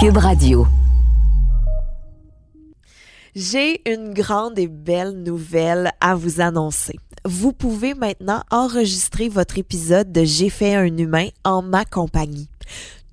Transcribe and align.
Cube 0.00 0.18
Radio. 0.18 0.64
J'ai 3.34 3.82
une 3.90 4.14
grande 4.14 4.56
et 4.56 4.68
belle 4.68 5.24
nouvelle 5.24 5.90
à 6.00 6.14
vous 6.14 6.40
annoncer. 6.40 7.00
Vous 7.24 7.52
pouvez 7.52 7.94
maintenant 7.94 8.44
enregistrer 8.52 9.28
votre 9.28 9.58
épisode 9.58 10.12
de 10.12 10.22
J'ai 10.22 10.50
fait 10.50 10.76
un 10.76 10.96
humain 10.96 11.26
en 11.42 11.62
ma 11.62 11.84
compagnie. 11.84 12.48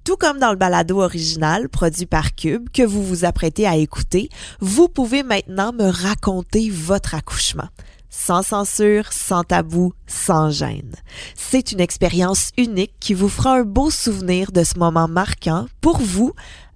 Tout 0.04 0.16
comme 0.16 0.38
dans 0.38 0.52
le 0.52 0.58
balado 0.58 1.02
original 1.02 1.70
produit 1.70 2.06
par 2.06 2.36
Cube 2.36 2.70
que 2.72 2.84
vous 2.84 3.04
vous 3.04 3.26
apprêtez 3.26 3.66
à 3.66 3.78
écouter, 3.78 4.30
vous 4.60 4.88
pouvez 4.88 5.24
maintenant 5.24 5.74
me 5.74 5.90
raconter 5.90 6.70
votre 6.70 7.16
accouchement. 7.16 7.70
Sans 8.12 8.44
censure, 8.44 9.12
sans 9.12 9.44
tabou, 9.44 9.94
sans 10.08 10.50
gêne. 10.50 10.96
C'est 11.36 11.74
une 11.74 11.82
expérience 11.82 12.52
unique 12.58 12.94
qui 13.00 13.14
vous 13.14 13.28
fera 13.28 13.56
un 13.56 13.64
beau 13.64 13.90
souvenir 13.90 14.52
de 14.54 14.64
ce 14.64 14.80
moment 14.80 15.10
marquant 15.10 15.66
pour 15.82 15.98
vous 15.98 16.32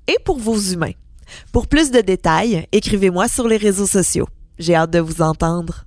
et 0.09 0.17
pour 0.25 0.39
vos 0.39 0.57
humains. 0.57 0.97
Pour 1.51 1.67
plus 1.67 1.91
de 1.91 2.01
détails, 2.01 2.65
écrivez-moi 2.71 3.27
sur 3.27 3.47
les 3.47 3.57
réseaux 3.57 3.85
sociaux. 3.85 4.27
J'ai 4.57 4.73
hâte 4.73 4.91
de 4.91 4.99
vous 4.99 5.21
entendre. 5.21 5.85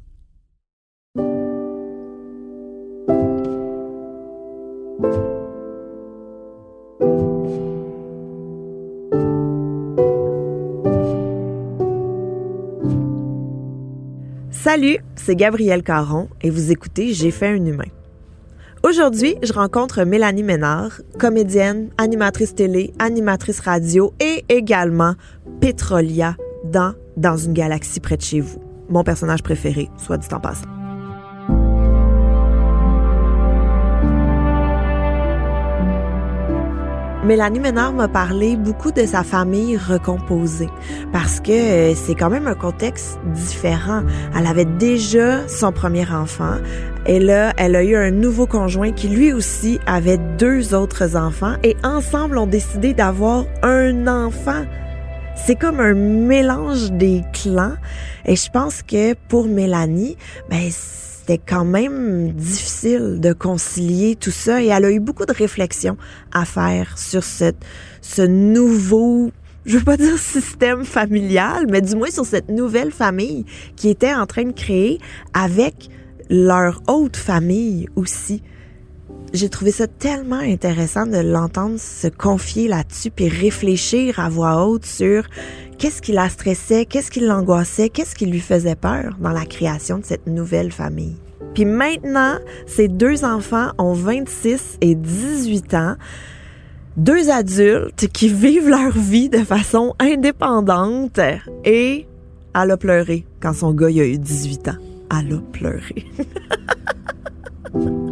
Salut, 14.50 14.98
c'est 15.16 15.34
Gabrielle 15.34 15.82
Caron 15.82 16.28
et 16.40 16.48
vous 16.48 16.70
écoutez 16.70 17.12
J'ai 17.12 17.32
fait 17.32 17.48
un 17.48 17.66
humain. 17.66 17.90
Aujourd'hui, 18.84 19.36
je 19.44 19.52
rencontre 19.52 20.02
Mélanie 20.02 20.42
Ménard, 20.42 21.00
comédienne, 21.20 21.90
animatrice 21.98 22.56
télé, 22.56 22.92
animatrice 22.98 23.60
radio 23.60 24.12
et 24.18 24.44
également 24.48 25.14
Pétrolia 25.60 26.36
dans 26.64 26.94
Dans 27.16 27.36
une 27.36 27.52
galaxie 27.52 28.00
près 28.00 28.16
de 28.16 28.22
chez 28.22 28.40
vous. 28.40 28.60
Mon 28.88 29.04
personnage 29.04 29.44
préféré, 29.44 29.88
soit 29.98 30.18
dit 30.18 30.26
en 30.32 30.40
passant. 30.40 30.81
Mélanie 37.24 37.60
Ménard 37.60 37.92
m'a 37.92 38.08
parlé 38.08 38.56
beaucoup 38.56 38.90
de 38.90 39.06
sa 39.06 39.22
famille 39.22 39.76
recomposée 39.76 40.68
parce 41.12 41.38
que 41.38 41.52
euh, 41.52 41.94
c'est 41.94 42.16
quand 42.16 42.30
même 42.30 42.48
un 42.48 42.56
contexte 42.56 43.20
différent. 43.26 44.02
Elle 44.36 44.46
avait 44.48 44.64
déjà 44.64 45.46
son 45.46 45.70
premier 45.70 46.10
enfant 46.10 46.56
et 47.06 47.20
là, 47.20 47.52
elle 47.58 47.76
a 47.76 47.84
eu 47.84 47.94
un 47.94 48.10
nouveau 48.10 48.48
conjoint 48.48 48.90
qui 48.90 49.08
lui 49.08 49.32
aussi 49.32 49.78
avait 49.86 50.18
deux 50.36 50.74
autres 50.74 51.16
enfants 51.16 51.54
et 51.62 51.76
ensemble 51.84 52.38
ont 52.38 52.48
décidé 52.48 52.92
d'avoir 52.92 53.44
un 53.62 54.08
enfant. 54.08 54.64
C'est 55.36 55.56
comme 55.56 55.78
un 55.78 55.94
mélange 55.94 56.90
des 56.90 57.22
clans 57.32 57.76
et 58.26 58.34
je 58.34 58.50
pense 58.50 58.82
que 58.82 59.14
pour 59.28 59.46
Mélanie, 59.46 60.16
ben 60.50 60.70
c'était 61.22 61.38
quand 61.38 61.64
même 61.64 62.32
difficile 62.32 63.20
de 63.20 63.32
concilier 63.32 64.16
tout 64.16 64.32
ça 64.32 64.60
et 64.60 64.66
elle 64.66 64.84
a 64.84 64.90
eu 64.90 64.98
beaucoup 64.98 65.24
de 65.24 65.32
réflexions 65.32 65.96
à 66.32 66.44
faire 66.44 66.98
sur 66.98 67.22
ce, 67.22 67.52
ce 68.00 68.22
nouveau 68.22 69.30
je 69.64 69.78
veux 69.78 69.84
pas 69.84 69.96
dire 69.96 70.18
système 70.18 70.84
familial, 70.84 71.66
mais 71.70 71.80
du 71.80 71.94
moins 71.94 72.10
sur 72.10 72.26
cette 72.26 72.48
nouvelle 72.48 72.90
famille 72.90 73.44
qui 73.76 73.88
était 73.88 74.12
en 74.12 74.26
train 74.26 74.42
de 74.42 74.50
créer 74.50 74.98
avec 75.32 75.90
leur 76.28 76.82
haute 76.88 77.16
famille 77.16 77.88
aussi. 77.94 78.42
J'ai 79.32 79.48
trouvé 79.48 79.70
ça 79.70 79.86
tellement 79.86 80.36
intéressant 80.36 81.06
de 81.06 81.16
l'entendre 81.16 81.78
se 81.78 82.06
confier 82.06 82.68
là-dessus 82.68 83.10
puis 83.10 83.28
réfléchir 83.28 84.20
à 84.20 84.28
voix 84.28 84.66
haute 84.66 84.84
sur 84.84 85.24
qu'est-ce 85.78 86.02
qui 86.02 86.12
la 86.12 86.28
stressait, 86.28 86.84
qu'est-ce 86.84 87.10
qui 87.10 87.20
l'angoissait, 87.20 87.88
qu'est-ce 87.88 88.14
qui 88.14 88.26
lui 88.26 88.40
faisait 88.40 88.74
peur 88.74 89.16
dans 89.20 89.30
la 89.30 89.46
création 89.46 89.98
de 89.98 90.04
cette 90.04 90.26
nouvelle 90.26 90.70
famille. 90.70 91.16
Puis 91.54 91.64
maintenant, 91.64 92.36
ces 92.66 92.88
deux 92.88 93.24
enfants 93.24 93.70
ont 93.78 93.94
26 93.94 94.76
et 94.82 94.94
18 94.94 95.74
ans. 95.74 95.96
Deux 96.98 97.30
adultes 97.30 98.08
qui 98.12 98.28
vivent 98.28 98.68
leur 98.68 98.92
vie 98.92 99.30
de 99.30 99.38
façon 99.38 99.94
indépendante 99.98 101.18
et 101.64 102.06
elle 102.54 102.70
a 102.70 102.76
pleuré 102.76 103.24
quand 103.40 103.54
son 103.54 103.72
gars 103.72 103.88
il 103.88 104.00
a 104.00 104.04
eu 104.04 104.18
18 104.18 104.68
ans. 104.68 104.76
Elle 105.10 105.34
a 105.34 105.38
pleuré. 105.52 106.04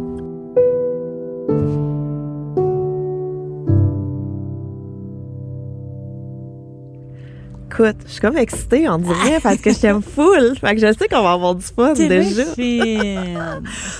Écoute, 7.83 8.01
je 8.05 8.11
suis 8.11 8.21
comme 8.21 8.37
excitée, 8.37 8.87
on 8.89 8.97
dirait, 8.97 9.39
parce 9.41 9.57
que 9.57 9.71
je 9.73 9.79
t'aime 9.79 10.01
full. 10.01 10.55
Fait 10.59 10.75
que 10.75 10.81
je 10.81 10.93
sais 10.97 11.07
qu'on 11.07 11.21
va 11.23 11.31
avoir 11.33 11.55
du 11.55 11.65
fun 11.65 11.93
déjà. 11.93 12.43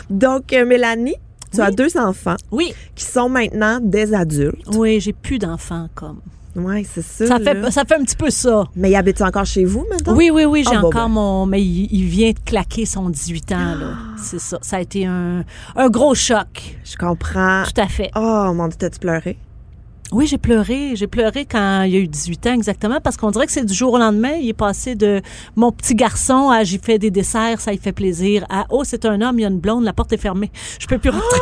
Donc, 0.10 0.54
euh, 0.54 0.66
Mélanie, 0.66 1.16
tu 1.52 1.60
Oui. 1.60 1.66
as 1.68 1.72
deux 1.72 1.98
enfants 1.98 2.36
Oui, 2.52 2.74
qui 2.96 3.06
sont 3.06 3.30
maintenant 3.30 3.80
des 3.82 4.14
adultes. 4.14 4.68
oui, 4.76 5.00
j'ai 5.00 5.14
plus 5.14 5.40
d'enfants 5.40 5.88
comme. 5.96 6.20
Oui, 6.54 6.86
c'est 6.94 7.02
ça. 7.02 7.28
Ça 7.28 7.40
là. 7.40 7.54
fait, 7.56 7.72
ça 7.72 7.86
fait 7.86 7.96
un 7.96 8.04
petit 8.04 8.16
peu 8.18 8.30
ça. 8.30 8.66
Mais 8.76 8.92
ils 8.92 8.96
habitent 8.98 9.22
encore 9.22 9.46
chez 9.46 9.64
vous 9.64 9.86
maintenant? 9.90 10.14
Oui, 10.18 10.30
oui, 10.34 10.44
oui, 10.44 10.66
j'ai 10.70 10.76
Ah, 10.76 10.86
encore 10.86 11.08
ben. 11.08 11.14
mon. 11.14 11.46
Mais 11.46 11.62
il, 11.62 11.88
il 11.94 12.04
vient 12.08 12.32
de 12.32 12.40
claquer 12.46 12.86
son 12.86 13.10
18 13.10 13.52
ans, 13.54 13.76
là. 13.80 13.94
C'est 14.18 14.40
ça. 14.40 14.58
Ça 14.62 14.76
a 14.76 14.82
été 14.82 15.06
un, 15.06 15.46
un 15.78 15.90
gros 15.90 16.14
choc. 16.14 16.78
Je 16.84 16.98
comprends. 16.98 17.64
Tout 17.74 17.80
à 17.80 17.88
fait. 17.88 18.12
Oh 18.18 18.52
mon 18.54 18.68
Dieu, 18.68 18.76
t'as-tu 18.80 19.00
pleuré? 19.00 19.38
Oui, 20.12 20.28
j'ai 20.28 20.38
pleuré. 20.38 20.96
J'ai 20.96 21.08
pleuré 21.08 21.46
quand 21.46 21.84
il 21.84 21.96
a 21.96 22.00
eu 22.00 22.08
18 22.08 22.48
ans, 22.48 22.54
exactement, 22.54 23.00
parce 23.02 23.16
qu'on 23.16 23.32
dirait 23.32 23.46
que 23.46 23.52
c'est 23.52 23.66
du 23.66 23.74
jour 23.74 23.94
au 23.94 23.98
lendemain. 23.98 24.34
Il 24.42 24.50
est 24.50 24.54
passé 24.54 24.96
de 24.96 25.22
mon 25.56 25.72
petit 25.72 25.96
garçon 25.96 26.50
à 26.50 26.66
j'ai 26.66 26.80
fait 26.80 26.98
des 26.98 27.12
desserts, 27.12 27.62
ça 27.62 27.72
il 27.72 27.80
fait 27.80 27.94
plaisir, 27.94 28.46
à 28.50 28.66
oh, 28.70 28.84
c'est 28.84 29.06
un 29.06 29.22
homme, 29.22 29.40
il 29.40 29.44
y 29.44 29.46
a 29.46 29.48
une 29.48 29.60
blonde, 29.60 29.86
la 29.86 29.94
porte 29.94 30.12
est 30.12 30.18
fermée. 30.18 30.52
Je 30.80 30.88
peux 30.88 30.98
plus 30.98 31.12
rentrer. 31.12 31.40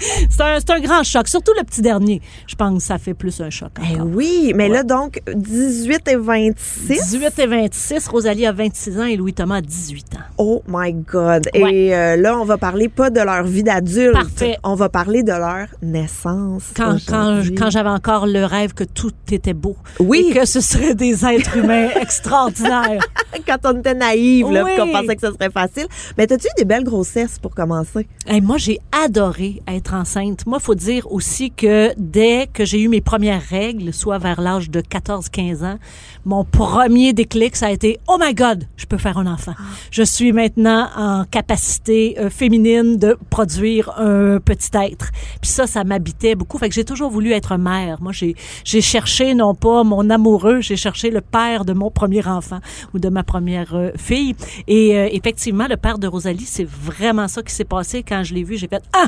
c'est 0.30 0.40
un, 0.40 0.76
un 0.76 0.80
grand 0.80 1.02
choc. 1.02 1.26
Surtout 1.26 1.52
le 1.58 1.64
petit 1.64 1.82
dernier. 1.82 2.22
Je 2.46 2.54
pense 2.54 2.78
que 2.78 2.82
ça 2.84 2.98
fait 2.98 3.14
plus 3.14 3.40
un 3.40 3.50
choc. 3.50 3.72
Eh 3.82 4.00
oui, 4.00 4.52
mais 4.54 4.68
là, 4.68 4.84
donc, 4.84 5.20
18 5.34 6.08
et 6.08 6.16
26. 6.16 7.12
18 7.12 7.38
et 7.40 7.46
26, 7.46 8.08
Rosalie 8.08 8.46
a 8.46 8.52
26 8.52 9.00
ans 9.00 9.04
et 9.04 9.16
Louis-Thomas 9.16 9.56
a 9.56 9.60
18 9.60 10.14
ans. 10.14 10.18
Oh 10.38 10.62
my 10.68 10.92
God. 10.92 11.48
Ouais. 11.54 11.74
Et 11.74 11.94
euh, 11.94 12.16
là, 12.16 12.38
on 12.38 12.44
va 12.44 12.56
parler 12.56 12.88
pas 12.88 13.10
de 13.10 13.20
leur 13.20 13.42
vie 13.42 13.64
d'adulte. 13.64 14.14
Parfait. 14.14 14.56
On 14.62 14.74
va 14.74 14.88
parler 14.88 15.24
de 15.24 15.32
leur 15.32 15.66
naissance. 15.82 16.70
Quand, 16.76 16.96
quand, 17.08 17.42
quand 17.58 17.70
j'avais 17.80 17.88
encore 17.94 18.26
le 18.26 18.44
rêve 18.44 18.74
que 18.74 18.84
tout 18.84 19.10
était 19.32 19.54
beau. 19.54 19.74
Oui. 20.00 20.26
Et 20.30 20.34
que 20.34 20.44
ce 20.44 20.60
seraient 20.60 20.94
des 20.94 21.24
êtres 21.24 21.56
humains 21.56 21.88
extraordinaires. 22.00 23.02
quand 23.46 23.56
on 23.64 23.78
était 23.78 23.94
naïve, 23.94 24.50
là, 24.50 24.64
Oui. 24.64 24.72
qu'on 24.76 24.92
pensait 24.92 25.16
que 25.16 25.26
ce 25.26 25.32
serait 25.32 25.50
facile. 25.50 25.86
Mais 26.18 26.26
t'as-tu 26.26 26.46
eu 26.46 26.50
des 26.58 26.66
belles 26.66 26.84
grossesses 26.84 27.38
pour 27.38 27.54
commencer? 27.54 28.06
Hey, 28.26 28.42
moi, 28.42 28.58
j'ai 28.58 28.78
adoré 29.04 29.62
être 29.66 29.94
enceinte. 29.94 30.44
Moi, 30.46 30.58
faut 30.58 30.74
dire 30.74 31.10
aussi 31.10 31.50
que 31.50 31.92
dès 31.96 32.48
que 32.52 32.66
j'ai 32.66 32.80
eu 32.82 32.88
mes 32.88 33.00
premières 33.00 33.40
règles, 33.42 33.94
soit 33.94 34.18
vers 34.18 34.42
l'âge 34.42 34.68
de 34.68 34.82
14-15 34.82 35.64
ans, 35.64 35.78
mon 36.26 36.44
premier 36.44 37.14
déclic, 37.14 37.56
ça 37.56 37.68
a 37.68 37.70
été 37.70 37.98
«Oh 38.08 38.18
my 38.20 38.34
God, 38.34 38.64
je 38.76 38.84
peux 38.84 38.98
faire 38.98 39.16
un 39.16 39.26
enfant. 39.26 39.54
Je 39.90 40.02
suis 40.02 40.32
maintenant 40.32 40.88
en 40.96 41.24
capacité 41.24 42.16
euh, 42.18 42.28
féminine 42.28 42.98
de 42.98 43.16
produire 43.30 43.94
un 43.98 44.38
petit 44.38 44.68
être.» 44.74 45.10
Puis 45.40 45.50
ça, 45.50 45.66
ça 45.66 45.82
m'habitait 45.84 46.34
beaucoup. 46.34 46.58
Fait 46.58 46.68
que 46.68 46.74
j'ai 46.74 46.84
toujours 46.84 47.10
voulu 47.10 47.32
être 47.32 47.52
Moi, 48.00 48.12
j'ai 48.12 48.34
j'ai 48.64 48.80
cherché 48.80 49.34
non 49.34 49.54
pas 49.54 49.84
mon 49.84 50.10
amoureux, 50.10 50.60
j'ai 50.60 50.76
cherché 50.76 51.10
le 51.10 51.20
père 51.20 51.64
de 51.64 51.72
mon 51.72 51.90
premier 51.90 52.26
enfant 52.26 52.60
ou 52.94 52.98
de 52.98 53.08
ma 53.08 53.22
première 53.22 53.74
euh, 53.74 53.90
fille. 53.96 54.34
Et 54.66 54.96
euh, 54.96 55.08
effectivement, 55.12 55.66
le 55.68 55.76
père 55.76 55.98
de 55.98 56.06
Rosalie, 56.06 56.46
c'est 56.46 56.68
vraiment 56.68 57.28
ça 57.28 57.42
qui 57.42 57.54
s'est 57.54 57.64
passé 57.64 58.02
quand 58.02 58.22
je 58.22 58.34
l'ai 58.34 58.44
vu. 58.44 58.56
J'ai 58.56 58.68
fait 58.68 58.82
ah 58.92 59.06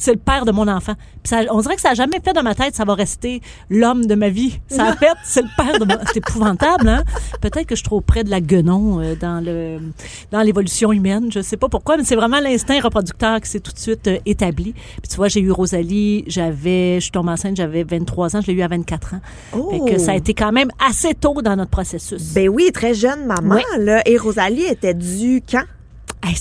c'est 0.00 0.12
le 0.12 0.18
père 0.18 0.46
de 0.46 0.52
mon 0.52 0.66
enfant. 0.66 0.94
Puis 1.22 1.28
ça, 1.28 1.42
on 1.50 1.60
dirait 1.60 1.74
que 1.74 1.80
ça 1.82 1.90
a 1.90 1.94
jamais 1.94 2.20
fait 2.24 2.32
dans 2.32 2.42
ma 2.42 2.54
tête, 2.54 2.74
ça 2.74 2.84
va 2.84 2.94
rester 2.94 3.42
l'homme 3.68 4.06
de 4.06 4.14
ma 4.14 4.30
vie. 4.30 4.58
Ça 4.68 4.86
a 4.86 4.96
fait, 4.96 5.12
c'est 5.24 5.42
le 5.42 5.48
père 5.56 5.78
de 5.78 5.84
mon... 5.84 5.94
C'est 6.06 6.16
épouvantable, 6.16 6.88
hein? 6.88 7.04
Peut-être 7.42 7.66
que 7.66 7.74
je 7.74 7.80
suis 7.80 7.84
trop 7.84 8.00
près 8.00 8.24
de 8.24 8.30
la 8.30 8.40
guenon 8.40 9.00
euh, 9.00 9.14
dans 9.14 9.44
le 9.44 9.78
dans 10.30 10.40
l'évolution 10.40 10.90
humaine. 10.90 11.30
Je 11.30 11.40
sais 11.40 11.58
pas 11.58 11.68
pourquoi, 11.68 11.98
mais 11.98 12.04
c'est 12.04 12.16
vraiment 12.16 12.40
l'instinct 12.40 12.80
reproducteur 12.80 13.40
qui 13.42 13.50
s'est 13.50 13.60
tout 13.60 13.72
de 13.72 13.78
suite 13.78 14.06
euh, 14.06 14.18
établi. 14.24 14.72
Puis 14.72 15.08
tu 15.10 15.16
vois, 15.16 15.28
j'ai 15.28 15.40
eu 15.40 15.50
Rosalie, 15.50 16.24
j'avais, 16.26 16.94
je 16.96 17.00
suis 17.00 17.10
tombée 17.10 17.32
enceinte, 17.32 17.56
j'avais 17.56 17.82
23 17.82 18.36
ans, 18.36 18.40
je 18.40 18.46
l'ai 18.46 18.54
eu 18.54 18.62
à 18.62 18.68
24 18.68 19.14
ans. 19.14 19.20
Oh. 19.54 19.70
Fait 19.70 19.92
que 19.92 19.98
ça 19.98 20.12
a 20.12 20.16
été 20.16 20.32
quand 20.32 20.52
même 20.52 20.70
assez 20.88 21.14
tôt 21.14 21.42
dans 21.42 21.56
notre 21.56 21.70
processus. 21.70 22.32
Ben 22.32 22.48
oui, 22.48 22.70
très 22.72 22.94
jeune 22.94 23.26
maman, 23.26 23.60
là. 23.78 24.02
Et 24.06 24.16
Rosalie 24.16 24.64
était 24.64 24.94
due 24.94 25.42
quand? 25.48 25.64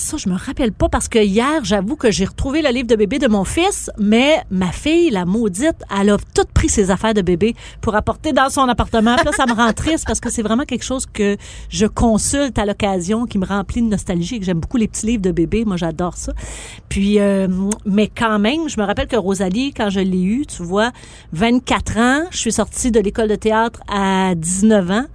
Ça, 0.10 0.18
je 0.18 0.30
me 0.30 0.36
rappelle 0.36 0.72
pas 0.72 0.90
parce 0.90 1.08
que 1.08 1.20
hier, 1.20 1.64
j'avoue 1.64 1.96
que 1.96 2.10
j'ai 2.10 2.26
retrouvé 2.26 2.62
le 2.62 2.70
livre 2.70 2.88
de 2.88 2.96
bébé 2.96 3.20
de 3.20 3.28
mon 3.28 3.44
fils, 3.44 3.92
mais 4.00 4.42
ma 4.50 4.72
fille, 4.72 5.10
la 5.10 5.26
maudite, 5.26 5.76
elle 6.00 6.10
a 6.10 6.18
tout 6.34 6.46
pris 6.54 6.70
ses 6.70 6.90
affaires 6.90 7.14
de 7.14 7.22
bébé 7.22 7.54
pour 7.81 7.96
apporter 7.96 8.34
dans 8.34 8.50
son 8.50 8.68
appartement. 8.70 9.16
Puis 9.18 9.26
là, 9.26 9.31
ça 9.34 9.46
me 9.46 9.54
rend 9.54 9.72
triste 9.74 10.06
parce 10.08 10.20
que 10.20 10.30
c'est 10.30 10.42
vraiment 10.42 10.64
quelque 10.64 10.84
chose 10.84 11.06
que 11.06 11.38
je 11.70 11.86
consulte 11.86 12.58
à 12.58 12.66
l'occasion, 12.66 13.26
qui 13.26 13.38
me 13.38 13.46
remplit 13.46 13.81
de 13.81 13.88
nostalgie 13.88 14.40
que 14.40 14.46
j'aime 14.46 14.60
beaucoup 14.60 14.78
les 14.78 14.88
petits 14.88 15.06
livres 15.06 15.22
de 15.22 15.31
bébé. 15.31 15.64
Moi, 15.66 15.78
j'adore 15.78 16.18
ça. 16.18 16.34
Puis, 16.88 17.20
euh, 17.20 17.48
mais 17.86 18.08
quand 18.08 18.40
même, 18.40 18.68
je 18.68 18.80
me 18.80 18.86
rappelle 18.86 19.08
que 19.08 19.18
Rosalie, 19.18 19.74
quand 19.74 19.90
je 19.90 20.00
l'ai 20.00 20.24
eue, 20.24 20.46
tu 20.46 20.64
vois, 20.64 20.92
24 21.34 21.98
ans, 21.98 22.22
je 22.32 22.38
suis 22.38 22.54
sortie 22.54 22.90
de 22.90 23.00
l'école 23.00 23.28
de 23.28 23.36
théâtre 23.36 23.82
à 23.88 24.34
19 24.36 24.92
ans 24.92 25.06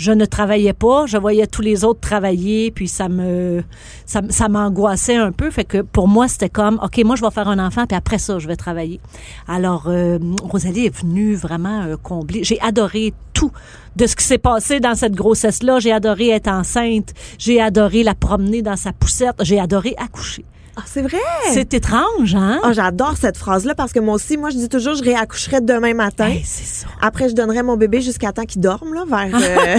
je 0.00 0.12
ne 0.12 0.24
travaillais 0.24 0.72
pas, 0.72 1.04
je 1.04 1.18
voyais 1.18 1.46
tous 1.46 1.60
les 1.60 1.84
autres 1.84 2.00
travailler, 2.00 2.70
puis 2.70 2.88
ça 2.88 3.10
me 3.10 3.62
ça, 4.10 4.22
ça 4.28 4.48
m'angoissait 4.48 5.14
un 5.14 5.30
peu. 5.30 5.52
Fait 5.52 5.64
que 5.64 5.82
pour 5.82 6.08
moi, 6.08 6.26
c'était 6.26 6.48
comme, 6.48 6.80
OK, 6.82 7.00
moi, 7.04 7.14
je 7.14 7.22
vais 7.22 7.30
faire 7.30 7.46
un 7.46 7.64
enfant, 7.64 7.86
puis 7.86 7.96
après 7.96 8.18
ça, 8.18 8.40
je 8.40 8.48
vais 8.48 8.56
travailler. 8.56 9.00
Alors, 9.46 9.84
euh, 9.86 10.18
Rosalie 10.42 10.86
est 10.86 10.96
venue 10.96 11.36
vraiment 11.36 11.82
euh, 11.82 11.96
combler. 11.96 12.42
J'ai 12.42 12.60
adoré 12.60 13.14
tout 13.34 13.52
de 13.94 14.06
ce 14.08 14.16
qui 14.16 14.24
s'est 14.24 14.38
passé 14.38 14.80
dans 14.80 14.96
cette 14.96 15.14
grossesse-là. 15.14 15.78
J'ai 15.78 15.92
adoré 15.92 16.30
être 16.30 16.48
enceinte. 16.48 17.14
J'ai 17.38 17.60
adoré 17.60 18.02
la 18.02 18.16
promener 18.16 18.62
dans 18.62 18.76
sa 18.76 18.92
poussette. 18.92 19.36
J'ai 19.42 19.60
adoré 19.60 19.94
accoucher. 19.96 20.44
Ah, 20.80 20.84
c'est 20.86 21.02
vrai? 21.02 21.18
C'est 21.52 21.74
étrange, 21.74 22.34
hein? 22.34 22.58
Ah, 22.62 22.72
j'adore 22.72 23.16
cette 23.16 23.36
phrase-là 23.36 23.74
parce 23.74 23.92
que 23.92 24.00
moi 24.00 24.14
aussi, 24.14 24.36
moi, 24.36 24.50
je 24.50 24.56
dis 24.56 24.68
toujours, 24.68 24.94
je 24.94 25.02
réaccoucherai 25.04 25.60
demain 25.60 25.94
matin. 25.94 26.26
Hey, 26.28 26.42
c'est 26.44 26.64
ça. 26.64 26.86
Après, 27.00 27.28
je 27.28 27.34
donnerai 27.34 27.62
mon 27.62 27.76
bébé 27.76 28.00
jusqu'à 28.00 28.32
temps 28.32 28.44
qu'il 28.44 28.60
dorme, 28.60 28.94
là, 28.94 29.04
vers 29.06 29.34
euh, 29.34 29.78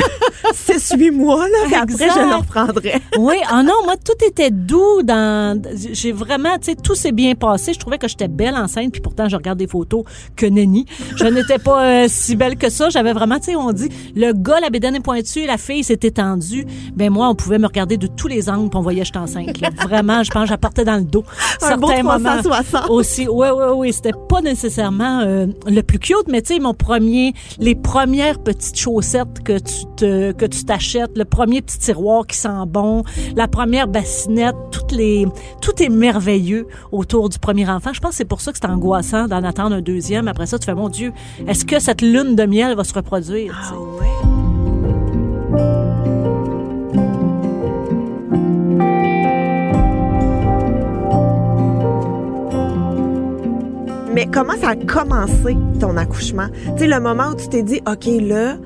6-8 0.54 1.12
mois, 1.12 1.48
là. 1.48 1.58
Puis 1.66 1.76
après, 1.76 2.10
je 2.10 2.20
le 2.30 2.36
reprendrai. 2.36 3.02
Oui, 3.18 3.36
ah 3.50 3.64
non, 3.64 3.74
moi 3.86 3.96
tout 4.04 4.26
était 4.26 4.52
doux 4.52 5.02
dans 5.04 5.62
j'ai 5.94 6.12
vraiment 6.12 6.58
tu 6.58 6.72
sais 6.72 6.76
tout 6.76 6.96
s'est 6.96 7.12
bien 7.12 7.36
passé, 7.36 7.74
je 7.74 7.80
trouvais 7.80 7.98
que 7.98 8.08
j'étais 8.08 8.28
belle 8.28 8.56
enceinte 8.56 8.92
puis 8.92 9.02
pourtant 9.02 9.28
je 9.30 9.36
regarde 9.36 9.58
des 9.60 9.68
photos 9.68 10.04
que 10.36 10.46
nenni. 10.46 10.86
Je 11.18 11.26
n'étais 11.26 11.60
pas 11.60 11.84
euh, 11.86 12.06
si 12.10 12.36
belle 12.36 12.58
que 12.58 12.70
ça, 12.70 12.90
j'avais 12.90 13.14
vraiment 13.14 13.38
tu 13.40 13.46
sais 13.52 13.56
on 13.56 13.72
dit 13.72 13.90
le 14.16 14.34
gars 14.34 14.60
la 14.60 14.70
bédaine 14.70 14.96
est 14.96 15.02
pointue, 15.02 15.46
la 15.46 15.58
fille 15.58 15.84
s'est 15.84 16.00
étendue. 16.02 16.66
Ben 16.96 17.10
moi 17.12 17.28
on 17.30 17.36
pouvait 17.36 17.60
me 17.60 17.68
regarder 17.68 17.98
de 17.98 18.08
tous 18.08 18.28
les 18.28 18.50
angles, 18.50 18.70
puis 18.70 18.78
on 18.78 18.82
voyait 18.82 19.02
que 19.02 19.08
j'étais 19.08 19.20
enceinte. 19.20 19.60
là. 19.62 19.70
Vraiment, 19.84 20.24
je 20.24 20.32
pense 20.32 20.48
j'apportais 20.50 20.84
dans 20.92 20.98
le 20.98 21.04
dos. 21.04 21.24
Un 21.62 21.78
beau 21.78 21.88
360. 21.88 22.90
aussi. 22.90 23.28
Oui, 23.28 23.48
oui, 23.56 23.64
oui, 23.76 23.94
c'était 23.94 24.12
pas 24.30 24.42
nécessairement 24.42 25.22
euh, 25.22 25.48
le 25.68 25.82
plus 25.82 26.00
cute, 26.00 26.28
mais 26.28 26.42
tu 26.42 26.56
sais 26.56 26.60
mon 26.60 26.74
premier 26.74 27.34
les 27.60 27.76
premières 27.76 28.40
petites 28.40 28.78
chaussettes 28.78 29.44
que 29.44 29.58
tu 29.58 29.86
te 29.96 30.32
que 30.32 30.46
tu 30.46 30.66
t'achètes, 30.66 31.18
le 31.18 31.26
premier 31.26 31.62
petit 31.62 31.80
tiroir 31.80 32.26
qui 32.28 32.38
sent 32.38 32.50
bon, 32.68 33.04
la 33.36 33.48
première 33.48 33.88
bassinette, 33.88 34.56
toutes 34.72 34.92
les, 34.92 35.26
tout 35.62 35.82
est 35.82 35.90
merveilleux 35.90 36.68
autour 36.92 37.30
du 37.30 37.40
premier 37.40 37.70
enfant. 37.70 37.94
Je 37.94 38.00
pense 38.00 38.12
que 38.12 38.18
c'est 38.18 38.26
pour 38.26 38.42
ça 38.42 38.52
que 38.52 38.58
c'est 38.62 38.68
angoissant 38.68 39.28
d'en 39.28 39.44
attendre 39.44 39.76
un 39.76 39.82
deuxième. 39.82 40.28
Après 40.28 40.46
ça, 40.46 40.60
tu 40.60 40.66
fais, 40.66 40.76
mon 40.76 40.90
Dieu, 40.90 41.12
est-ce 41.48 41.66
que 41.66 41.80
cette 41.80 42.02
lune 42.02 42.36
de 42.36 42.44
miel 42.46 42.76
va 42.76 42.84
se 42.84 42.94
reproduire? 42.94 43.72
Ah 43.72 43.76
ouais. 43.78 44.31
Mais 54.24 54.28
comment 54.32 54.54
ça 54.62 54.70
a 54.70 54.76
commencé 54.76 55.58
ton 55.80 55.98
accouchement? 55.98 56.46
Tu 56.78 56.84
sais, 56.84 56.88
le 56.88 57.00
moment 57.00 57.30
où 57.32 57.36
tu 57.36 57.48
t'es 57.50 57.64
dit, 57.64 57.82
OK, 57.90 58.06
là, 58.22 58.58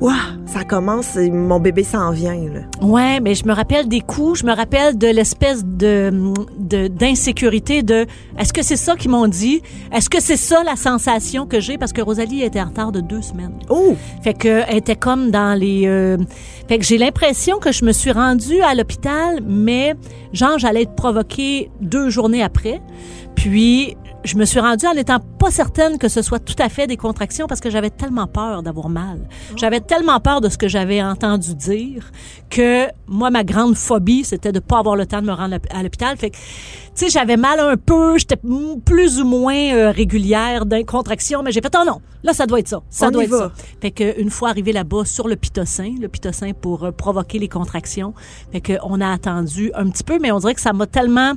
ouah, 0.00 0.12
ça 0.44 0.64
commence, 0.64 1.14
mon 1.14 1.60
bébé 1.60 1.84
s'en 1.84 2.10
vient, 2.10 2.34
là. 2.52 2.62
Ouais, 2.84 3.20
mais 3.20 3.36
je 3.36 3.46
me 3.46 3.52
rappelle 3.52 3.86
des 3.88 4.00
coups, 4.00 4.40
je 4.40 4.44
me 4.44 4.52
rappelle 4.52 4.98
de 4.98 5.06
l'espèce 5.06 5.64
de 5.64 6.10
de- 6.58 6.88
d'insécurité 6.88 7.84
de, 7.84 8.06
est-ce 8.36 8.52
que 8.52 8.62
c'est 8.64 8.74
ça 8.76 8.96
qu'ils 8.96 9.12
m'ont 9.12 9.28
dit? 9.28 9.62
Est-ce 9.92 10.10
que 10.10 10.20
c'est 10.20 10.36
ça 10.36 10.64
la 10.64 10.74
sensation 10.74 11.46
que 11.46 11.60
j'ai? 11.60 11.78
Parce 11.78 11.92
que 11.92 12.02
Rosalie 12.02 12.42
était 12.42 12.60
en 12.60 12.64
retard 12.66 12.90
de 12.90 13.00
deux 13.00 13.22
semaines. 13.22 13.54
Oh! 13.68 13.94
Fait 14.24 14.34
que 14.34 14.62
elle 14.66 14.78
était 14.78 14.96
comme 14.96 15.30
dans 15.30 15.56
les. 15.56 15.84
euh, 15.86 16.18
fait 16.68 16.78
que 16.78 16.84
j'ai 16.84 16.98
l'impression 16.98 17.58
que 17.60 17.70
je 17.70 17.84
me 17.84 17.92
suis 17.92 18.10
rendue 18.10 18.60
à 18.62 18.74
l'hôpital, 18.74 19.42
mais 19.46 19.94
genre 20.32 20.58
j'allais 20.58 20.82
être 20.82 20.96
provoquée 20.96 21.70
deux 21.80 22.10
journées 22.10 22.42
après. 22.42 22.80
Puis 23.36 23.96
je 24.24 24.36
me 24.36 24.44
suis 24.44 24.60
rendue 24.60 24.86
en 24.86 24.94
n'étant 24.94 25.18
pas 25.20 25.50
certaine 25.50 25.98
que 25.98 26.08
ce 26.08 26.22
soit 26.22 26.38
tout 26.38 26.54
à 26.58 26.68
fait 26.68 26.86
des 26.86 26.96
contractions 26.96 27.46
parce 27.46 27.60
que 27.60 27.70
j'avais 27.70 27.90
tellement 27.90 28.26
peur 28.26 28.62
d'avoir 28.62 28.88
mal. 28.88 29.20
J'avais 29.56 29.80
tellement 29.80 30.20
peur 30.20 30.40
de 30.40 30.48
ce 30.48 30.56
que 30.56 30.68
j'avais 30.68 31.02
entendu 31.02 31.54
dire 31.54 32.10
que 32.50 32.86
moi 33.06 33.30
ma 33.30 33.42
grande 33.44 33.76
phobie 33.76 34.24
c'était 34.24 34.52
de 34.52 34.60
pas 34.60 34.78
avoir 34.78 34.96
le 34.96 35.06
temps 35.06 35.20
de 35.20 35.26
me 35.26 35.32
rendre 35.32 35.56
à 35.70 35.82
l'hôpital. 35.82 36.16
Fait 36.16 36.30
que 36.30 36.36
tu 36.36 36.42
sais 36.94 37.08
j'avais 37.08 37.36
mal 37.36 37.58
un 37.58 37.76
peu, 37.76 38.18
j'étais 38.18 38.38
plus 38.84 39.20
ou 39.20 39.24
moins 39.24 39.74
euh, 39.74 39.90
régulière 39.90 40.66
d'un 40.66 40.84
contraction, 40.84 41.42
mais 41.42 41.50
j'ai 41.50 41.60
fait 41.60 41.74
oh 41.80 41.84
non, 41.84 42.00
là 42.22 42.32
ça 42.32 42.46
doit 42.46 42.60
être 42.60 42.68
ça, 42.68 42.82
ça 42.90 43.08
On 43.08 43.10
doit 43.10 43.24
être 43.24 43.30
va. 43.30 43.38
ça. 43.38 43.52
Fait 43.80 43.90
que 43.90 44.20
une 44.20 44.30
fois 44.30 44.50
arrivé 44.50 44.72
là-bas 44.72 45.04
sur 45.04 45.26
le 45.26 45.36
pitocin, 45.36 45.94
le 46.00 46.08
pitocin 46.08 46.52
pour 46.52 46.84
euh, 46.84 46.92
provoquer 46.92 47.38
les 47.38 47.48
contractions, 47.48 48.14
fait 48.52 48.60
que 48.60 48.74
on 48.84 49.00
a 49.00 49.10
attendu 49.10 49.72
un 49.74 49.88
petit 49.90 50.04
peu, 50.04 50.18
mais 50.20 50.30
on 50.30 50.38
dirait 50.38 50.54
que 50.54 50.60
ça 50.60 50.72
m'a 50.72 50.86
tellement 50.86 51.32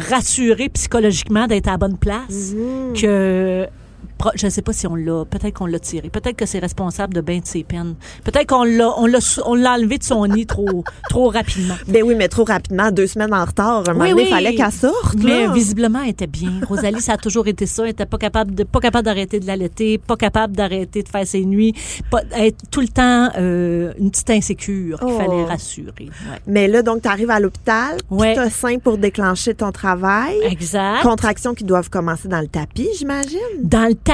rassuré 0.00 0.68
psychologiquement 0.70 1.46
d'être 1.46 1.68
à 1.68 1.72
la 1.72 1.76
bonne 1.78 1.98
place 1.98 2.52
que 3.00 3.66
pro- 3.66 4.09
je 4.34 4.46
ne 4.46 4.50
sais 4.50 4.62
pas 4.62 4.72
si 4.72 4.86
on 4.86 4.94
l'a, 4.94 5.24
peut-être 5.24 5.54
qu'on 5.54 5.66
l'a 5.66 5.78
tiré, 5.78 6.10
peut-être 6.10 6.36
que 6.36 6.46
c'est 6.46 6.58
responsable 6.58 7.14
de 7.14 7.20
bien 7.20 7.38
de 7.38 7.46
ses 7.46 7.64
peines, 7.64 7.94
peut-être 8.24 8.46
qu'on 8.48 8.64
l'a, 8.64 8.92
on 8.98 9.06
l'a, 9.06 9.18
on 9.46 9.54
l'a 9.54 9.72
enlevé 9.74 9.98
de 9.98 10.04
son 10.04 10.26
nid 10.26 10.46
trop, 10.46 10.84
trop 11.08 11.28
rapidement. 11.30 11.74
Ben 11.88 12.02
oui, 12.02 12.14
mais 12.16 12.28
trop 12.28 12.44
rapidement, 12.44 12.90
deux 12.90 13.06
semaines 13.06 13.32
en 13.34 13.44
retard. 13.44 13.84
Un 13.88 13.92
moment 13.92 14.04
Oui, 14.04 14.10
donné, 14.10 14.22
oui. 14.22 14.28
il 14.28 14.34
fallait 14.34 14.54
qu'elle 14.54 14.72
sorte, 14.72 15.16
Mais 15.22 15.46
là. 15.46 15.52
visiblement, 15.52 16.00
elle 16.02 16.10
était 16.10 16.26
bien. 16.26 16.52
Rosalie, 16.68 17.00
ça 17.00 17.14
a 17.14 17.16
toujours 17.16 17.46
été 17.48 17.66
ça. 17.66 17.84
Elle 17.84 17.90
était 17.90 18.06
pas 18.06 18.18
capable 18.18 18.54
de, 18.54 18.64
pas 18.64 18.80
capable 18.80 19.04
d'arrêter 19.04 19.40
de 19.40 19.46
l'allaiter, 19.46 19.98
pas 19.98 20.16
capable 20.16 20.54
d'arrêter 20.56 21.02
de 21.02 21.08
faire 21.08 21.26
ses 21.26 21.44
nuits, 21.44 21.74
pas, 22.10 22.20
être 22.36 22.58
tout 22.70 22.80
le 22.80 22.88
temps 22.88 23.30
euh, 23.38 23.92
une 23.98 24.10
petite 24.10 24.30
insécure 24.30 24.98
qu'il 24.98 25.08
Oh. 25.08 25.18
fallait 25.18 25.44
rassurer. 25.44 25.92
Ouais. 26.00 26.38
Mais 26.46 26.68
là, 26.68 26.82
donc, 26.82 27.02
tu 27.02 27.08
arrives 27.08 27.30
à 27.30 27.40
l'hôpital, 27.40 27.96
Ouais. 28.10 28.34
tu 28.34 28.50
sein 28.50 28.78
pour 28.78 28.98
déclencher 28.98 29.54
ton 29.54 29.72
travail. 29.72 30.36
Exact. 30.44 31.02
Contractions 31.02 31.54
qui 31.54 31.64
doivent 31.64 31.88
commencer 31.90 32.28
dans 32.28 32.40
le 32.40 32.48
tapis, 32.48 32.88
j'imagine. 32.98 33.38
dans 33.62 33.86
le 33.88 33.94
tapis, 33.94 34.09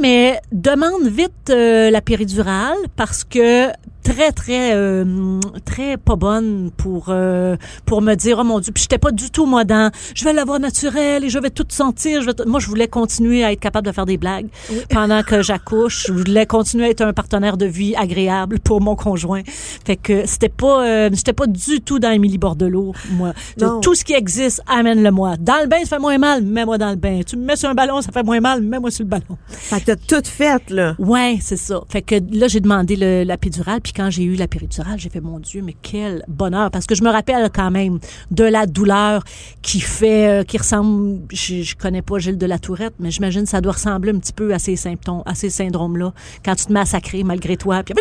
mais 0.00 0.40
demande 0.52 1.06
vite 1.06 1.50
euh, 1.50 1.90
la 1.90 2.02
péridurale 2.02 2.76
parce 2.96 3.24
que 3.24 3.68
très 4.08 4.32
très 4.32 4.74
euh, 4.74 5.38
très 5.64 5.96
pas 5.96 6.16
bonne 6.16 6.70
pour 6.76 7.06
euh, 7.08 7.56
pour 7.84 8.00
me 8.00 8.14
dire 8.14 8.38
oh 8.40 8.44
mon 8.44 8.60
dieu 8.60 8.72
puis 8.72 8.82
j'étais 8.82 8.98
pas 8.98 9.10
du 9.10 9.30
tout 9.30 9.46
moi 9.46 9.64
dans 9.64 9.90
je 10.14 10.24
vais 10.24 10.32
l'avoir 10.32 10.60
naturel 10.60 11.24
et 11.24 11.28
je 11.28 11.38
vais 11.38 11.50
tout 11.50 11.66
sentir 11.68 12.22
je 12.22 12.26
vais 12.26 12.32
moi 12.46 12.60
je 12.60 12.68
voulais 12.68 12.88
continuer 12.88 13.44
à 13.44 13.52
être 13.52 13.60
capable 13.60 13.86
de 13.86 13.92
faire 13.92 14.06
des 14.06 14.16
blagues 14.16 14.48
pendant 14.90 15.22
que 15.22 15.42
j'accouche. 15.42 16.06
Je 16.08 16.12
voulais 16.12 16.46
continuer 16.46 16.86
à 16.86 16.90
être 16.90 17.02
un 17.02 17.12
partenaire 17.12 17.56
de 17.56 17.66
vie 17.66 17.94
agréable 17.96 18.60
pour 18.60 18.80
mon 18.80 18.96
conjoint. 18.96 19.42
Fait 19.46 19.96
que 19.96 20.26
c'était 20.26 20.48
pas 20.48 20.86
euh, 20.86 21.10
j'étais 21.12 21.32
pas 21.32 21.46
du 21.46 21.80
tout 21.80 21.98
dans 21.98 22.10
Émilie 22.10 22.38
Bordelot 22.38 22.94
moi. 23.10 23.32
Non. 23.60 23.80
tout 23.80 23.94
ce 23.94 24.04
qui 24.04 24.14
existe 24.14 24.62
amène-le 24.66 25.10
moi 25.10 25.36
dans 25.38 25.60
le 25.60 25.66
bain 25.66 25.78
ça 25.80 25.96
fait 25.96 25.98
moins 25.98 26.18
mal 26.18 26.42
mets-moi 26.42 26.78
dans 26.78 26.90
le 26.90 26.96
bain. 26.96 27.20
Tu 27.26 27.36
me 27.36 27.44
mets 27.44 27.56
sur 27.56 27.68
un 27.68 27.74
ballon 27.74 28.00
ça 28.00 28.12
fait 28.12 28.22
moins 28.22 28.40
mal 28.40 28.62
mets-moi 28.62 28.90
sur 28.90 29.04
le 29.04 29.10
ballon 29.10 29.37
Fait 29.46 29.80
que 29.80 29.92
t'as 29.92 29.96
tout 29.96 30.28
fait, 30.28 30.68
là. 30.70 30.94
Ouais, 30.98 31.38
c'est 31.40 31.56
ça. 31.56 31.80
Fait 31.88 32.02
que 32.02 32.16
là, 32.32 32.48
j'ai 32.48 32.60
demandé 32.60 32.96
le- 32.96 33.22
la 33.24 33.38
péridurale, 33.38 33.80
puis 33.80 33.94
quand 33.94 34.10
j'ai 34.10 34.24
eu 34.24 34.34
la 34.34 34.46
péridurale, 34.46 34.98
j'ai 34.98 35.08
fait 35.08 35.22
mon 35.22 35.38
Dieu, 35.38 35.62
mais 35.64 35.74
quel 35.80 36.22
bonheur, 36.28 36.70
parce 36.70 36.84
que 36.86 36.94
je 36.94 37.02
me 37.02 37.08
rappelle 37.10 37.48
quand 37.54 37.70
même 37.70 37.98
de 38.30 38.44
la 38.44 38.66
douleur 38.66 39.24
qui 39.62 39.80
fait, 39.80 40.40
euh, 40.40 40.44
qui 40.44 40.58
ressemble, 40.58 41.20
je, 41.32 41.62
je 41.62 41.76
connais 41.76 42.02
pas 42.02 42.18
Gilles 42.18 42.36
de 42.36 42.44
la 42.46 42.58
Tourette, 42.58 42.92
mais 43.00 43.10
j'imagine 43.10 43.44
que 43.44 43.48
ça 43.48 43.62
doit 43.62 43.72
ressembler 43.72 44.12
un 44.12 44.18
petit 44.18 44.34
peu 44.34 44.52
à 44.52 44.58
ces 44.58 44.76
symptômes, 44.76 45.22
à 45.24 45.34
ces 45.34 45.48
syndromes-là, 45.50 46.12
quand 46.44 46.54
tu 46.54 46.66
te 46.66 46.84
sacrer 46.84 47.24
malgré 47.24 47.56
toi, 47.56 47.82
puis 47.82 47.94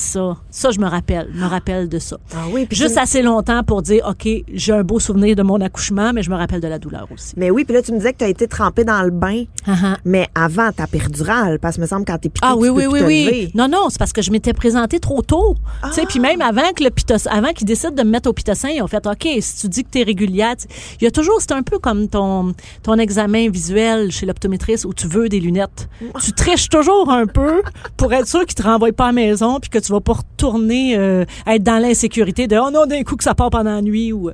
ça, 0.00 0.36
ça, 0.50 0.70
je 0.70 0.78
me 0.80 0.86
rappelle, 0.86 1.30
me 1.34 1.46
rappelle 1.46 1.88
de 1.88 1.98
ça. 1.98 2.16
Ah 2.34 2.44
oui, 2.52 2.66
Juste 2.70 2.94
tu- 2.94 3.00
assez 3.00 3.22
longtemps 3.22 3.62
pour 3.62 3.82
dire, 3.82 4.06
OK, 4.08 4.28
j'ai 4.52 4.72
un 4.72 4.82
beau 4.82 4.98
souvenir 4.98 5.36
de 5.36 5.42
mon 5.42 5.60
accouchement, 5.60 6.12
mais 6.14 6.22
je 6.22 6.30
me 6.30 6.36
rappelle 6.36 6.60
de 6.60 6.68
la 6.68 6.78
douleur 6.78 7.06
aussi. 7.12 7.34
Mais 7.36 7.50
oui, 7.50 7.64
puis 7.64 7.74
là, 7.74 7.82
tu 7.82 7.92
me 7.92 7.98
disais 7.98 8.12
que 8.12 8.18
tu 8.18 8.24
as 8.24 8.28
été 8.28 8.48
trempée 8.48 8.84
dans 8.84 9.02
le 9.02 9.10
bain, 9.10 9.44
Ah, 9.66 9.74
ah. 9.84 9.96
mais 10.04 10.26
avant 10.34 10.72
ta 10.72 10.86
péridurale, 10.86 11.58
parce 11.58 11.76
que 11.76 11.82
me 11.82 11.86
semble 11.86 12.04
quand 12.06 12.18
t'es 12.18 12.30
Ah 12.40 12.52
tu 12.54 12.60
oui, 12.60 12.68
peux 12.68 12.74
oui, 12.74 12.86
oui, 12.86 13.00
oui. 13.06 13.24
lever. 13.24 13.50
Non, 13.54 13.68
non, 13.68 13.88
c'est 13.90 13.98
parce 13.98 14.12
que 14.12 14.22
je 14.22 14.30
m'étais 14.30 14.52
présentée 14.54 15.00
trop 15.00 15.22
tôt. 15.22 15.54
Tu 15.84 15.92
sais, 15.92 16.06
puis 16.06 16.18
même 16.20 16.40
avant 16.40 16.72
que 16.74 16.82
le 16.82 16.90
pitos, 16.90 17.28
avant 17.30 17.52
qu'ils 17.52 17.66
décident 17.66 17.92
de 17.94 18.02
me 18.02 18.10
mettre 18.10 18.28
au 18.28 18.32
pitocin, 18.32 18.70
ils 18.70 18.80
ont 18.82 18.86
fait, 18.86 19.06
OK, 19.06 19.28
si 19.40 19.60
tu 19.60 19.68
dis 19.68 19.84
que 19.84 19.90
t'es 19.90 20.02
régulière, 20.02 20.56
tu- 20.56 20.66
il 21.00 21.04
y 21.04 21.06
a 21.06 21.10
toujours, 21.10 21.36
c'est 21.40 21.52
un 21.52 21.62
peu 21.62 21.78
comme 21.78 22.08
ton, 22.08 22.54
ton 22.82 22.94
examen 22.94 23.50
visuel 23.50 24.10
chez 24.10 24.24
l'optométriste 24.26 24.84
où 24.86 24.94
tu 24.94 25.06
veux 25.06 25.28
des 25.28 25.40
lunettes. 25.40 25.88
Tu 26.24 26.32
triches 26.32 26.68
toujours 26.68 27.10
un 27.10 27.26
peu 27.26 27.62
pour 27.96 28.12
être 28.12 28.26
sûr 28.28 28.40
qu'ils 28.46 28.54
te 28.54 28.62
renvoient 28.62 28.92
pas 28.92 29.04
à 29.04 29.08
la 29.08 29.12
maison 29.12 29.58
puis 29.60 29.68
que 29.70 29.78
tu 29.78 29.89
vas 29.90 30.00
pas 30.00 30.14
retourner, 30.14 30.96
euh, 30.96 31.24
être 31.46 31.62
dans 31.62 31.80
l'insécurité 31.80 32.46
de, 32.46 32.56
oh 32.56 32.70
non, 32.70 32.86
d'un 32.86 33.02
coup 33.02 33.16
que 33.16 33.24
ça 33.24 33.34
part 33.34 33.50
pendant 33.50 33.74
la 33.74 33.82
nuit 33.82 34.12
ou, 34.12 34.30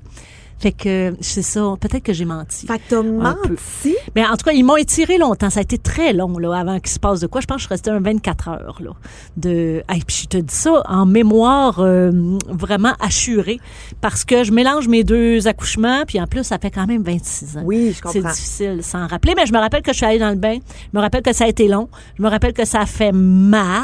Fait 0.59 0.73
que 0.73 1.15
c'est 1.21 1.43
ça. 1.43 1.75
Peut-être 1.81 2.03
que 2.03 2.13
j'ai 2.13 2.25
menti. 2.25 2.67
Fait 2.67 2.79
que 2.79 2.83
t'as 2.89 3.03
menti? 3.03 3.95
Mais 4.15 4.25
en 4.25 4.31
tout 4.37 4.45
cas, 4.47 4.53
ils 4.53 4.65
m'ont 4.65 4.77
étiré 4.77 5.19
longtemps. 5.19 5.51
Ça 5.51 5.61
a 5.61 5.63
été 5.63 5.77
très 5.79 6.13
long 6.15 6.39
là, 6.39 6.55
avant 6.59 6.81
qu'il 6.81 6.91
se 6.91 6.99
passe 6.99 7.21
de 7.21 7.27
quoi. 7.27 7.41
Je 7.43 7.47
pense 7.47 7.59
que 7.59 7.63
je 7.65 7.69
restais 7.69 7.91
un 7.91 8.01
24 8.01 8.49
heures. 8.49 8.79
Là, 8.81 8.91
de... 9.37 9.83
Hey, 9.89 10.03
puis 10.07 10.21
je 10.23 10.29
te 10.29 10.37
dis 10.39 10.55
ça 10.55 10.83
en 10.89 11.05
mémoire 11.05 11.81
euh, 11.81 12.11
vraiment 12.49 12.95
assurée 13.01 13.61
parce 14.01 14.25
que 14.25 14.45
je 14.45 14.53
mélange 14.53 14.89
mes 14.89 15.05
deux 15.05 15.47
accouchements. 15.47 16.05
Puis 16.07 16.21
en 16.21 16.27
plus, 16.27 16.45
ça 16.45 16.59
fait 16.59 16.71
quand 16.71 16.87
même 16.87 17.03
26 17.03 17.59
ans. 17.59 17.63
Oui, 17.65 17.89
je 17.91 17.95
C'est 17.97 18.01
comprends. 18.21 18.31
difficile 18.33 18.81
sans 18.83 19.07
rappeler, 19.07 19.35
mais 19.37 19.45
je 19.47 19.53
me 19.53 19.59
rappelle 19.59 19.83
que 19.83 19.93
je 19.93 19.97
suis 19.99 20.07
allée 20.07 20.19
dans 20.19 20.31
le 20.31 20.37
bain. 20.37 20.57
Je 20.93 20.99
me 20.99 21.03
rappelle 21.03 21.23
que 21.23 21.33
ça 21.35 21.45
a 21.45 21.49
été 21.49 21.69
long. 21.69 21.89
Je 22.17 22.23
me 22.23 22.29
rappelle 22.29 22.53
que 22.55 22.65
ça 22.65 22.81
a 22.81 22.87
fait 22.87 23.13
mal, 23.13 23.83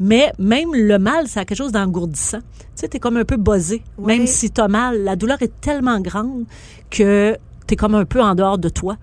mais 0.00 0.32
même 0.38 0.72
le 0.74 0.98
mal, 0.98 1.26
ça 1.28 1.40
a 1.40 1.44
quelque 1.44 1.58
chose 1.58 1.72
d'engourdissant. 1.72 2.38
Tu 2.40 2.80
sais, 2.82 2.88
t'es 2.88 2.98
comme 2.98 3.16
un 3.16 3.24
peu 3.24 3.36
buzzé. 3.38 3.82
Oui. 3.98 4.06
Même 4.18 4.26
si 4.26 4.50
t'as 4.50 4.68
mal, 4.68 5.02
la 5.02 5.16
douleur 5.16 5.40
est 5.40 5.60
tellement 5.60 5.95
grande 6.00 6.44
que 6.90 7.36
t'es 7.66 7.76
comme 7.76 7.94
un 7.94 8.04
peu 8.04 8.22
en 8.22 8.34
dehors 8.34 8.58
de 8.58 8.68
toi. 8.68 8.96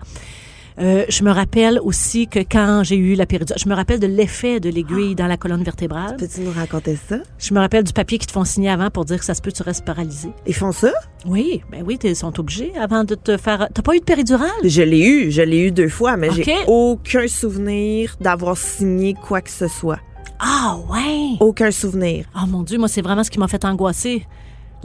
Euh, 0.80 1.04
je 1.08 1.22
me 1.22 1.30
rappelle 1.30 1.78
aussi 1.84 2.26
que 2.26 2.40
quand 2.40 2.82
j'ai 2.82 2.96
eu 2.96 3.14
la 3.14 3.26
péridurale, 3.26 3.60
je 3.62 3.68
me 3.68 3.74
rappelle 3.76 4.00
de 4.00 4.08
l'effet 4.08 4.58
de 4.58 4.68
l'aiguille 4.68 5.14
dans 5.14 5.28
la 5.28 5.36
colonne 5.36 5.62
vertébrale. 5.62 6.16
Peux-tu 6.16 6.40
nous 6.40 6.50
raconter 6.50 6.98
ça? 7.08 7.18
Je 7.38 7.54
me 7.54 7.60
rappelle 7.60 7.84
du 7.84 7.92
papier 7.92 8.18
qu'ils 8.18 8.26
te 8.26 8.32
font 8.32 8.42
signer 8.44 8.70
avant 8.70 8.90
pour 8.90 9.04
dire 9.04 9.18
que 9.20 9.24
ça 9.24 9.34
se 9.34 9.40
peut 9.40 9.52
tu 9.52 9.62
restes 9.62 9.84
paralysé. 9.84 10.30
Ils 10.48 10.54
font 10.54 10.72
ça? 10.72 10.90
Oui, 11.26 11.62
ben 11.70 11.84
oui, 11.86 11.96
ils 12.02 12.16
sont 12.16 12.40
obligés 12.40 12.72
avant 12.76 13.04
de 13.04 13.14
te 13.14 13.36
faire. 13.36 13.68
T'as 13.72 13.82
pas 13.82 13.94
eu 13.94 14.00
de 14.00 14.04
péridurale? 14.04 14.50
Je 14.64 14.82
l'ai 14.82 15.06
eu, 15.06 15.30
je 15.30 15.42
l'ai 15.42 15.60
eu 15.66 15.70
deux 15.70 15.88
fois, 15.88 16.16
mais 16.16 16.30
j'ai 16.32 16.42
Ok. 16.42 16.64
aucun 16.66 17.28
souvenir 17.28 18.16
d'avoir 18.20 18.56
signé 18.56 19.14
quoi 19.14 19.42
que 19.42 19.50
ce 19.50 19.68
soit. 19.68 20.00
Ah 20.40 20.76
ouais. 20.90 21.36
Aucun 21.38 21.70
souvenir. 21.70 22.24
Oh 22.36 22.46
mon 22.48 22.64
Dieu, 22.64 22.78
moi, 22.78 22.88
c'est 22.88 23.00
vraiment 23.02 23.22
ce 23.22 23.30
qui 23.30 23.38
m'a 23.38 23.46
fait 23.46 23.64
angoisser. 23.64 24.26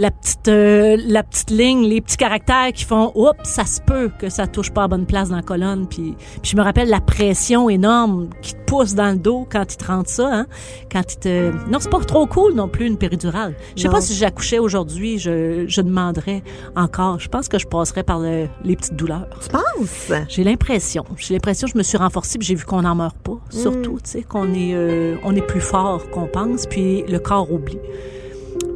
La 0.02 0.12
petite, 0.12 0.48
euh, 0.48 0.96
la 1.08 1.24
petite 1.24 1.50
ligne, 1.52 1.84
les 1.84 2.00
petits 2.00 2.16
caractères 2.16 2.72
qui 2.74 2.86
font, 2.86 3.12
oups, 3.16 3.34
ça 3.44 3.66
se 3.66 3.82
peut 3.82 4.10
que 4.18 4.30
ça 4.30 4.48
touche 4.48 4.72
pas 4.72 4.84
à 4.84 4.88
bonne 4.88 5.06
place 5.06 5.28
dans 5.28 5.36
la 5.36 5.42
colonne. 5.42 5.88
Puis, 5.90 6.16
puis 6.42 6.52
je 6.52 6.56
me 6.56 6.62
rappelle 6.62 6.88
la 6.88 7.02
pression 7.02 7.70
énorme 7.70 8.30
qui 8.42 8.54
te 8.54 8.60
pousse 8.66 8.96
dans 8.96 9.12
le 9.12 9.18
dos 9.18 9.46
quand 9.52 9.74
ils 9.74 9.76
te 9.76 9.86
rentrent 9.86 10.10
ça. 10.10 10.30
Hein? 10.32 10.48
Quand 10.90 11.02
ils 11.14 11.20
te... 11.20 11.52
Non, 11.70 11.80
c'est 11.82 11.90
pas 11.92 12.00
trop 12.00 12.26
cool 12.28 12.54
non 12.54 12.70
plus 12.70 12.88
une 12.88 12.96
péridurale. 12.98 13.56
Je 13.76 13.82
sais 13.82 13.90
pas 13.90 14.00
si 14.00 14.14
j'accouchais 14.16 14.58
aujourd'hui, 14.60 15.20
je, 15.20 15.66
je 15.68 15.82
demanderais 15.82 16.44
encore. 16.78 17.20
Je 17.20 17.28
pense 17.28 17.50
que 17.50 17.60
je 17.60 17.68
passerais 17.68 18.04
par 18.04 18.20
le- 18.20 18.48
les 18.64 18.78
petites 18.78 18.96
douleurs. 18.96 19.28
Tu 19.42 19.50
penses? 19.50 20.08
J'ai 20.30 20.46
l'impression. 20.46 21.04
J'ai 21.18 21.34
l'impression 21.34 21.68
que 21.68 21.74
je 21.74 21.78
me 21.78 21.84
suis 21.84 21.98
renforcée 21.98 22.38
puis 22.40 22.48
j'ai 22.48 22.56
vu 22.56 22.64
qu'on 22.64 22.84
n'en 22.84 22.96
meurt 22.96 23.18
pas. 23.18 23.38
Surtout, 23.50 23.98
tu 24.02 24.12
sais, 24.12 24.22
qu'on 24.24 24.54
est, 24.54 24.74
euh, 24.74 25.18
on 25.26 25.36
est 25.36 25.46
plus 25.46 25.60
fort 25.62 26.10
qu'on 26.10 26.28
pense 26.28 26.68
puis 26.68 27.04
le 27.04 27.20
corps 27.20 27.52
oublie. 27.52 27.80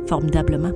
Formidablement. 0.08 0.74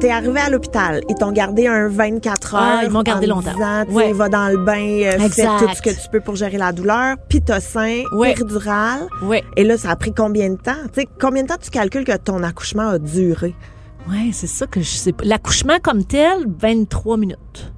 T'es 0.00 0.10
arrivé 0.10 0.38
à 0.40 0.50
l'hôpital. 0.50 1.00
Ils 1.08 1.14
t'ont 1.14 1.32
gardé 1.32 1.66
un 1.66 1.88
24 1.88 2.54
heures. 2.54 2.60
Ah, 2.62 2.80
ils 2.84 2.90
m'ont 2.90 3.02
gardé 3.02 3.30
en 3.30 3.36
longtemps. 3.36 3.52
disant, 3.52 3.84
Ouais. 3.88 4.12
va 4.12 4.28
dans 4.28 4.48
le 4.48 4.58
bain, 4.58 4.74
euh, 5.02 5.28
fais 5.30 5.46
tout 5.46 5.68
ce 5.74 5.80
que 5.80 5.90
tu 5.90 6.08
peux 6.12 6.20
pour 6.20 6.36
gérer 6.36 6.58
la 6.58 6.72
douleur. 6.72 7.16
Pitocin, 7.28 8.02
Ouais. 8.12 8.34
péridurale. 8.34 9.06
Oui. 9.22 9.38
Et 9.56 9.64
là, 9.64 9.78
ça 9.78 9.90
a 9.90 9.96
pris 9.96 10.12
combien 10.12 10.50
de 10.50 10.56
temps? 10.56 10.72
Tu 10.92 11.00
sais, 11.02 11.08
combien 11.20 11.42
de 11.44 11.48
temps 11.48 11.56
tu 11.60 11.70
calcules 11.70 12.04
que 12.04 12.16
ton 12.18 12.42
accouchement 12.42 12.88
a 12.90 12.98
duré? 12.98 13.54
Ouais, 14.10 14.30
c'est 14.32 14.46
ça 14.46 14.66
que 14.66 14.80
je 14.80 14.90
sais 14.90 15.12
pas. 15.12 15.24
L'accouchement 15.24 15.78
comme 15.82 16.04
tel, 16.04 16.44
23 16.58 17.16
minutes. 17.16 17.72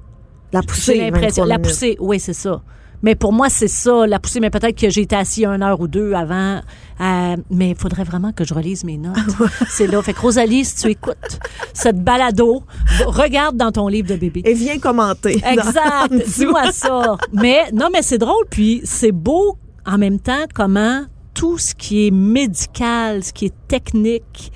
La 0.51 0.61
poussée, 0.61 0.95
l'impression. 0.97 1.43
23 1.43 1.47
La 1.47 1.59
poussée, 1.59 1.95
oui, 2.01 2.19
c'est 2.19 2.33
ça. 2.33 2.61
Mais 3.03 3.15
pour 3.15 3.31
moi, 3.33 3.49
c'est 3.49 3.67
ça, 3.67 4.07
la 4.07 4.19
poussée. 4.19 4.39
Mais 4.39 4.49
peut-être 4.49 4.77
que 4.79 4.89
j'ai 4.89 5.01
été 5.01 5.15
assis 5.15 5.45
une 5.45 5.61
heure 5.63 5.79
ou 5.79 5.87
deux 5.87 6.13
avant. 6.13 6.61
euh, 6.99 7.35
mais 7.51 7.69
il 7.71 7.75
faudrait 7.75 8.03
vraiment 8.03 8.31
que 8.31 8.43
je 8.43 8.53
relise 8.53 8.83
mes 8.83 8.97
notes. 8.97 9.15
c'est 9.69 9.87
là. 9.87 10.01
Fait 10.01 10.13
que 10.13 10.19
Rosalie, 10.21 10.65
si 10.65 10.75
tu 10.75 10.87
écoutes 10.89 11.39
cette 11.73 12.03
balado, 12.03 12.63
regarde 13.05 13.55
dans 13.55 13.71
ton 13.71 13.87
livre 13.87 14.09
de 14.09 14.15
bébé. 14.15 14.41
Et 14.45 14.53
viens 14.53 14.79
commenter. 14.79 15.41
Exact. 15.45 16.11
Dis-moi 16.37 16.71
ça. 16.71 17.17
Mais 17.33 17.71
non, 17.71 17.89
mais 17.91 18.01
c'est 18.01 18.17
drôle. 18.17 18.45
Puis 18.49 18.81
c'est 18.83 19.11
beau 19.11 19.57
en 19.85 19.97
même 19.97 20.19
temps 20.19 20.45
comment 20.53 21.03
tout 21.33 21.57
ce 21.59 21.75
qui 21.75 22.07
est 22.07 22.11
médical, 22.11 23.23
ce 23.23 23.31
qui 23.31 23.45
est 23.45 23.53
technique, 23.67 24.51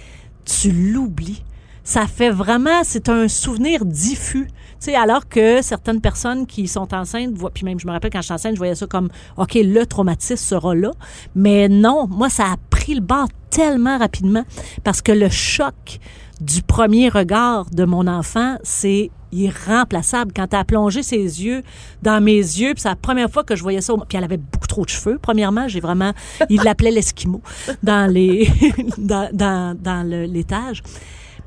tu 0.45 0.71
l'oublies. 0.71 1.43
Ça 1.83 2.05
fait 2.07 2.29
vraiment, 2.29 2.83
c'est 2.83 3.09
un 3.09 3.27
souvenir 3.27 3.85
diffus. 3.85 4.47
Tu 4.47 4.85
sais, 4.91 4.95
alors 4.95 5.27
que 5.27 5.61
certaines 5.61 6.01
personnes 6.01 6.45
qui 6.47 6.67
sont 6.67 6.93
enceintes, 6.93 7.33
voient- 7.33 7.51
puis 7.51 7.65
même 7.65 7.79
je 7.79 7.85
me 7.87 7.91
rappelle 7.91 8.11
quand 8.11 8.21
j'étais 8.21 8.33
enceinte, 8.33 8.53
je 8.53 8.57
voyais 8.59 8.75
ça 8.75 8.87
comme, 8.87 9.09
OK, 9.37 9.53
le 9.55 9.85
traumatisme 9.85 10.35
sera 10.37 10.73
là. 10.75 10.91
Mais 11.35 11.69
non, 11.69 12.07
moi, 12.07 12.29
ça 12.29 12.45
a 12.45 12.55
pris 12.69 12.95
le 12.95 13.01
bord 13.01 13.27
tellement 13.49 13.97
rapidement 13.97 14.43
parce 14.83 15.01
que 15.01 15.11
le 15.11 15.29
choc 15.29 15.99
du 16.39 16.61
premier 16.63 17.09
regard 17.09 17.69
de 17.69 17.83
mon 17.83 18.07
enfant, 18.07 18.57
c'est 18.63 19.11
irremplaçable. 19.31 20.31
Quand 20.35 20.51
elle 20.53 20.59
a 20.59 20.63
plongé 20.65 21.03
ses 21.03 21.17
yeux 21.17 21.61
dans 22.01 22.21
mes 22.21 22.37
yeux, 22.37 22.73
puis 22.73 22.81
c'est 22.81 22.89
la 22.89 22.95
première 22.95 23.29
fois 23.29 23.43
que 23.43 23.55
je 23.55 23.61
voyais 23.61 23.81
ça. 23.81 23.93
Puis 24.09 24.17
elle 24.17 24.23
avait 24.23 24.37
beaucoup 24.37 24.67
trop 24.67 24.83
de 24.83 24.89
cheveux. 24.89 25.19
Premièrement, 25.21 25.67
j'ai 25.67 25.79
vraiment, 25.79 26.13
il 26.49 26.61
l'appelait 26.63 26.91
l'esquimau 26.91 27.41
dans 27.83 28.11
les, 28.11 28.49
dans, 28.97 29.29
dans, 29.31 29.77
dans 29.79 30.03
l'étage. 30.07 30.81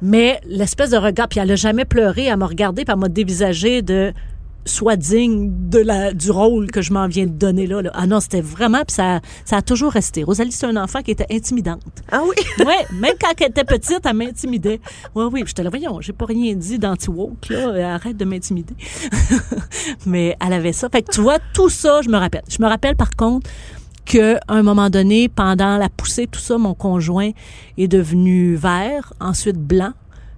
Mais 0.02 0.40
l'espèce 0.46 0.90
de 0.90 0.96
regard, 0.96 1.28
puis 1.28 1.40
elle 1.40 1.50
a 1.50 1.56
jamais 1.56 1.84
pleuré, 1.84 2.24
elle 2.24 2.36
m'a 2.36 2.46
regardé, 2.46 2.84
puis 2.84 2.92
elle 2.92 3.00
m'a 3.00 3.08
dévisagé 3.08 3.82
de 3.82 4.12
sois 4.66 4.96
digne 4.96 5.50
de 5.68 5.78
la, 5.78 6.12
du 6.12 6.30
rôle 6.30 6.70
que 6.70 6.82
je 6.82 6.92
m'en 6.92 7.06
viens 7.06 7.26
de 7.26 7.32
donner 7.32 7.66
là. 7.66 7.82
là. 7.82 7.90
Ah 7.94 8.06
non, 8.06 8.20
c'était 8.20 8.40
vraiment, 8.40 8.82
puis 8.86 8.94
ça, 8.94 9.20
ça 9.44 9.58
a 9.58 9.62
toujours 9.62 9.92
resté. 9.92 10.22
Rosalie, 10.22 10.52
c'est 10.52 10.66
un 10.66 10.76
enfant 10.76 11.02
qui 11.02 11.10
était 11.10 11.26
intimidante. 11.30 11.82
Ah 12.10 12.22
oui? 12.26 12.34
Ouais, 12.64 12.86
même 12.92 13.14
quand 13.20 13.32
elle 13.40 13.48
était 13.48 13.64
petite, 13.64 14.00
elle 14.06 14.14
m'intimidait. 14.14 14.80
Ouais, 15.14 15.24
oui, 15.24 15.42
puis 15.42 15.48
j'étais 15.48 15.62
là, 15.62 15.70
voyons, 15.70 16.00
j'ai 16.00 16.14
pas 16.14 16.24
rien 16.24 16.54
dit 16.54 16.78
d'anti-woke, 16.78 17.48
là, 17.50 17.94
arrête 17.94 18.16
de 18.16 18.24
m'intimider. 18.24 18.74
Mais 20.06 20.36
elle 20.44 20.52
avait 20.54 20.72
ça. 20.72 20.88
Fait 20.88 21.02
que 21.02 21.10
tu 21.10 21.20
vois, 21.20 21.38
tout 21.52 21.68
ça, 21.68 22.00
je 22.02 22.08
me 22.08 22.16
rappelle. 22.16 22.44
Je 22.48 22.62
me 22.62 22.68
rappelle 22.68 22.96
par 22.96 23.10
contre 23.10 23.50
que 24.04 24.36
à 24.36 24.54
un 24.54 24.62
moment 24.62 24.90
donné, 24.90 25.28
pendant 25.28 25.76
la 25.76 25.88
poussée, 25.88 26.26
tout 26.26 26.40
ça, 26.40 26.58
mon 26.58 26.74
conjoint 26.74 27.30
est 27.78 27.88
devenu 27.88 28.54
vert, 28.56 29.12
ensuite 29.20 29.56
blanc. 29.56 29.92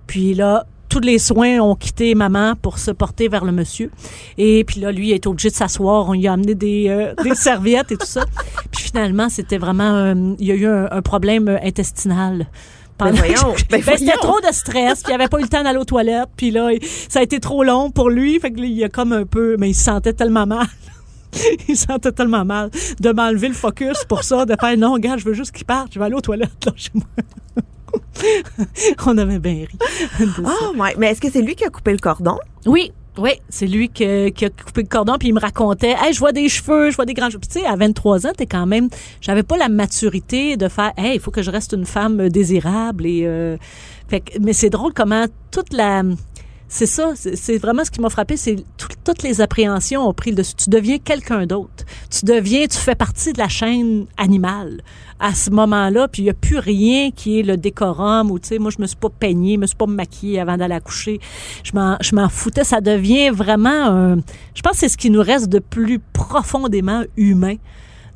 Puis 0.07 0.35
là, 0.35 0.67
tous 0.89 1.01
les 1.01 1.19
soins 1.19 1.59
ont 1.61 1.75
quitté 1.75 2.15
maman 2.15 2.55
pour 2.61 2.79
se 2.79 2.91
porter 2.91 3.29
vers 3.29 3.45
le 3.45 3.53
monsieur. 3.53 3.91
Et 4.39 4.65
puis 4.65 4.81
là, 4.81 4.93
lui, 4.93 5.09
il 5.09 5.13
est 5.13 5.27
obligé 5.27 5.51
de 5.51 5.55
s'asseoir. 5.55 6.09
On 6.09 6.13
lui 6.13 6.27
a 6.29 6.33
amené 6.33 6.55
des, 6.55 6.87
euh, 6.89 7.13
des 7.25 7.35
serviettes 7.35 7.91
et 7.93 7.97
tout 7.97 8.07
ça. 8.07 8.25
Puis 8.71 8.85
finalement, 8.85 9.29
c'était 9.29 9.59
vraiment... 9.59 9.95
euh, 9.95 10.15
il 10.39 10.47
y 10.47 10.53
a 10.53 10.55
eu 10.55 10.67
un, 10.67 10.89
un 10.91 11.03
problème 11.03 11.49
euh, 11.49 11.59
intestinal. 11.63 12.47
Ben 12.99 13.11
voyons, 13.11 13.55
ben 13.71 13.83
Ben, 13.87 13.97
c'était 13.99 14.13
trop 14.13 14.41
de 14.41 14.53
stress, 14.55 15.03
puis 15.03 15.13
il 15.13 15.15
avait 15.15 15.29
pas 15.29 15.39
eu 15.39 15.43
le 15.43 15.49
temps 15.49 15.63
d'aller 15.63 15.79
aux 15.79 15.85
toilettes, 15.85 16.31
puis 16.35 16.51
là, 16.51 16.71
ça 17.11 17.19
a 17.19 17.23
été 17.23 17.41
trop 17.41 17.63
long 17.63 17.91
pour 17.91 18.09
lui, 18.09 18.41
fait 18.41 18.51
que 18.51 18.59
là, 18.61 18.67
il 18.67 18.85
a 18.85 18.89
comme 18.89 19.13
un 19.13 19.27
peu, 19.27 19.57
mais 19.59 19.69
il 19.69 19.75
se 19.75 19.85
sentait 19.85 20.15
tellement 20.15 20.47
mal. 20.47 20.67
il 21.69 21.77
se 21.77 21.87
sentait 21.87 22.13
tellement 22.13 22.45
mal 22.45 22.71
de 23.01 23.13
m'enlever 23.13 23.49
le 23.49 23.55
focus 23.55 24.05
pour 24.09 24.23
ça, 24.25 24.45
de 24.47 24.55
faire 24.59 24.77
non, 24.77 24.93
regarde, 24.95 25.19
je 25.21 25.25
veux 25.25 25.35
juste 25.35 25.53
qu'il 25.53 25.65
parte, 25.67 25.93
je 25.93 25.99
vais 25.99 26.05
aller 26.05 26.15
aux 26.15 26.21
toilettes 26.21 26.65
là 26.65 26.73
chez 26.77 26.91
moi. 26.95 27.05
On 29.07 29.17
avait 29.19 29.39
bien 29.39 29.67
ri. 29.67 29.79
Oh, 30.45 30.75
ouais. 30.79 30.95
Mais 30.99 31.09
est-ce 31.11 31.21
que 31.21 31.31
c'est 31.31 31.43
lui 31.43 31.55
qui 31.55 31.65
a 31.65 31.71
coupé 31.71 31.93
le 31.93 31.99
cordon? 31.99 32.39
Oui, 32.67 32.93
oui, 33.19 33.31
c'est 33.49 33.67
lui 33.67 33.89
que- 33.89 34.29
qui 34.31 34.45
a 34.45 34.51
coupé 34.51 34.83
le 34.83 34.89
cordon 34.89 35.17
puis 35.19 35.29
il 35.29 35.35
me 35.35 35.41
racontait, 35.41 35.95
hey, 35.99 36.13
je 36.13 36.19
vois 36.19 36.33
des 36.33 36.49
cheveux, 36.49 36.91
je 36.91 36.97
vois 36.97 37.07
des 37.07 37.15
grands 37.15 37.29
cheveux. 37.31 37.39
Puis 37.41 37.49
tu 37.49 37.61
sais, 37.61 37.67
à 37.67 37.77
23 37.77 38.27
ans, 38.27 38.33
t'es 38.37 38.47
quand 38.47 38.67
même, 38.67 38.89
j'avais 39.21 39.43
pas 39.43 39.57
la 39.57 39.69
maturité 39.69 40.57
de 40.57 40.69
faire, 40.69 40.93
hey, 40.97 41.15
il 41.15 41.21
faut 41.21 41.31
que 41.31 41.43
je 41.43 41.51
reste 41.51 41.73
une 41.73 41.87
femme 41.87 42.29
désirable 42.29 43.07
et 43.07 43.23
euh, 43.25 43.57
fait 44.09 44.21
que- 44.21 44.39
mais 44.41 44.53
c'est 44.53 44.71
drôle 44.71 44.93
comment 44.95 45.25
toute 45.51 45.73
la 45.73 46.03
c'est 46.69 46.87
ça, 46.87 47.13
c'est 47.15 47.59
vraiment 47.59 47.85
ce 47.85 47.91
qui 47.91 48.01
m'a 48.01 48.11
frappé, 48.11 48.37
c'est 48.37 48.57
tout- 48.77 48.89
toutes 49.05 49.23
les 49.23 49.41
appréhensions 49.41 50.09
ont 50.09 50.13
pris 50.13 50.31
le 50.31 50.37
dessus. 50.37 50.55
Tu 50.55 50.69
deviens 50.69 50.99
quelqu'un 50.99 51.47
d'autre. 51.47 51.85
Tu 52.11 52.25
deviens, 52.25 52.67
tu 52.67 52.77
fais 52.77 52.97
partie 52.97 53.33
de 53.33 53.39
la 53.39 53.49
chaîne 53.49 54.07
animale 54.17 54.83
à 55.21 55.33
ce 55.35 55.51
moment-là, 55.51 56.09
puis 56.09 56.23
il 56.23 56.25
y 56.27 56.31
a 56.31 56.35
plus 56.35 56.59
rien 56.59 57.11
qui 57.13 57.39
est 57.39 57.43
le 57.45 57.57
décorum 57.57 58.31
ou 58.31 58.39
tu 58.39 58.49
sais, 58.49 58.59
moi 58.59 58.71
je 58.77 58.83
me 58.83 58.87
suis 58.87 58.97
pas 58.97 59.09
peignée, 59.11 59.55
je 59.55 59.61
me 59.61 59.67
suis 59.67 59.77
pas 59.77 59.87
maquillée 59.87 60.41
avant 60.41 60.57
d'aller 60.57 60.75
m'en 61.75 61.97
je 62.01 62.15
m'en 62.17 62.29
foutais, 62.29 62.65
ça 62.65 62.81
devient 62.81 63.31
vraiment 63.31 63.71
un 63.87 64.17
je 64.55 64.63
pense 64.63 64.73
que 64.73 64.79
c'est 64.79 64.89
ce 64.89 64.97
qui 64.97 65.11
nous 65.11 65.23
reste 65.23 65.49
de 65.49 65.61
plus 65.61 66.01
profondément 66.13 67.03
humain. 67.17 67.55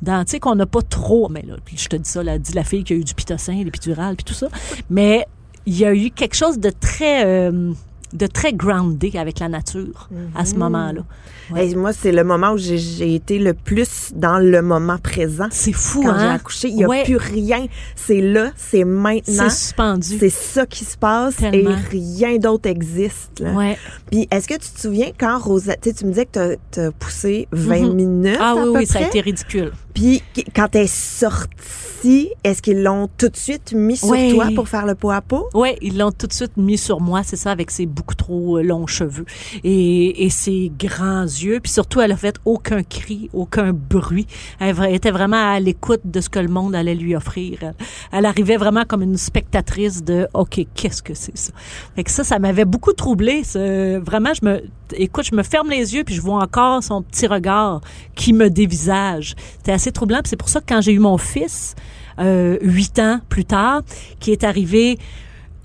Dans, 0.01 0.25
tu 0.25 0.31
sais, 0.31 0.39
qu'on 0.39 0.55
n'a 0.55 0.65
pas 0.65 0.81
trop, 0.81 1.29
mais 1.29 1.43
là, 1.47 1.55
puis 1.63 1.77
je 1.77 1.87
te 1.87 1.95
dis 1.95 2.09
ça, 2.09 2.23
là, 2.23 2.39
dit 2.39 2.53
la 2.53 2.63
fille 2.63 2.83
qui 2.83 2.93
a 2.93 2.95
eu 2.95 3.03
du 3.03 3.13
pitocin, 3.13 3.53
l'épidurale, 3.63 4.15
puis 4.15 4.23
tout 4.23 4.33
ça. 4.33 4.47
Mais 4.89 5.27
il 5.67 5.77
y 5.77 5.85
a 5.85 5.93
eu 5.93 6.09
quelque 6.09 6.33
chose 6.35 6.57
de 6.57 6.71
très, 6.71 7.23
euh, 7.23 7.71
de 8.13 8.27
très 8.27 8.53
groundé 8.53 9.11
avec 9.17 9.39
la 9.39 9.47
nature 9.49 10.09
à 10.35 10.45
ce 10.45 10.55
moment-là. 10.55 11.01
Ouais. 11.51 11.67
Hey, 11.67 11.75
moi, 11.75 11.91
c'est 11.93 12.11
le 12.11 12.23
moment 12.23 12.51
où 12.53 12.57
j'ai- 12.57 12.77
j'ai 12.77 13.13
été 13.15 13.39
le 13.39 13.53
plus 13.53 14.11
dans 14.15 14.37
le 14.39 14.61
moment 14.61 14.97
présent. 14.97 15.47
C'est 15.51 15.73
fou, 15.73 16.01
Quand 16.03 16.17
j'ai 16.17 16.25
hein? 16.25 16.35
accouché, 16.35 16.69
il 16.69 16.75
n'y 16.75 16.83
a 16.83 16.87
Ouais. 16.87 17.03
plus 17.03 17.17
rien. 17.17 17.65
C'est 17.95 18.21
là, 18.21 18.51
c'est 18.55 18.83
maintenant. 18.85 19.49
C'est 19.49 19.49
suspendu. 19.49 20.17
C'est 20.19 20.29
ça 20.29 20.65
qui 20.65 20.85
se 20.85 20.97
passe 20.97 21.35
Tellement. 21.37 21.71
et 21.71 21.75
rien 21.89 22.37
d'autre 22.37 22.69
existe. 22.69 23.39
Là. 23.39 23.51
Ouais. 23.53 23.77
Puis 24.09 24.27
est-ce 24.31 24.47
que 24.47 24.53
tu 24.53 24.69
te 24.71 24.79
souviens 24.79 25.11
quand 25.17 25.39
Rosa, 25.39 25.75
tu 25.75 25.93
tu 25.93 26.05
me 26.05 26.11
disais 26.11 26.25
que 26.25 26.31
t'as- 26.31 26.55
t'as 26.71 26.91
poussé 26.91 27.47
20 27.51 27.87
Mhm. 27.89 27.93
minutes 27.95 28.37
Ah 28.39 28.51
à 28.51 28.55
oui, 28.55 28.61
peu 28.63 28.77
oui, 28.79 28.85
ça 28.85 28.99
a 28.99 29.01
été 29.03 29.19
ridicule. 29.21 29.71
Puis 29.93 30.21
qu- 30.33 30.43
quand 30.55 30.75
elle 30.75 30.83
est 30.83 30.87
sortie, 30.93 32.29
est-ce 32.43 32.61
qu'ils 32.61 32.81
l'ont 32.81 33.09
tout 33.17 33.29
de 33.29 33.35
suite 33.37 33.73
mis 33.73 33.97
sur 33.97 34.09
Oui. 34.09 34.33
toi 34.33 34.47
pour 34.55 34.67
faire 34.67 34.85
le 34.85 34.95
pot 34.95 35.11
à 35.11 35.21
pot? 35.21 35.49
Ouais, 35.53 35.77
ils 35.81 35.97
l'ont 35.97 36.11
tout 36.11 36.27
de 36.27 36.33
suite 36.33 36.57
mis 36.57 36.77
sur 36.77 36.99
moi, 37.01 37.21
c'est 37.23 37.35
ça, 37.35 37.51
avec 37.51 37.69
ses 37.71 37.85
beaucoup 37.85 38.15
trop 38.15 38.57
euh, 38.57 38.63
longs 38.63 38.87
cheveux 38.87 39.25
et, 39.63 40.25
et 40.25 40.29
ses 40.29 40.71
grands 40.77 41.23
yeux. 41.23 41.59
Puis 41.61 41.71
surtout, 41.71 42.01
elle 42.01 42.11
a 42.11 42.17
fait 42.17 42.35
aucun 42.45 42.83
cri, 42.83 43.29
aucun 43.33 43.71
bruit. 43.73 44.27
Elle 44.59 44.75
était 44.93 45.11
vraiment 45.11 45.51
à 45.53 45.59
l'écoute 45.59 46.01
de 46.05 46.21
ce 46.21 46.29
que 46.29 46.39
le 46.39 46.47
monde 46.47 46.73
allait 46.75 46.95
lui 46.95 47.15
offrir. 47.15 47.59
Elle, 47.61 47.73
elle 48.11 48.25
arrivait 48.25 48.57
vraiment 48.57 48.83
comme 48.87 49.01
une 49.01 49.17
spectatrice 49.17 50.03
de 50.03 50.27
OK, 50.33 50.65
qu'est-ce 50.73 51.03
que 51.03 51.13
c'est 51.13 51.37
ça? 51.37 51.51
Fait 51.95 52.03
que 52.03 52.11
ça, 52.11 52.23
ça 52.23 52.39
m'avait 52.39 52.65
beaucoup 52.65 52.93
troublé. 52.93 53.41
Vraiment, 53.53 54.31
je 54.33 54.45
me, 54.45 54.61
écoute, 54.95 55.25
je 55.29 55.35
me 55.35 55.43
ferme 55.43 55.69
les 55.69 55.95
yeux 55.95 56.03
puis 56.03 56.15
je 56.15 56.21
vois 56.21 56.41
encore 56.41 56.83
son 56.83 57.01
petit 57.01 57.27
regard 57.27 57.81
qui 58.15 58.33
me 58.33 58.49
dévisage. 58.49 59.35
C'était 59.57 59.71
assez 59.71 59.91
troublant. 59.91 60.21
C'est 60.25 60.37
pour 60.37 60.49
ça 60.49 60.59
que 60.59 60.65
quand 60.67 60.81
j'ai 60.81 60.93
eu 60.93 60.99
mon 60.99 61.17
fils, 61.17 61.75
euh, 62.19 62.57
huit 62.61 62.99
ans 62.99 63.19
plus 63.29 63.45
tard, 63.45 63.81
qui 64.19 64.31
est 64.31 64.43
arrivé 64.43 64.99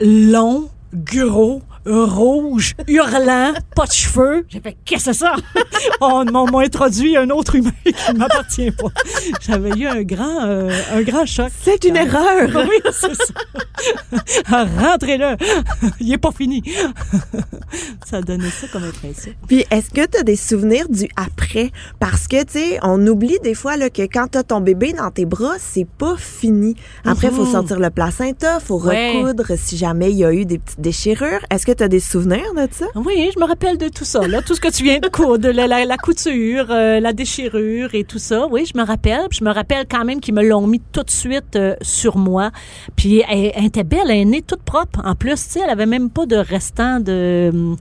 long, 0.00 0.68
gros, 0.92 1.62
rouge, 1.86 2.74
hurlant, 2.88 3.52
pas 3.74 3.86
de 3.86 3.92
cheveux. 3.92 4.44
J'ai 4.48 4.60
fait, 4.60 4.76
qu'est-ce 4.84 5.06
que 5.06 5.12
c'est 5.12 5.18
ça? 5.20 5.34
On 6.00 6.24
m'a 6.24 6.44
m'a 6.50 6.60
introduit 6.60 7.16
un 7.16 7.30
autre 7.30 7.54
humain 7.56 7.70
qui 7.84 7.94
m'appartient 8.14 8.70
pas. 8.70 8.88
J'avais 9.40 9.70
eu 9.70 9.86
un 9.86 10.02
grand, 10.02 10.44
euh, 10.44 10.70
un 10.94 11.02
grand 11.02 11.26
choc. 11.26 11.48
C'est 11.62 11.84
une 11.84 11.96
erreur! 11.96 12.48
Oui, 12.68 12.80
c'est 12.92 13.14
ça. 13.14 14.64
Rentrez-le. 14.78 15.36
Il 16.00 16.12
est 16.12 16.18
pas 16.18 16.32
fini. 16.32 16.62
ça 18.04 18.20
donnait 18.22 18.50
ça 18.50 18.66
comme 18.72 18.84
impression. 18.84 19.32
Puis 19.46 19.64
est-ce 19.70 19.90
que 19.90 20.06
tu 20.06 20.18
as 20.18 20.22
des 20.22 20.36
souvenirs 20.36 20.88
du 20.88 21.08
après? 21.16 21.70
Parce 22.00 22.26
que, 22.28 22.42
tu 22.44 22.52
sais, 22.58 22.78
on 22.82 23.04
oublie 23.06 23.38
des 23.42 23.54
fois 23.54 23.76
là, 23.76 23.90
que 23.90 24.02
quand 24.02 24.28
tu 24.32 24.38
as 24.38 24.42
ton 24.42 24.60
bébé 24.60 24.92
dans 24.92 25.10
tes 25.10 25.24
bras, 25.26 25.54
c'est 25.58 25.86
pas 25.86 26.16
fini. 26.16 26.74
Après, 27.04 27.28
il 27.28 27.34
faut 27.34 27.44
Mhm. 27.44 27.52
sortir 27.52 27.78
le 27.80 27.90
placenta, 27.90 28.60
faut 28.60 28.80
Ouais. 28.80 29.18
recoudre 29.20 29.52
si 29.56 29.76
jamais 29.76 30.10
il 30.10 30.18
y 30.18 30.24
a 30.24 30.32
eu 30.32 30.44
des 30.44 30.58
petites 30.58 30.80
déchirures. 30.80 31.40
Est-ce 31.50 31.66
que 31.66 31.72
tu 31.76 31.82
as 31.82 31.88
des 31.88 32.00
souvenirs 32.00 32.54
de 32.54 32.66
ça? 32.70 32.86
Oui, 32.94 33.30
je 33.34 33.40
me 33.40 33.46
rappelle 33.46 33.78
de 33.78 33.88
tout 33.88 34.04
ça, 34.04 34.26
là, 34.26 34.42
tout 34.42 34.54
ce 34.54 34.60
que 34.60 34.70
tu 34.70 34.82
viens 34.82 34.98
de 34.98 35.08
coudre, 35.08 35.50
la, 35.50 35.66
la, 35.66 35.96
couture, 35.96 36.66
euh, 36.70 37.00
la 37.00 37.12
déchirure 37.12 37.94
et 37.94 38.04
tout 38.04 38.18
ça. 38.18 38.46
Oui, 38.46 38.64
je 38.72 38.78
me 38.78 38.84
rappelle. 38.84 39.26
Puis 39.30 39.38
je 39.40 39.44
me 39.44 39.50
rappelle 39.52 39.86
quand 39.88 40.04
même 40.04 40.20
qu'ils 40.20 40.34
me 40.34 40.42
l'ont 40.42 40.66
mis 40.66 40.80
tout 40.92 41.02
de 41.02 41.10
suite 41.10 41.56
euh, 41.56 41.74
sur 41.82 42.16
moi. 42.16 42.50
Puis 42.96 43.22
elle, 43.28 43.52
elle 43.54 43.66
était 43.66 43.84
belle, 43.84 44.10
elle 44.10 44.18
est 44.18 44.24
née 44.24 44.42
toute 44.42 44.62
propre. 44.62 45.00
En 45.04 45.14
plus, 45.14 45.34
tu 45.34 45.52
sais, 45.52 45.60
elle 45.62 45.70
avait 45.70 45.86
même 45.86 46.10
pas 46.10 46.26
de 46.26 46.36
restant 46.36 47.00
de 47.00 47.76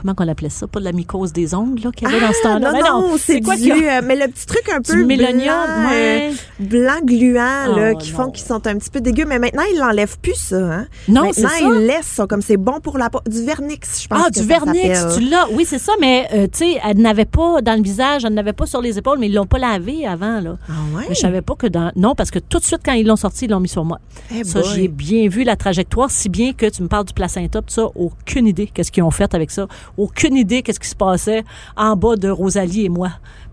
comment 0.00 0.14
qu'on 0.14 0.28
appelait 0.28 0.48
ça, 0.48 0.66
pas 0.66 0.80
de 0.80 0.84
la 0.84 0.92
mycose 0.92 1.32
des 1.32 1.54
ongles 1.54 1.82
là 1.84 1.90
qu'il 1.92 2.08
y 2.08 2.10
avait 2.10 2.20
dans 2.24 2.32
ce 2.32 2.42
temps-là. 2.42 2.72
non, 2.72 2.72
Mais 2.72 2.88
non, 2.88 3.16
c'est 3.18 3.40
quoi 3.40 3.56
du, 3.56 3.70
a? 3.72 3.98
euh, 3.98 4.00
mais 4.04 4.16
le 4.16 4.28
petit 4.28 4.46
truc 4.46 4.68
un 4.74 4.80
peu 4.80 5.04
mélonium, 5.04 5.44
blanc, 5.44 5.90
ouais. 5.90 6.30
euh, 6.32 6.64
blanc 6.64 7.00
gluant, 7.04 7.76
là, 7.76 7.92
Oh, 7.94 7.98
qui 7.98 8.12
non. 8.12 8.16
font 8.18 8.30
qu'ils 8.30 8.46
sont 8.46 8.66
un 8.66 8.76
petit 8.78 8.90
peu 8.90 9.00
dégueux. 9.00 9.24
Mais 9.26 9.38
maintenant, 9.38 9.62
ils 9.72 9.78
l'enlèvent 9.78 10.18
plus, 10.20 10.34
ça, 10.36 10.56
hein? 10.56 10.86
Non, 11.08 11.30
c'est 11.32 11.42
Maintenant, 11.42 11.70
ça. 11.72 11.80
ils 11.80 11.86
laissent 11.86 12.06
ça, 12.06 12.26
comme 12.26 12.42
c'est 12.42 12.56
bon 12.56 12.80
pour 12.80 12.98
la 12.98 13.10
peau. 13.10 13.20
Du 13.28 13.42
vernix, 13.44 14.02
je 14.02 14.08
pense 14.08 14.20
Ah, 14.24 14.28
que 14.28 14.34
du 14.34 14.40
ça 14.40 14.44
vernix, 14.46 15.16
tu 15.16 15.24
l'as. 15.28 15.46
Oui, 15.52 15.64
c'est 15.66 15.78
ça, 15.78 15.92
mais 16.00 16.28
euh, 16.34 16.46
tu 16.50 16.58
sais, 16.58 16.80
elle 16.84 16.98
n'avait 16.98 17.24
pas 17.24 17.60
dans 17.62 17.74
le 17.76 17.82
visage, 17.82 18.24
elle 18.24 18.34
n'avait 18.34 18.52
pas 18.52 18.66
sur 18.66 18.80
les 18.80 18.98
épaules, 18.98 19.18
mais 19.18 19.26
ils 19.28 19.34
l'ont 19.34 19.46
pas 19.46 19.58
lavé 19.58 20.06
avant, 20.06 20.40
là. 20.40 20.56
Ah 20.68 20.72
ouais? 20.96 21.04
Mais 21.08 21.14
je 21.14 21.20
savais 21.20 21.42
pas 21.42 21.54
que 21.54 21.66
dans. 21.66 21.90
Non, 21.96 22.14
parce 22.14 22.30
que 22.30 22.38
tout 22.38 22.58
de 22.58 22.64
suite, 22.64 22.80
quand 22.84 22.92
ils 22.92 23.06
l'ont 23.06 23.16
sorti, 23.16 23.46
ils 23.46 23.50
l'ont 23.50 23.60
mis 23.60 23.68
sur 23.68 23.84
moi. 23.84 23.98
Eh 24.34 24.44
ça, 24.44 24.62
j'ai 24.62 24.88
bien 24.88 25.28
vu 25.28 25.42
la 25.44 25.56
trajectoire, 25.56 26.10
si 26.10 26.28
bien 26.28 26.52
que 26.52 26.66
tu 26.66 26.82
me 26.82 26.88
parles 26.88 27.04
du 27.06 27.12
placenta, 27.14 27.60
ça, 27.66 27.86
aucune 27.94 28.46
idée 28.46 28.66
qu'est-ce 28.72 28.90
qu'ils 28.92 29.02
ont 29.02 29.10
fait 29.10 29.34
avec 29.34 29.50
ça. 29.50 29.66
Aucune 29.96 30.36
idée 30.36 30.62
qu'est-ce 30.62 30.80
qui 30.80 30.88
se 30.88 30.96
passait 30.96 31.44
en 31.76 31.96
bas 31.96 32.16
de 32.16 32.28
Rosalie 32.28 32.84
et 32.84 32.88
moi 32.88 33.10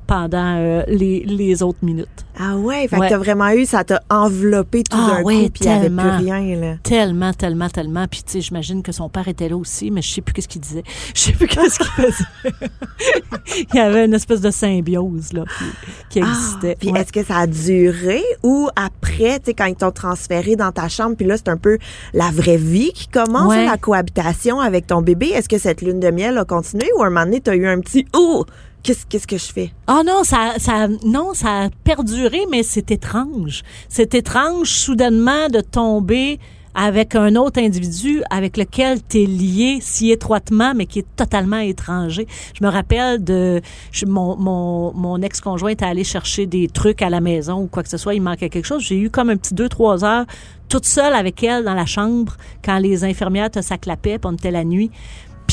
pendant 0.07 0.57
euh, 0.57 0.83
les, 0.87 1.21
les 1.25 1.63
autres 1.63 1.79
minutes. 1.83 2.07
Ah 2.37 2.57
ouais, 2.57 2.87
fait 2.87 2.97
Ouais. 2.97 3.07
que 3.07 3.13
t'as 3.13 3.17
vraiment 3.17 3.49
eu, 3.51 3.65
ça 3.65 3.83
t'a 3.83 4.01
enveloppé 4.09 4.83
tout 4.83 4.97
Ah 4.99 5.17
d'un 5.17 5.23
ouais, 5.23 5.45
coup, 5.45 5.49
puis 5.51 5.63
il 5.63 5.67
n'y 5.67 5.73
avait 5.73 5.87
plus 5.89 5.95
tellement. 5.95 6.17
rien, 6.17 6.59
là. 6.59 6.73
Tellement, 6.83 7.33
tellement, 7.33 7.69
tellement. 7.69 8.05
Puis, 8.07 8.23
tu 8.23 8.33
sais, 8.33 8.41
j'imagine 8.41 8.83
que 8.83 8.91
son 8.91 9.07
père 9.09 9.27
était 9.29 9.47
là 9.47 9.55
aussi, 9.55 9.89
mais 9.91 10.01
je 10.01 10.11
sais 10.11 10.21
plus 10.21 10.33
qu'est-ce 10.33 10.47
qu'il 10.49 10.61
disait. 10.61 10.83
Je 11.15 11.19
sais 11.21 11.31
plus 11.31 11.47
qu'est-ce 11.47 11.79
qu'il 11.79 11.87
faisait. 11.87 12.23
Il 13.73 13.75
y 13.75 13.79
avait 13.79 14.05
une 14.05 14.13
espèce 14.13 14.41
de 14.41 14.51
symbiose, 14.51 15.31
là, 15.33 15.43
qui, 15.57 15.65
qui 16.09 16.21
Ah, 16.21 16.27
existait. 16.29 16.75
puis 16.79 16.91
Ouais. 16.91 16.99
est-ce 17.01 17.13
que 17.13 17.23
ça 17.23 17.37
a 17.37 17.47
duré 17.47 18.21
ou 18.43 18.67
après, 18.75 19.39
tu 19.39 19.45
sais, 19.45 19.53
quand 19.53 19.65
ils 19.65 19.75
t'ont 19.75 19.91
transféré 19.91 20.55
dans 20.55 20.71
ta 20.71 20.89
chambre, 20.89 21.15
puis 21.15 21.25
là, 21.25 21.37
c'est 21.37 21.49
un 21.49 21.57
peu 21.57 21.77
la 22.13 22.31
vraie 22.31 22.57
vie 22.57 22.91
qui 22.93 23.07
commence, 23.07 23.53
la 23.55 23.77
cohabitation 23.77 24.59
avec 24.59 24.87
ton 24.87 25.01
bébé. 25.01 25.27
Est-ce 25.27 25.47
que 25.49 25.57
cette 25.57 25.81
lune 25.81 25.99
de 25.99 26.09
miel 26.11 26.37
a 26.37 26.45
continué 26.45 26.87
ou 26.97 27.01
à 27.03 27.07
un 27.07 27.09
moment 27.09 27.25
donné, 27.25 27.39
t'as 27.41 27.55
eu 27.55 27.65
un 27.67 27.79
petit 27.79 28.05
«Oh! 28.13 28.45
Qu'est-ce 28.85 29.03
qu'est-ce 29.07 29.25
que 29.25 29.39
je 29.39 29.51
fais? 29.51 29.71
Ah 29.87 30.03
non, 30.05 30.23
ça, 30.23 30.53
ça, 30.59 30.87
non, 31.03 31.33
ça 31.33 31.63
a 31.63 31.69
perduré, 31.83 32.41
mais 32.51 32.61
c'est 32.61 32.91
étrange. 32.91 33.63
C'est 33.89 34.13
étrange 34.13 34.69
soudainement 34.69 35.49
de 35.49 35.59
tomber 35.59 36.37
avec 36.75 37.15
un 37.15 37.35
autre 37.35 37.59
individu 37.59 38.21
avec 38.29 38.57
lequel 38.57 38.99
tu 39.01 39.23
es 39.23 39.25
lié 39.25 39.79
si 39.81 40.11
étroitement, 40.11 40.73
mais 40.75 40.85
qui 40.85 40.99
est 40.99 41.15
totalement 41.15 41.57
étranger. 41.57 42.27
Je 42.53 42.63
me 42.63 42.69
rappelle 42.69 43.23
de 43.23 43.59
mon, 44.05 44.35
mon, 44.35 44.93
mon 44.93 45.19
ex-conjoint 45.19 45.71
était 45.71 45.85
allé 45.85 46.03
chercher 46.03 46.45
des 46.45 46.67
trucs 46.67 47.01
à 47.01 47.09
la 47.09 47.21
maison 47.21 47.63
ou 47.63 47.67
quoi 47.67 47.81
que 47.81 47.89
ce 47.89 47.97
soit, 47.97 48.13
il 48.13 48.21
manquait 48.21 48.49
quelque 48.49 48.65
chose. 48.65 48.83
J'ai 48.83 48.99
eu 48.99 49.09
comme 49.09 49.31
un 49.31 49.37
petit 49.37 49.55
deux, 49.55 49.69
trois 49.69 50.05
heures 50.05 50.25
toute 50.69 50.85
seule 50.85 51.13
avec 51.13 51.43
elle 51.43 51.63
dans 51.63 51.73
la 51.73 51.85
chambre 51.85 52.35
quand 52.63 52.77
les 52.79 53.03
infirmières 53.03 53.51
te 53.51 53.61
s'acclapaient, 53.61 54.17
puis 54.17 54.29
on 54.31 54.33
était 54.33 54.51
la 54.51 54.63
nuit. 54.63 54.91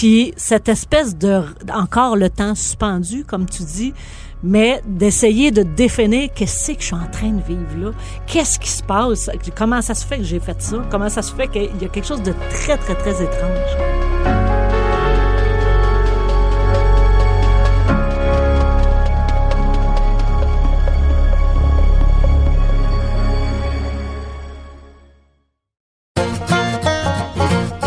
Puis 0.03 0.35
cette 0.37 0.69
espèce 0.69 1.17
de 1.17 1.43
encore 1.73 2.17
le 2.17 2.29
temps 2.29 2.57
suspendu, 2.57 3.25
comme 3.25 3.49
tu 3.49 3.63
dis, 3.63 3.95
mais 4.43 4.83
d'essayer 4.85 5.53
de 5.53 5.63
définir 5.63 6.29
qu'est-ce 6.35 6.73
que 6.73 6.81
je 6.81 6.87
suis 6.87 6.97
en 6.97 7.07
train 7.07 7.31
de 7.31 7.41
vivre 7.41 7.77
là, 7.79 7.91
qu'est-ce 8.27 8.59
qui 8.59 8.69
se 8.69 8.83
passe, 8.83 9.31
comment 9.57 9.81
ça 9.81 9.95
se 9.95 10.05
fait 10.05 10.17
que 10.19 10.25
j'ai 10.25 10.41
fait 10.41 10.61
ça, 10.61 10.85
comment 10.91 11.09
ça 11.09 11.23
se 11.23 11.33
fait 11.33 11.47
qu'il 11.47 11.81
y 11.81 11.85
a 11.85 11.89
quelque 11.89 12.05
chose 12.05 12.21
de 12.21 12.35
très 12.51 12.77
très 12.79 12.97
très 12.97 13.23
étrange? 13.23 14.22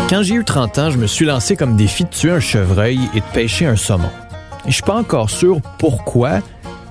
Quand 0.08 0.22
j'ai 0.22 0.34
eu 0.34 0.44
30 0.44 0.78
ans, 0.78 0.90
je 0.90 0.98
me 0.98 1.06
suis 1.06 1.24
lancé 1.24 1.56
comme 1.56 1.76
défi 1.76 2.04
de 2.04 2.08
tuer 2.10 2.30
un 2.30 2.40
chevreuil 2.40 3.00
et 3.14 3.18
de 3.20 3.24
pêcher 3.32 3.66
un 3.66 3.76
saumon. 3.76 4.08
Et 4.64 4.68
je 4.70 4.74
suis 4.74 4.82
pas 4.82 4.94
encore 4.96 5.30
sûr 5.30 5.60
pourquoi, 5.78 6.40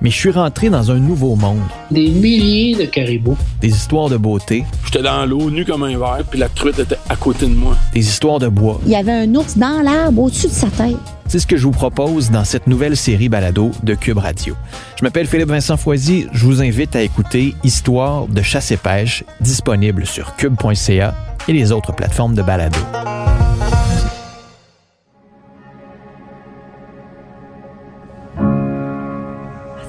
mais 0.02 0.10
je 0.10 0.16
suis 0.18 0.32
rentré 0.32 0.70
dans 0.70 0.92
un 0.92 1.00
nouveau 1.00 1.36
monde. 1.38 1.62
Des 1.92 2.10
milliers 2.10 2.76
de 2.76 2.84
caribous. 2.86 3.38
Des 3.62 3.70
histoires 3.70 4.10
de 4.10 4.18
beauté, 4.18 4.66
J'étais 4.86 5.02
dans 5.02 5.26
l'eau, 5.26 5.50
nu 5.50 5.64
comme 5.64 5.84
un 5.84 5.98
verre, 5.98 6.24
puis 6.30 6.40
la 6.40 6.50
truite 6.50 6.78
était 6.80 6.98
à 7.08 7.16
côté 7.16 7.46
de 7.48 7.54
moi. 7.54 7.76
des 7.94 8.02
histoires 8.06 8.40
de 8.40 8.50
bois. 8.50 8.82
Il 8.86 8.92
y 8.92 8.96
avait 8.98 9.12
un 9.14 9.34
ours 9.36 9.58
dans 9.58 9.82
l'arbre 9.82 10.24
au-dessus 10.24 10.48
de 10.48 10.52
sa 10.52 10.68
tête. 10.68 10.98
C'est 11.28 11.40
ce 11.40 11.48
que 11.48 11.58
je 11.58 11.64
vous 11.64 11.72
propose 11.72 12.30
dans 12.32 12.44
cette 12.44 12.68
nouvelle 12.68 12.96
série 12.98 13.30
balado 13.30 13.72
de 13.82 13.96
Cube 13.96 14.18
Radio. 14.20 14.56
Je 15.00 15.04
m'appelle 15.06 15.26
Philippe 15.26 15.50
Vincent 15.50 15.78
Foisy, 15.78 16.28
je 16.34 16.46
vous 16.46 16.62
invite 16.62 16.96
à 16.98 17.02
écouter 17.02 17.56
Histoire 17.64 18.28
de 18.28 18.42
chasse 18.42 18.72
et 18.72 18.78
pêche, 18.78 19.24
disponible 19.42 20.06
sur 20.06 20.36
cube.ca 20.36 21.16
et 21.48 21.54
les 21.54 21.72
autres 21.72 21.94
plateformes 21.94 22.36
de 22.36 22.42
balado. 22.42 22.80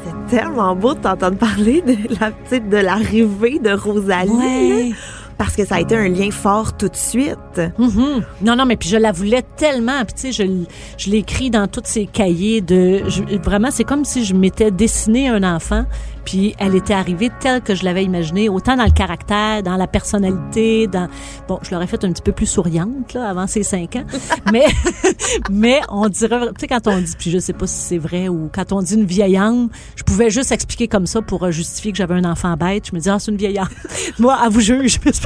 C'est 0.05 0.37
tellement 0.37 0.75
beau 0.75 0.95
de 0.95 1.01
t'entendre 1.01 1.39
parler 1.39 1.83
de 1.83 1.97
la 2.21 2.31
petite 2.31 2.69
de 2.69 2.79
l'arrivée 2.79 3.59
de 3.59 3.71
Rosalie. 3.71 4.31
Ouais. 4.31 4.93
Parce 5.39 5.55
que 5.55 5.67
ça 5.67 5.75
a 5.77 5.81
été 5.81 5.95
un 5.97 6.09
lien 6.09 6.31
fort 6.31 6.77
tout 6.77 6.89
de 6.89 6.97
suite. 6.97 7.61
Mhm. 7.79 8.23
Non, 8.43 8.57
non, 8.57 8.65
mais 8.65 8.77
puis 8.77 8.89
je 8.89 8.97
la 8.97 9.13
voulais 9.13 9.43
tellement. 9.57 10.05
Puis 10.05 10.15
tu 10.15 10.33
sais, 10.33 10.33
je, 10.33 10.65
je 10.97 11.11
l'ai 11.11 11.19
écrit 11.19 11.51
dans 11.51 11.67
tous 11.69 11.83
ces 11.85 12.07
cahiers 12.07 12.61
de. 12.63 13.03
je- 13.09 13.37
vraiment, 13.43 13.71
c'est 13.71 13.85
comme 13.85 14.05
si 14.05 14.25
je 14.25 14.35
m'étais 14.35 14.71
dessiné 14.71 15.29
un 15.29 15.43
enfant. 15.43 15.85
Puis 16.25 16.57
elle 16.59 16.75
était 16.75 16.95
arrivée 16.95 17.31
telle 17.39 17.61
que 17.61 17.77
je 17.77 17.85
l'avais 17.85 18.03
imaginée, 18.03 18.49
autant 18.49 18.75
dans 18.77 18.85
le 18.85 18.91
caractère, 18.91 19.63
dans 19.63 19.77
la 19.77 19.87
personnalité, 19.87 20.89
dans. 20.89 21.07
Bon, 21.47 21.61
je 21.63 21.71
l'aurais 21.71 21.87
fait 21.87 22.03
un 22.05 22.11
petit 22.11 22.23
peu 22.23 22.33
plus 22.33 22.47
souriante 22.47 23.15
là 23.15 23.29
avant 23.29 23.47
ses 23.47 23.63
cinq 23.63 23.95
ans, 23.95 24.03
mais 24.53 24.65
mais 25.51 25.81
on 25.89 26.09
dirait, 26.09 26.41
tu 26.49 26.53
sais, 26.63 26.67
quand 26.67 26.87
on 26.89 26.99
dit, 26.99 27.13
puis 27.17 27.31
je 27.31 27.39
sais 27.39 27.53
pas 27.53 27.69
si 27.69 27.77
c'est 27.77 27.99
vrai 27.99 28.27
ou 28.29 28.51
quand 28.53 28.73
on 28.73 28.83
dit 28.83 28.95
une 28.95 29.05
vieille 29.05 29.37
âme, 29.37 29.69
je 29.95 30.03
pouvais 30.03 30.31
juste 30.31 30.51
expliquer 30.51 30.89
comme 30.89 31.07
ça 31.07 31.23
pour 31.23 31.45
euh, 31.45 31.51
justifier 31.53 31.93
que 31.93 31.99
j'avais 31.99 32.15
un 32.15 32.25
enfant 32.25 32.57
bête. 32.57 32.89
Je 32.91 32.97
me 32.97 33.01
dis 33.01 33.09
ah 33.09 33.19
c'est 33.21 33.31
une 33.31 33.37
vieille 33.37 33.59
âme. 33.59 33.69
Moi, 34.19 34.35
à 34.35 34.49
vous 34.49 34.61
juge, 34.61 34.95
je 34.95 35.26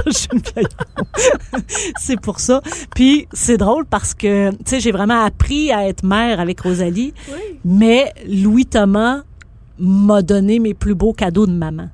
c'est 1.99 2.21
pour 2.21 2.41
ça. 2.41 2.61
Puis 2.95 3.29
c'est 3.33 3.57
drôle 3.57 3.85
parce 3.87 4.15
que 4.15 4.51
tu 4.51 4.57
sais 4.65 4.81
j'ai 4.81 4.93
vraiment 4.93 5.25
appris 5.25 5.73
à 5.73 5.89
être 5.89 6.05
mère 6.05 6.41
avec 6.41 6.61
Rosalie, 6.61 7.15
mais 7.65 8.13
Louis 8.29 8.67
Thomas 8.67 9.23
m'a 9.79 10.23
donné 10.23 10.59
mes 10.59 10.75
plus 10.75 10.95
beaux 10.95 11.13
cadeaux 11.13 11.47
de 11.47 11.53
maman. 11.53 11.89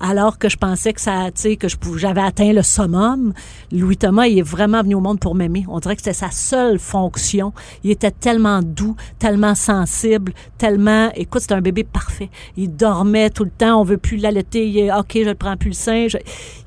Alors 0.00 0.38
que 0.38 0.48
je 0.48 0.56
pensais 0.56 0.92
que 0.92 1.00
ça, 1.00 1.30
que 1.30 1.68
j'avais 1.96 2.20
atteint 2.20 2.52
le 2.52 2.62
summum, 2.62 3.32
Louis 3.72 3.96
Thomas, 3.96 4.26
il 4.26 4.38
est 4.38 4.42
vraiment 4.42 4.82
venu 4.82 4.94
au 4.94 5.00
monde 5.00 5.20
pour 5.20 5.34
m'aimer. 5.34 5.64
On 5.68 5.78
dirait 5.78 5.96
que 5.96 6.02
c'était 6.02 6.12
sa 6.12 6.30
seule 6.30 6.78
fonction. 6.78 7.52
Il 7.82 7.90
était 7.90 8.10
tellement 8.10 8.60
doux, 8.62 8.96
tellement 9.18 9.54
sensible, 9.54 10.32
tellement, 10.58 11.10
écoute, 11.14 11.42
c'était 11.42 11.54
un 11.54 11.60
bébé 11.60 11.84
parfait. 11.84 12.30
Il 12.56 12.74
dormait 12.74 13.30
tout 13.30 13.44
le 13.44 13.50
temps, 13.50 13.80
on 13.80 13.84
veut 13.84 13.98
plus 13.98 14.16
l'allaiter, 14.16 14.68
il 14.68 14.78
est, 14.78 14.92
ok, 14.92 15.12
je 15.14 15.28
le 15.28 15.34
prends 15.34 15.56
plus 15.56 15.70
le 15.70 15.74
sein. 15.74 16.06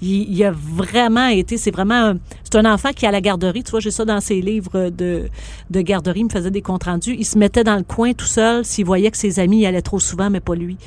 Il, 0.01 0.29
il 0.29 0.43
a 0.43 0.51
vraiment 0.51 1.27
été, 1.27 1.57
c'est 1.57 1.71
vraiment, 1.71 2.13
c'est 2.43 2.55
un 2.55 2.71
enfant 2.71 2.91
qui 2.93 3.05
à 3.05 3.11
la 3.11 3.21
garderie, 3.21 3.63
tu 3.63 3.71
vois, 3.71 3.79
j'ai 3.79 3.91
ça 3.91 4.05
dans 4.05 4.21
ses 4.21 4.41
livres 4.41 4.89
de, 4.89 5.29
de 5.69 5.81
garderie, 5.81 6.21
il 6.21 6.25
me 6.25 6.29
faisait 6.29 6.51
des 6.51 6.61
comptes 6.61 6.83
rendus. 6.83 7.15
Il 7.17 7.25
se 7.25 7.37
mettait 7.37 7.63
dans 7.63 7.75
le 7.75 7.83
coin 7.83 8.13
tout 8.13 8.25
seul 8.25 8.65
s'il 8.65 8.85
voyait 8.85 9.11
que 9.11 9.17
ses 9.17 9.39
amis 9.39 9.59
y 9.59 9.65
allaient 9.65 9.81
trop 9.81 9.99
souvent, 9.99 10.29
mais 10.29 10.39
pas 10.39 10.55
lui. 10.55 10.77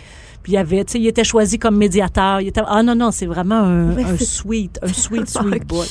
Puis 0.42 0.52
il 0.52 0.54
y 0.54 0.58
avait, 0.58 0.84
tu 0.84 0.92
sais, 0.92 0.98
il 0.98 1.06
était 1.06 1.24
choisi 1.24 1.58
comme 1.58 1.76
médiateur. 1.76 2.40
Il 2.40 2.48
était, 2.48 2.62
ah 2.66 2.82
non, 2.82 2.94
non, 2.94 3.10
c'est 3.10 3.26
vraiment 3.26 3.56
un, 3.60 3.96
un 3.96 4.16
sweet, 4.18 4.78
un 4.82 4.88
sweet, 4.92 5.28
sweet 5.28 5.66
boy. 5.66 5.86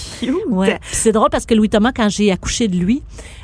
Ouais. 0.49 0.79
C'est 0.91 1.12
drôle 1.12 1.29
parce 1.29 1.45
que 1.45 1.53
Louis 1.53 1.69
Thomas, 1.69 1.91
quand 1.95 2.09
j'ai 2.09 2.31
accouché 2.31 2.67
de 2.67 2.77
lui 2.77 3.03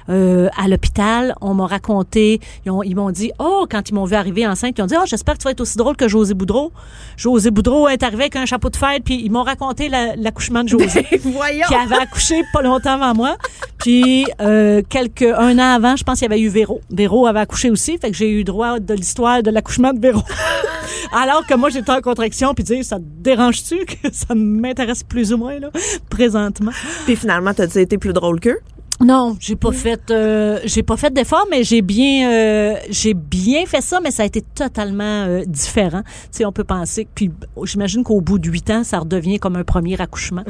euh, 0.09 0.47
à 0.57 0.67
l'hôpital, 0.67 1.35
on 1.41 1.53
m'a 1.53 1.65
raconté, 1.67 2.39
ils, 2.65 2.71
ont- 2.71 2.83
ils 2.83 2.95
m'ont 2.95 3.11
dit, 3.11 3.31
oh, 3.39 3.65
quand 3.69 3.89
ils 3.89 3.93
m'ont 3.93 4.05
vu 4.05 4.15
arriver 4.15 4.45
enceinte, 4.47 4.75
ils 4.77 4.81
ont 4.81 4.85
dit, 4.87 4.95
oh, 4.97 5.03
j'espère 5.05 5.33
que 5.35 5.39
tu 5.39 5.43
vas 5.45 5.51
être 5.51 5.61
aussi 5.61 5.77
drôle 5.77 5.95
que 5.95 6.07
José 6.07 6.33
Boudreau. 6.33 6.71
José 7.17 7.51
Boudreau 7.51 7.87
est 7.87 8.03
arrivé 8.03 8.23
avec 8.23 8.35
un 8.35 8.45
chapeau 8.45 8.69
de 8.69 8.75
fête, 8.75 9.03
puis 9.03 9.21
ils 9.23 9.31
m'ont 9.31 9.43
raconté 9.43 9.89
la- 9.89 10.15
l'accouchement 10.15 10.63
de 10.63 10.69
José. 10.69 11.05
Voyons. 11.23 11.65
qui 11.67 11.75
avait 11.75 11.95
accouché 11.97 12.41
pas 12.53 12.61
longtemps 12.61 13.01
avant 13.01 13.13
moi. 13.15 13.35
Puis 13.79 14.25
euh, 14.41 14.81
quelques 14.89 15.21
un 15.23 15.57
an 15.59 15.75
avant, 15.75 15.95
je 15.95 16.03
pense 16.03 16.19
qu'il 16.19 16.29
y 16.29 16.31
avait 16.31 16.41
eu 16.41 16.49
Véro. 16.49 16.81
Véro 16.91 17.27
avait 17.27 17.39
accouché 17.41 17.69
aussi, 17.69 17.97
fait 17.97 18.09
que 18.11 18.17
j'ai 18.17 18.29
eu 18.31 18.43
droit 18.43 18.79
de 18.79 18.93
l'histoire 18.93 19.43
de 19.43 19.51
l'accouchement 19.51 19.93
de 19.93 19.99
Véro. 19.99 20.21
Alors 21.13 21.45
que 21.45 21.53
moi 21.55 21.69
j'étais 21.69 21.91
en 21.91 22.01
contraction 22.01 22.53
puis 22.53 22.63
dire 22.63 22.83
ça 22.83 22.97
te 22.97 23.03
dérange-tu 23.05 23.85
que 23.85 24.11
ça 24.11 24.33
m'intéresse 24.35 25.03
plus 25.03 25.33
ou 25.33 25.37
moins 25.37 25.59
là 25.59 25.69
présentement? 26.09 26.71
Puis 27.05 27.15
finalement, 27.15 27.53
t'as-tu 27.53 27.79
été 27.79 27.97
plus 27.97 28.13
drôle 28.13 28.39
qu'eux? 28.39 28.59
Non, 29.01 29.35
j'ai 29.41 29.57
pas 29.57 29.73
fait 29.73 30.09
euh, 30.09 30.59
j'ai 30.63 30.81
pas 30.81 30.95
fait 30.95 31.11
d'effort 31.13 31.45
mais 31.51 31.63
j'ai 31.65 31.81
bien 31.81 32.31
euh, 32.31 32.75
j'ai 32.89 33.13
bien 33.13 33.65
fait 33.65 33.81
ça 33.81 33.99
mais 34.01 34.09
ça 34.09 34.23
a 34.23 34.25
été 34.25 34.41
totalement 34.41 35.25
euh, 35.25 35.43
différent. 35.45 36.01
Tu 36.05 36.37
sais 36.37 36.45
on 36.45 36.53
peut 36.53 36.63
penser 36.63 37.03
que 37.03 37.09
puis 37.13 37.31
j'imagine 37.63 38.03
qu'au 38.03 38.21
bout 38.21 38.39
de 38.39 38.49
huit 38.49 38.69
ans 38.69 38.85
ça 38.85 38.99
redevient 38.99 39.37
comme 39.39 39.57
un 39.57 39.65
premier 39.65 39.99
accouchement 39.99 40.43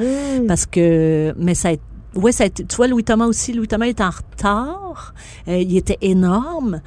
parce 0.48 0.68
que 0.68 1.34
mais 1.38 1.56
ça 1.56 1.70
a 1.70 1.72
été 1.72 1.84
Ouais, 2.16 2.32
ça 2.32 2.46
a 2.46 2.48
été, 2.48 2.64
tu 2.64 2.78
vois, 2.78 2.88
Louis 2.88 3.04
Thomas 3.04 3.26
aussi. 3.26 3.52
Louis 3.52 3.68
Thomas 3.68 3.88
est 3.88 4.00
en 4.00 4.10
retard. 4.10 5.14
Euh, 5.50 5.58
il 5.58 5.76
était 5.76 5.98
énorme. 6.02 6.82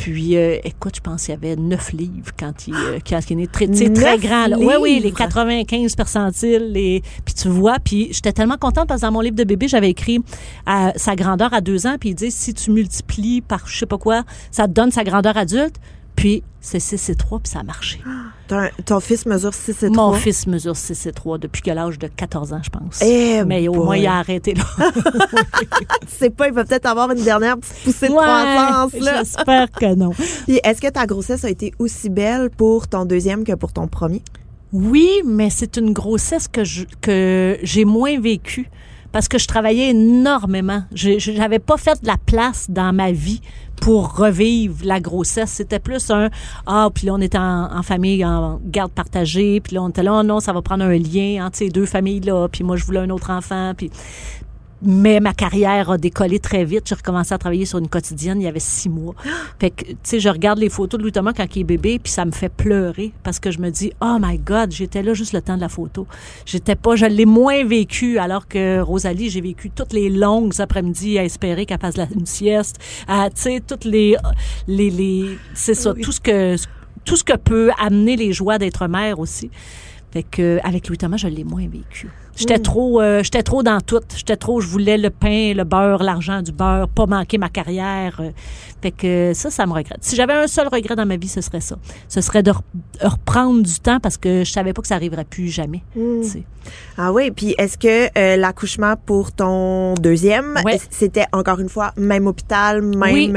Puis, 0.00 0.34
euh, 0.34 0.56
écoute, 0.64 0.96
je 0.96 1.00
pense 1.02 1.26
qu'il 1.26 1.34
y 1.34 1.36
avait 1.36 1.56
neuf 1.56 1.92
livres 1.92 2.32
quand 2.38 2.66
il, 2.66 2.74
euh, 2.74 2.98
quand 3.06 3.20
il 3.28 3.32
est 3.34 3.36
né. 3.36 3.46
Très, 3.46 3.66
très 3.68 4.18
grand. 4.18 4.46
là. 4.46 4.58
Ouais, 4.58 4.76
oui, 4.80 4.94
les 4.94 5.00
livres? 5.08 5.18
95 5.18 5.94
percentiles. 5.94 6.72
Les... 6.72 7.02
Puis 7.22 7.34
tu 7.34 7.48
vois, 7.48 7.78
puis 7.78 8.08
j'étais 8.10 8.32
tellement 8.32 8.56
contente 8.56 8.88
parce 8.88 9.02
que 9.02 9.06
dans 9.06 9.12
mon 9.12 9.20
livre 9.20 9.36
de 9.36 9.44
bébé, 9.44 9.68
j'avais 9.68 9.90
écrit 9.90 10.20
à 10.64 10.94
sa 10.96 11.16
grandeur 11.16 11.52
à 11.52 11.60
deux 11.60 11.86
ans. 11.86 11.96
Puis 12.00 12.10
il 12.10 12.14
dit, 12.14 12.30
si 12.30 12.54
tu 12.54 12.70
multiplies 12.70 13.42
par 13.42 13.68
je 13.68 13.76
sais 13.76 13.84
pas 13.84 13.98
quoi, 13.98 14.22
ça 14.50 14.66
te 14.66 14.72
donne 14.72 14.90
sa 14.90 15.04
grandeur 15.04 15.36
adulte. 15.36 15.76
Puis 16.16 16.42
c'est 16.62 16.80
6 16.80 17.10
et 17.10 17.14
3, 17.14 17.40
puis 17.40 17.52
ça 17.52 17.60
a 17.60 17.62
marché. 17.62 18.00
Ton, 18.02 18.10
ton 18.84 19.00
fils 19.00 19.26
mesure 19.26 19.54
6 19.54 19.82
et 19.84 19.90
3. 19.92 20.04
Mon 20.06 20.12
fils 20.14 20.46
mesure 20.46 20.76
6 20.76 21.06
et 21.06 21.12
3 21.12 21.38
depuis 21.38 21.62
que 21.62 21.70
l'âge 21.70 21.98
de 21.98 22.06
14 22.08 22.52
ans, 22.52 22.60
je 22.62 22.70
pense. 22.70 23.00
Eh 23.02 23.42
Mais 23.44 23.66
au 23.68 23.72
boy. 23.72 23.84
moins, 23.84 23.96
il 23.96 24.06
a 24.06 24.14
arrêté 24.18 24.54
là. 24.54 24.64
Tu 26.00 26.06
sais 26.08 26.30
pas, 26.30 26.48
il 26.48 26.54
va 26.54 26.64
peut-être 26.64 26.86
avoir 26.86 27.10
une 27.10 27.22
dernière 27.22 27.56
petite 27.58 27.76
poussée 27.84 28.08
de 28.08 28.12
Ouais, 28.12 28.18
croissance. 28.18 28.92
J'espère 28.94 29.70
que 29.70 29.94
non. 29.94 30.10
Puis 30.10 30.60
est-ce 30.64 30.80
que 30.80 30.88
ta 30.88 31.06
grossesse 31.06 31.44
a 31.44 31.50
été 31.50 31.72
aussi 31.78 32.10
belle 32.10 32.50
pour 32.50 32.88
ton 32.88 33.04
deuxième 33.04 33.44
que 33.44 33.52
pour 33.54 33.72
ton 33.72 33.86
premier? 33.88 34.22
Oui, 34.72 35.10
mais 35.24 35.50
c'est 35.50 35.76
une 35.76 35.92
grossesse 35.92 36.46
que 36.48 36.64
je, 36.64 36.84
que 37.00 37.58
j'ai 37.62 37.84
moins 37.84 38.20
vécue 38.20 38.70
parce 39.12 39.28
que 39.28 39.38
je 39.38 39.46
travaillais 39.46 39.90
énormément. 39.90 40.82
Je 40.94 41.18
j'avais 41.18 41.58
pas 41.58 41.76
fait 41.76 42.00
de 42.02 42.06
la 42.06 42.16
place 42.16 42.66
dans 42.70 42.92
ma 42.92 43.12
vie 43.12 43.40
pour 43.80 44.16
revivre 44.16 44.76
la 44.84 45.00
grossesse. 45.00 45.50
C'était 45.50 45.78
plus 45.78 46.10
un 46.10 46.28
ah 46.66 46.88
puis 46.94 47.06
là 47.06 47.14
on 47.14 47.20
était 47.20 47.38
en, 47.38 47.82
famille 47.82 48.24
en 48.24 48.60
garde 48.64 48.92
partagée, 48.92 49.60
puis 49.60 49.74
là 49.74 49.82
on 49.82 49.88
était 49.88 50.02
là 50.02 50.18
oh 50.20 50.22
non 50.22 50.40
ça 50.40 50.52
va 50.52 50.62
prendre 50.62 50.84
un 50.84 50.96
lien 50.96 51.46
entre 51.46 51.56
ces 51.56 51.70
deux 51.70 51.86
familles 51.86 52.20
là, 52.20 52.46
puis 52.48 52.62
moi 52.62 52.76
je 52.76 52.84
voulais 52.84 53.00
un 53.00 53.10
autre 53.10 53.30
enfant, 53.30 53.72
mais 54.82 55.20
ma 55.20 55.34
carrière 55.34 55.90
a 55.90 55.98
décollé 55.98 56.38
très 56.38 56.64
vite. 56.64 56.84
J'ai 56.86 56.94
recommencé 56.94 57.34
à 57.34 57.38
travailler 57.38 57.66
sur 57.66 57.78
une 57.78 57.88
quotidienne 57.88 58.40
il 58.40 58.44
y 58.44 58.48
avait 58.48 58.60
six 58.60 58.88
mois. 58.88 59.14
Fait 59.58 59.70
que, 59.70 59.84
tu 59.84 59.96
sais, 60.02 60.20
je 60.20 60.28
regarde 60.28 60.58
les 60.58 60.70
photos 60.70 60.98
de 60.98 61.02
Louis 61.02 61.12
Thomas 61.12 61.32
quand 61.32 61.44
il 61.54 61.60
est 61.60 61.64
bébé, 61.64 61.98
puis 61.98 62.12
ça 62.12 62.24
me 62.24 62.32
fait 62.32 62.48
pleurer 62.48 63.12
parce 63.22 63.38
que 63.38 63.50
je 63.50 63.58
me 63.58 63.70
dis, 63.70 63.92
oh 64.00 64.16
my 64.20 64.38
God, 64.38 64.72
j'étais 64.72 65.02
là 65.02 65.14
juste 65.14 65.32
le 65.32 65.42
temps 65.42 65.56
de 65.56 65.60
la 65.60 65.68
photo. 65.68 66.06
J'étais 66.46 66.76
pas, 66.76 66.96
je 66.96 67.06
l'ai 67.06 67.26
moins 67.26 67.64
vécu, 67.64 68.18
alors 68.18 68.48
que 68.48 68.80
Rosalie, 68.80 69.30
j'ai 69.30 69.40
vécu 69.40 69.70
toutes 69.70 69.92
les 69.92 70.08
longues 70.08 70.60
après-midi 70.60 71.18
à 71.18 71.24
espérer 71.24 71.66
qu'elle 71.66 71.80
fasse 71.80 71.96
la, 71.96 72.06
une 72.14 72.26
sieste, 72.26 72.78
à, 73.06 73.30
tu 73.30 73.42
sais, 73.42 73.62
toutes 73.66 73.84
les, 73.84 74.16
les, 74.66 74.90
les, 74.90 75.38
c'est 75.54 75.74
ça, 75.74 75.94
tout 75.94 76.12
ce 76.12 76.20
que, 76.20 76.56
tout 77.04 77.16
ce 77.16 77.24
que 77.24 77.36
peut 77.36 77.70
amener 77.78 78.16
les 78.16 78.32
joies 78.32 78.58
d'être 78.58 78.86
mère 78.86 79.18
aussi. 79.18 79.50
Fait 80.12 80.22
que 80.24 80.58
avec 80.64 80.88
Louis 80.88 80.98
Thomas, 80.98 81.16
je 81.16 81.28
l'ai 81.28 81.44
moins 81.44 81.68
vécu. 81.68 82.08
J'étais 82.40 82.58
trop, 82.58 83.00
euh, 83.00 83.22
j'étais 83.22 83.42
trop 83.42 83.62
dans 83.62 83.80
tout. 83.80 84.00
J'étais 84.16 84.36
trop, 84.36 84.60
je 84.60 84.66
voulais 84.66 84.96
le 84.98 85.10
pain, 85.10 85.52
le 85.54 85.64
beurre, 85.64 86.02
l'argent 86.02 86.42
du 86.42 86.52
beurre, 86.52 86.88
pas 86.88 87.06
manquer 87.06 87.38
ma 87.38 87.48
carrière. 87.48 88.16
euh. 88.20 88.30
Fait 88.82 88.90
que 88.92 89.32
ça, 89.34 89.50
ça 89.50 89.66
me 89.66 89.72
regrette. 89.72 89.98
Si 90.02 90.16
j'avais 90.16 90.32
un 90.32 90.46
seul 90.46 90.66
regret 90.68 90.96
dans 90.96 91.04
ma 91.06 91.16
vie, 91.16 91.28
ce 91.28 91.40
serait 91.42 91.60
ça. 91.60 91.76
Ce 92.08 92.20
serait 92.22 92.42
de 92.42 92.50
re- 92.50 92.60
reprendre 93.02 93.62
du 93.62 93.74
temps 93.78 94.00
parce 94.00 94.16
que 94.16 94.42
je 94.44 94.50
savais 94.50 94.72
pas 94.72 94.80
que 94.82 94.88
ça 94.88 94.94
arriverait 94.94 95.24
plus 95.24 95.48
jamais. 95.48 95.82
sais. 96.22 96.44
Ah 96.96 97.12
oui, 97.12 97.30
puis 97.30 97.54
est-ce 97.58 97.76
que 97.78 98.08
euh, 98.18 98.36
l'accouchement 98.36 98.94
pour 99.04 99.32
ton 99.32 99.94
deuxième, 99.94 100.58
Ouais. 100.64 100.78
c'était 100.90 101.26
encore 101.32 101.58
une 101.60 101.68
fois 101.68 101.92
même 101.96 102.26
hôpital, 102.26 102.82
même 102.82 103.12
Oui. 103.12 103.32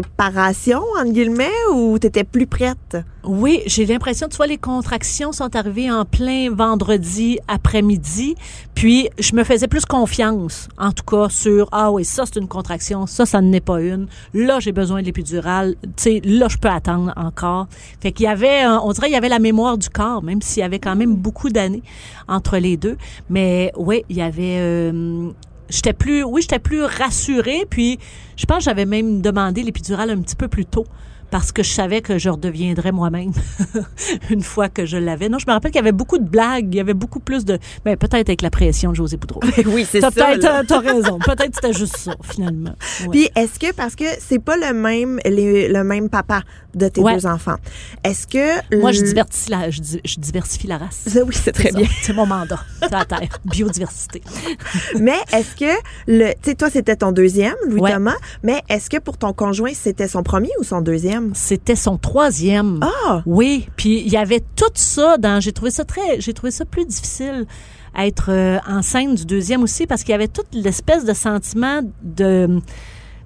Préparation, 0.00 0.80
entre 0.98 1.12
guillemets, 1.12 1.50
ou 1.74 1.98
t'étais 1.98 2.24
plus 2.24 2.46
prête? 2.46 2.96
Oui, 3.24 3.60
j'ai 3.66 3.84
l'impression, 3.84 4.26
tu 4.28 4.36
vois, 4.38 4.46
les 4.46 4.56
contractions 4.56 5.32
sont 5.32 5.54
arrivées 5.54 5.90
en 5.90 6.06
plein 6.06 6.50
vendredi 6.50 7.38
après-midi, 7.46 8.34
puis 8.74 9.10
je 9.18 9.34
me 9.36 9.44
faisais 9.44 9.68
plus 9.68 9.84
confiance, 9.84 10.68
en 10.78 10.92
tout 10.92 11.04
cas, 11.04 11.28
sur, 11.28 11.68
ah 11.72 11.92
oui, 11.92 12.06
ça 12.06 12.24
c'est 12.24 12.40
une 12.40 12.48
contraction, 12.48 13.06
ça, 13.06 13.26
ça 13.26 13.42
n'est 13.42 13.60
pas 13.60 13.80
une, 13.82 14.06
là 14.32 14.60
j'ai 14.60 14.72
besoin 14.72 15.02
de 15.02 15.06
l'épidurale, 15.06 15.76
tu 15.82 15.90
sais, 15.96 16.20
là 16.24 16.48
je 16.48 16.56
peux 16.56 16.70
attendre 16.70 17.12
encore. 17.16 17.66
Fait 18.00 18.12
qu'il 18.12 18.24
y 18.24 18.28
avait, 18.28 18.66
on 18.66 18.90
dirait, 18.92 19.08
il 19.10 19.12
y 19.12 19.16
avait 19.16 19.28
la 19.28 19.38
mémoire 19.38 19.76
du 19.76 19.90
corps, 19.90 20.22
même 20.22 20.40
s'il 20.40 20.62
y 20.62 20.64
avait 20.64 20.80
quand 20.80 20.96
même 20.96 21.14
beaucoup 21.14 21.50
d'années 21.50 21.82
entre 22.28 22.56
les 22.56 22.78
deux, 22.78 22.96
mais 23.28 23.72
oui, 23.76 24.04
il 24.08 24.16
y 24.16 24.22
avait... 24.22 24.56
euh, 24.58 25.30
J'étais 25.72 25.92
plus, 25.94 26.22
oui, 26.22 26.42
j'étais 26.42 26.58
plus 26.58 26.82
rassurée. 26.84 27.66
Puis, 27.68 27.98
je 28.36 28.44
pense 28.46 28.58
que 28.58 28.64
j'avais 28.64 28.84
même 28.86 29.20
demandé 29.22 29.62
l'épidurale 29.62 30.10
un 30.10 30.20
petit 30.20 30.36
peu 30.36 30.46
plus 30.48 30.66
tôt 30.66 30.84
parce 31.30 31.50
que 31.50 31.62
je 31.62 31.70
savais 31.70 32.02
que 32.02 32.18
je 32.18 32.28
redeviendrais 32.28 32.92
moi-même 32.92 33.32
une 34.30 34.42
fois 34.42 34.68
que 34.68 34.84
je 34.84 34.98
l'avais. 34.98 35.30
Non, 35.30 35.38
je 35.38 35.46
me 35.48 35.52
rappelle 35.52 35.70
qu'il 35.70 35.78
y 35.78 35.82
avait 35.82 35.90
beaucoup 35.90 36.18
de 36.18 36.28
blagues, 36.28 36.68
il 36.74 36.76
y 36.76 36.80
avait 36.80 36.92
beaucoup 36.92 37.20
plus 37.20 37.46
de, 37.46 37.58
ben 37.86 37.96
peut-être 37.96 38.28
avec 38.28 38.42
la 38.42 38.50
pression 38.50 38.90
de 38.90 38.96
José 38.96 39.16
Boudreau. 39.16 39.40
oui, 39.66 39.86
c'est 39.90 40.02
ça. 40.02 40.10
peut-être, 40.10 40.44
euh, 40.44 40.62
t'as 40.68 40.80
raison. 40.80 41.18
Peut-être 41.18 41.48
que 41.48 41.54
c'était 41.54 41.72
juste 41.72 41.96
ça 41.96 42.12
finalement. 42.22 42.74
Ouais. 43.04 43.08
Puis 43.10 43.28
est-ce 43.34 43.58
que 43.58 43.72
parce 43.74 43.96
que 43.96 44.04
c'est 44.20 44.38
pas 44.38 44.56
le 44.58 44.74
même 44.74 45.18
les- 45.24 45.68
le 45.68 45.82
même 45.84 46.10
papa 46.10 46.42
de 46.74 46.88
tes 46.88 47.00
Ouais. 47.00 47.14
deux 47.14 47.26
enfants, 47.26 47.56
est-ce 48.04 48.26
que 48.26 48.76
Moi, 48.80 48.92
je 48.92 49.00
le- 49.02 49.08
diversifie 49.08 49.50
la, 49.50 49.70
je, 49.70 49.80
je 50.04 50.20
diversifie 50.20 50.66
la 50.66 50.78
race. 50.78 51.06
Oui, 51.26 51.34
c'est 51.34 51.52
très 51.52 51.70
ça. 51.70 51.78
bien. 51.78 51.88
C'est 52.02 52.12
mon 52.12 52.26
mandat. 52.26 52.60
La 52.90 53.04
terre. 53.04 53.38
Biodiversité. 53.44 54.22
Mais 54.98 55.16
est-ce 55.32 55.54
que 55.56 55.72
le, 56.06 56.32
tu 56.34 56.50
sais, 56.50 56.54
toi 56.54 56.70
c'était 56.70 56.96
ton 56.96 57.12
deuxième, 57.12 57.54
Louis 57.68 57.80
Ouais. 57.80 57.92
Thomas, 57.92 58.16
mais 58.42 58.62
est-ce 58.68 58.88
que 58.90 58.98
pour 58.98 59.18
ton 59.18 59.32
conjoint 59.32 59.72
c'était 59.74 60.08
son 60.08 60.22
premier 60.22 60.50
ou 60.60 60.64
son 60.64 60.80
deuxième? 60.80 61.32
C'était 61.34 61.76
son 61.76 61.98
troisième. 61.98 62.80
Ah, 62.82 63.22
Oui, 63.26 63.68
puis 63.76 64.00
il 64.00 64.12
y 64.12 64.16
avait 64.16 64.40
tout 64.56 64.70
ça 64.74 65.16
dans. 65.18 65.40
J'ai 65.40 65.52
trouvé 65.52 65.70
ça 65.70 65.84
très. 65.84 66.20
J'ai 66.20 66.32
trouvé 66.32 66.50
ça 66.50 66.64
plus 66.64 66.84
difficile 66.86 67.46
à 67.94 68.06
être 68.06 68.30
euh, 68.30 68.58
enceinte 68.66 69.14
du 69.16 69.26
deuxième 69.26 69.62
aussi 69.62 69.86
parce 69.86 70.02
qu'il 70.02 70.12
y 70.12 70.14
avait 70.14 70.28
toute 70.28 70.46
l'espèce 70.54 71.04
de 71.04 71.12
sentiment 71.12 71.80
de 72.02 72.60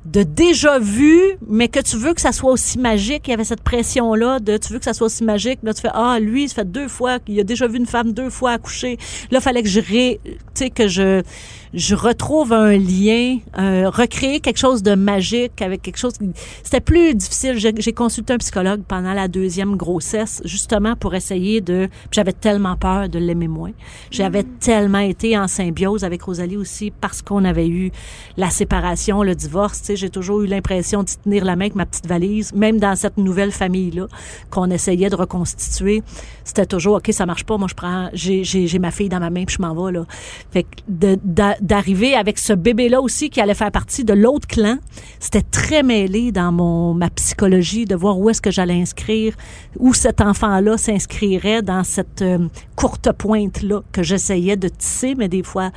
de 0.06 0.22
déjà 0.22 0.78
vu, 0.78 1.20
mais 1.48 1.68
que 1.68 1.80
tu 1.80 1.96
veux 1.96 2.14
que 2.14 2.20
ça 2.20 2.32
soit 2.32 2.50
aussi 2.50 2.78
magique. 2.78 3.22
Il 3.26 3.30
y 3.30 3.34
avait 3.34 3.44
cette 3.44 3.62
pression-là 3.62 4.38
de 4.38 4.56
tu 4.56 4.72
veux 4.72 4.78
que 4.78 4.84
ça 4.84 4.94
soit 4.94 5.06
aussi 5.06 5.24
magique. 5.24 5.58
Là, 5.62 5.74
tu 5.74 5.82
fais 5.82 5.90
Ah, 5.92 6.18
lui, 6.20 6.48
ça 6.48 6.56
fait 6.56 6.70
deux 6.70 6.88
fois 6.88 7.18
qu'il 7.18 7.38
a 7.40 7.44
déjà 7.44 7.66
vu 7.66 7.76
une 7.76 7.86
femme 7.86 8.12
deux 8.12 8.30
fois 8.30 8.52
accoucher. 8.52 8.98
Là, 9.30 9.40
fallait 9.40 9.62
que 9.62 9.68
je 9.68 9.80
ré, 9.80 10.20
tu 10.24 10.32
sais, 10.54 10.70
que 10.70 10.86
je, 10.88 11.22
je 11.76 11.94
retrouve 11.94 12.52
un 12.54 12.76
lien, 12.76 13.36
euh, 13.58 13.90
recréer 13.90 14.40
quelque 14.40 14.56
chose 14.58 14.82
de 14.82 14.94
magique 14.94 15.60
avec 15.60 15.82
quelque 15.82 15.98
chose. 15.98 16.14
C'était 16.64 16.80
plus 16.80 17.14
difficile. 17.14 17.58
J'ai 17.58 17.92
consulté 17.92 18.32
un 18.32 18.38
psychologue 18.38 18.80
pendant 18.88 19.12
la 19.12 19.28
deuxième 19.28 19.76
grossesse, 19.76 20.40
justement 20.46 20.96
pour 20.96 21.14
essayer 21.14 21.60
de. 21.60 21.88
J'avais 22.10 22.32
tellement 22.32 22.76
peur 22.76 23.10
de 23.10 23.18
l'aimer 23.18 23.46
moins. 23.48 23.72
J'avais 24.10 24.42
tellement 24.42 25.00
été 25.00 25.36
en 25.38 25.48
symbiose 25.48 26.02
avec 26.02 26.22
Rosalie 26.22 26.56
aussi 26.56 26.90
parce 26.90 27.20
qu'on 27.20 27.44
avait 27.44 27.68
eu 27.68 27.90
la 28.38 28.48
séparation, 28.48 29.22
le 29.22 29.34
divorce. 29.34 29.80
Tu 29.80 29.86
sais, 29.88 29.96
j'ai 29.96 30.08
toujours 30.10 30.40
eu 30.42 30.46
l'impression 30.46 31.02
d'y 31.02 31.18
tenir 31.18 31.44
la 31.44 31.56
main 31.56 31.66
avec 31.66 31.74
ma 31.74 31.84
petite 31.84 32.06
valise, 32.06 32.54
même 32.54 32.80
dans 32.80 32.96
cette 32.96 33.18
nouvelle 33.18 33.52
famille 33.52 33.90
là 33.90 34.06
qu'on 34.48 34.70
essayait 34.70 35.10
de 35.10 35.16
reconstituer. 35.16 36.02
C'était 36.42 36.64
toujours 36.66 36.96
ok, 36.96 37.10
ça 37.12 37.26
marche 37.26 37.44
pas. 37.44 37.58
Moi, 37.58 37.68
je 37.68 37.74
prends, 37.74 38.08
j'ai 38.14 38.78
ma 38.78 38.90
fille 38.90 39.10
dans 39.10 39.20
ma 39.20 39.28
main 39.28 39.44
puis 39.44 39.56
je 39.58 39.62
m'en 39.62 39.74
vais 39.74 39.92
là. 39.92 40.06
Fait 40.52 40.62
que 40.62 40.68
de- 40.88 41.18
d'a- 41.22 41.56
d'arriver 41.66 42.14
avec 42.14 42.38
ce 42.38 42.52
bébé 42.52 42.88
là 42.88 43.00
aussi 43.00 43.30
qui 43.30 43.40
allait 43.40 43.54
faire 43.54 43.70
partie 43.70 44.04
de 44.04 44.12
l'autre 44.14 44.46
clan, 44.46 44.78
c'était 45.20 45.42
très 45.42 45.82
mêlé 45.82 46.32
dans 46.32 46.52
mon 46.52 46.94
ma 46.94 47.10
psychologie 47.10 47.84
de 47.84 47.94
voir 47.94 48.18
où 48.18 48.30
est-ce 48.30 48.40
que 48.40 48.50
j'allais 48.50 48.80
inscrire, 48.80 49.34
où 49.78 49.92
cet 49.94 50.20
enfant 50.20 50.60
là 50.60 50.78
s'inscrirait 50.78 51.62
dans 51.62 51.84
cette 51.84 52.22
euh, 52.22 52.38
courte 52.76 53.10
pointe 53.12 53.62
là 53.62 53.82
que 53.92 54.02
j'essayais 54.02 54.56
de 54.56 54.68
tisser, 54.68 55.14
mais 55.16 55.28
des 55.28 55.42
fois 55.42 55.70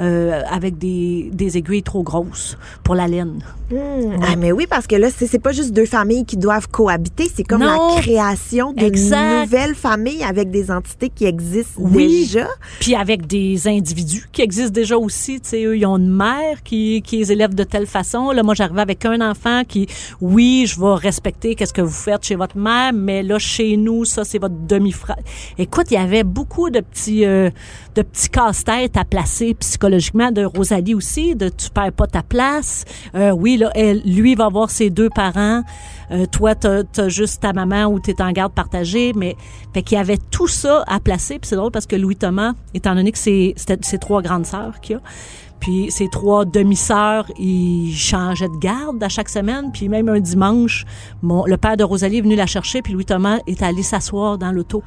euh, 0.00 0.42
avec 0.50 0.78
des 0.78 1.30
des 1.32 1.56
aiguilles 1.56 1.82
trop 1.82 2.02
grosses 2.02 2.56
pour 2.82 2.94
la 2.94 3.06
laine. 3.08 3.38
Hmm. 3.70 4.20
Ah, 4.22 4.36
mais 4.36 4.52
oui, 4.52 4.66
parce 4.68 4.86
que 4.86 4.94
là, 4.94 5.08
c'est 5.10 5.26
c'est 5.26 5.40
pas 5.40 5.50
juste 5.52 5.72
deux 5.72 5.86
familles 5.86 6.24
qui 6.24 6.36
doivent 6.36 6.68
cohabiter, 6.68 7.28
c'est 7.34 7.42
comme 7.42 7.62
Non. 7.62 7.94
la 7.96 8.00
création 8.00 8.72
d'une 8.72 8.92
nouvelle 8.94 9.74
famille 9.74 10.22
avec 10.22 10.50
des 10.50 10.70
entités 10.70 11.08
qui 11.08 11.24
existent 11.24 11.72
Oui. 11.82 12.26
déjà. 12.26 12.46
Puis 12.80 12.94
avec 12.94 13.26
des 13.26 13.66
individus 13.66 14.28
qui 14.32 14.42
existent 14.42 14.72
déjà 14.72 14.96
aussi, 15.28 15.64
eux, 15.64 15.76
ils 15.76 15.86
ont 15.86 15.96
une 15.96 16.10
mère 16.10 16.62
qui, 16.62 17.02
qui 17.02 17.18
les 17.18 17.32
élève 17.32 17.54
de 17.54 17.64
telle 17.64 17.86
façon. 17.86 18.30
Là, 18.30 18.42
moi, 18.42 18.54
j'arrivais 18.54 18.80
avec 18.80 19.04
un 19.04 19.20
enfant 19.20 19.62
qui, 19.66 19.86
oui, 20.20 20.64
je 20.66 20.80
vais 20.80 20.94
respecter 20.94 21.54
qu'est-ce 21.54 21.72
que 21.72 21.82
vous 21.82 21.90
faites 21.90 22.24
chez 22.24 22.36
votre 22.36 22.56
mère, 22.56 22.92
mais 22.92 23.22
là, 23.22 23.38
chez 23.38 23.76
nous, 23.76 24.04
ça, 24.04 24.24
c'est 24.24 24.38
votre 24.38 24.54
demi-frère. 24.66 25.18
Écoute, 25.58 25.86
il 25.90 25.94
y 25.94 25.98
avait 25.98 26.24
beaucoup 26.24 26.70
de 26.70 26.80
petits, 26.80 27.24
euh, 27.24 27.50
de 27.94 28.02
petits 28.02 28.28
casse-têtes 28.28 28.96
à 28.96 29.04
placer 29.04 29.54
psychologiquement, 29.54 30.30
de 30.30 30.44
Rosalie 30.44 30.94
aussi, 30.94 31.34
de 31.34 31.48
tu 31.48 31.70
perds 31.70 31.92
pas 31.92 32.06
ta 32.06 32.22
place. 32.22 32.84
Euh, 33.14 33.30
oui, 33.30 33.56
là, 33.56 33.72
lui 34.04 34.34
va 34.34 34.48
voir 34.48 34.70
ses 34.70 34.90
deux 34.90 35.10
parents. 35.10 35.62
Euh, 36.10 36.26
toi, 36.26 36.54
t'as 36.54 36.82
as 36.98 37.08
juste 37.08 37.42
ta 37.42 37.52
maman 37.52 37.86
ou 37.86 38.00
t'es 38.00 38.20
en 38.22 38.32
garde 38.32 38.52
partagée, 38.52 39.12
mais 39.14 39.36
fait 39.74 39.82
qu'il 39.82 39.98
y 39.98 40.00
avait 40.00 40.18
tout 40.30 40.48
ça 40.48 40.84
à 40.86 41.00
placer. 41.00 41.38
Puis 41.38 41.48
c'est 41.48 41.56
drôle 41.56 41.72
parce 41.72 41.86
que 41.86 41.96
Louis 41.96 42.16
Thomas, 42.16 42.52
étant 42.74 42.94
donné 42.94 43.12
que 43.12 43.18
c'est 43.18 43.54
ses 43.56 43.98
trois 43.98 44.22
grandes 44.22 44.46
sœurs 44.46 44.80
qu'il 44.80 44.96
a, 44.96 45.00
puis 45.60 45.90
ses 45.90 46.08
trois 46.08 46.44
demi-sœurs, 46.44 47.26
ils 47.38 47.94
changeaient 47.94 48.48
de 48.48 48.58
garde 48.58 49.02
à 49.02 49.08
chaque 49.08 49.28
semaine. 49.28 49.70
Puis 49.72 49.88
même 49.88 50.08
un 50.08 50.20
dimanche, 50.20 50.84
mon, 51.22 51.44
le 51.46 51.56
père 51.56 51.76
de 51.76 51.84
Rosalie 51.84 52.18
est 52.18 52.22
venu 52.22 52.36
la 52.36 52.46
chercher, 52.46 52.82
puis 52.82 52.92
Louis 52.92 53.04
Thomas 53.04 53.38
est 53.46 53.62
allé 53.62 53.82
s'asseoir 53.82 54.38
dans 54.38 54.52
l'auto. 54.52 54.82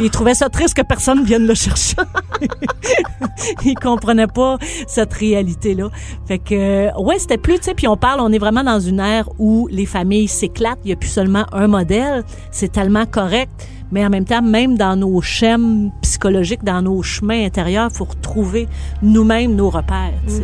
Il 0.00 0.10
trouvait 0.10 0.34
ça 0.34 0.48
triste 0.48 0.74
que 0.74 0.82
personne 0.82 1.24
vienne 1.24 1.46
le 1.46 1.54
chercher. 1.54 1.96
il 3.64 3.74
comprenait 3.74 4.26
pas 4.26 4.58
cette 4.86 5.12
réalité-là. 5.12 5.88
Fait 6.26 6.38
que, 6.38 6.98
ouais, 7.00 7.18
c'était 7.18 7.38
plus, 7.38 7.58
tu 7.58 7.64
sais, 7.64 7.74
puis 7.74 7.86
on 7.86 7.96
parle, 7.96 8.20
on 8.20 8.32
est 8.32 8.38
vraiment 8.38 8.64
dans 8.64 8.80
une 8.80 9.00
ère 9.00 9.28
où 9.38 9.68
les 9.70 9.86
familles 9.86 10.28
s'éclatent. 10.28 10.80
Il 10.84 10.90
y 10.90 10.92
a 10.92 10.96
plus 10.96 11.10
seulement 11.10 11.44
un 11.52 11.66
modèle. 11.66 12.24
C'est 12.50 12.72
tellement 12.72 13.06
correct. 13.06 13.68
Mais 13.92 14.04
en 14.04 14.10
même 14.10 14.24
temps, 14.24 14.42
même 14.42 14.76
dans 14.76 14.96
nos 14.96 15.20
schèmes 15.20 15.92
dans 16.62 16.82
nos 16.82 17.02
chemins 17.02 17.44
intérieurs, 17.44 17.90
faut 17.92 18.04
retrouver 18.04 18.68
nous-mêmes 19.02 19.54
nos 19.54 19.70
repères, 19.70 20.12
tu 20.26 20.34
sais. 20.34 20.42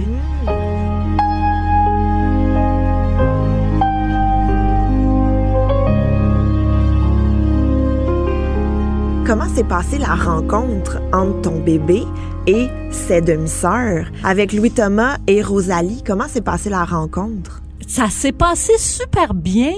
Comment 9.27 9.49
s'est 9.49 9.65
passée 9.65 9.99
la 9.99 10.17
rencontre 10.17 11.01
entre 11.13 11.41
ton 11.43 11.61
bébé 11.61 12.03
et 12.47 12.67
ses 12.91 13.21
demi-sœurs? 13.21 14.07
Avec 14.25 14.53
Louis 14.53 14.73
Thomas 14.73 15.19
et 15.29 15.41
Rosalie? 15.41 16.03
Comment 16.05 16.27
s'est 16.27 16.41
passée 16.41 16.69
la 16.69 16.85
rencontre? 16.85 17.63
ça 17.91 18.09
s'est 18.09 18.31
passé 18.31 18.73
super 18.79 19.35
bien, 19.35 19.73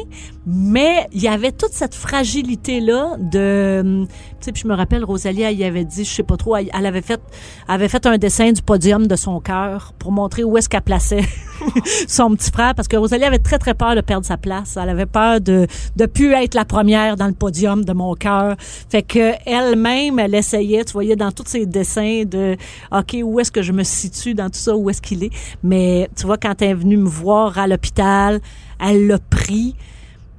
mais 0.46 1.06
il 1.12 1.22
y 1.22 1.28
avait 1.28 1.52
toute 1.52 1.72
cette 1.72 1.94
fragilité 1.94 2.80
là 2.80 3.16
de 3.18 4.06
tu 4.06 4.14
sais 4.40 4.52
puis 4.52 4.62
je 4.62 4.68
me 4.68 4.74
rappelle 4.74 5.04
Rosalie 5.04 5.42
elle 5.42 5.58
y 5.58 5.64
avait 5.64 5.84
dit 5.84 6.04
je 6.04 6.12
sais 6.12 6.22
pas 6.22 6.36
trop 6.36 6.56
elle, 6.56 6.86
avait 6.86 7.02
fait 7.02 7.20
avait 7.68 7.88
fait 7.88 8.04
un 8.06 8.18
dessin 8.18 8.50
du 8.52 8.62
podium 8.62 9.06
de 9.06 9.16
son 9.16 9.40
cœur 9.40 9.92
pour 9.98 10.10
montrer 10.10 10.42
où 10.42 10.56
est-ce 10.56 10.68
qu'elle 10.68 10.82
plaçait 10.82 11.24
son 12.08 12.34
petit 12.34 12.50
frère 12.50 12.74
parce 12.74 12.88
que 12.88 12.96
Rosalie 12.96 13.24
avait 13.24 13.38
très 13.38 13.58
très 13.58 13.74
peur 13.74 13.94
de 13.94 14.00
perdre 14.00 14.26
sa 14.26 14.36
place, 14.36 14.76
elle 14.80 14.88
avait 14.88 15.06
peur 15.06 15.40
de 15.40 15.66
de 15.96 16.06
plus 16.06 16.32
être 16.32 16.54
la 16.54 16.64
première 16.64 17.16
dans 17.16 17.26
le 17.26 17.32
podium 17.32 17.84
de 17.84 17.92
mon 17.92 18.14
cœur. 18.14 18.56
Fait 18.58 19.02
que 19.02 19.32
elle-même 19.46 20.18
elle 20.18 20.34
essayait, 20.34 20.84
tu 20.84 20.92
voyais 20.92 21.16
dans 21.16 21.30
tous 21.30 21.46
ses 21.46 21.66
dessins 21.66 22.24
de 22.24 22.56
OK, 22.90 23.16
où 23.22 23.40
est-ce 23.40 23.52
que 23.52 23.62
je 23.62 23.72
me 23.72 23.84
situe 23.84 24.34
dans 24.34 24.46
tout 24.46 24.58
ça, 24.58 24.76
où 24.76 24.90
est-ce 24.90 25.02
qu'il 25.02 25.24
est? 25.24 25.30
Mais 25.62 26.08
tu 26.16 26.26
vois 26.26 26.38
quand 26.38 26.60
elle 26.62 26.70
est 26.70 26.74
venue 26.74 26.96
me 26.96 27.08
voir 27.08 27.58
à 27.58 27.66
l'hôpital, 27.66 28.40
elle 28.80 29.06
l'a 29.06 29.18
pris 29.18 29.74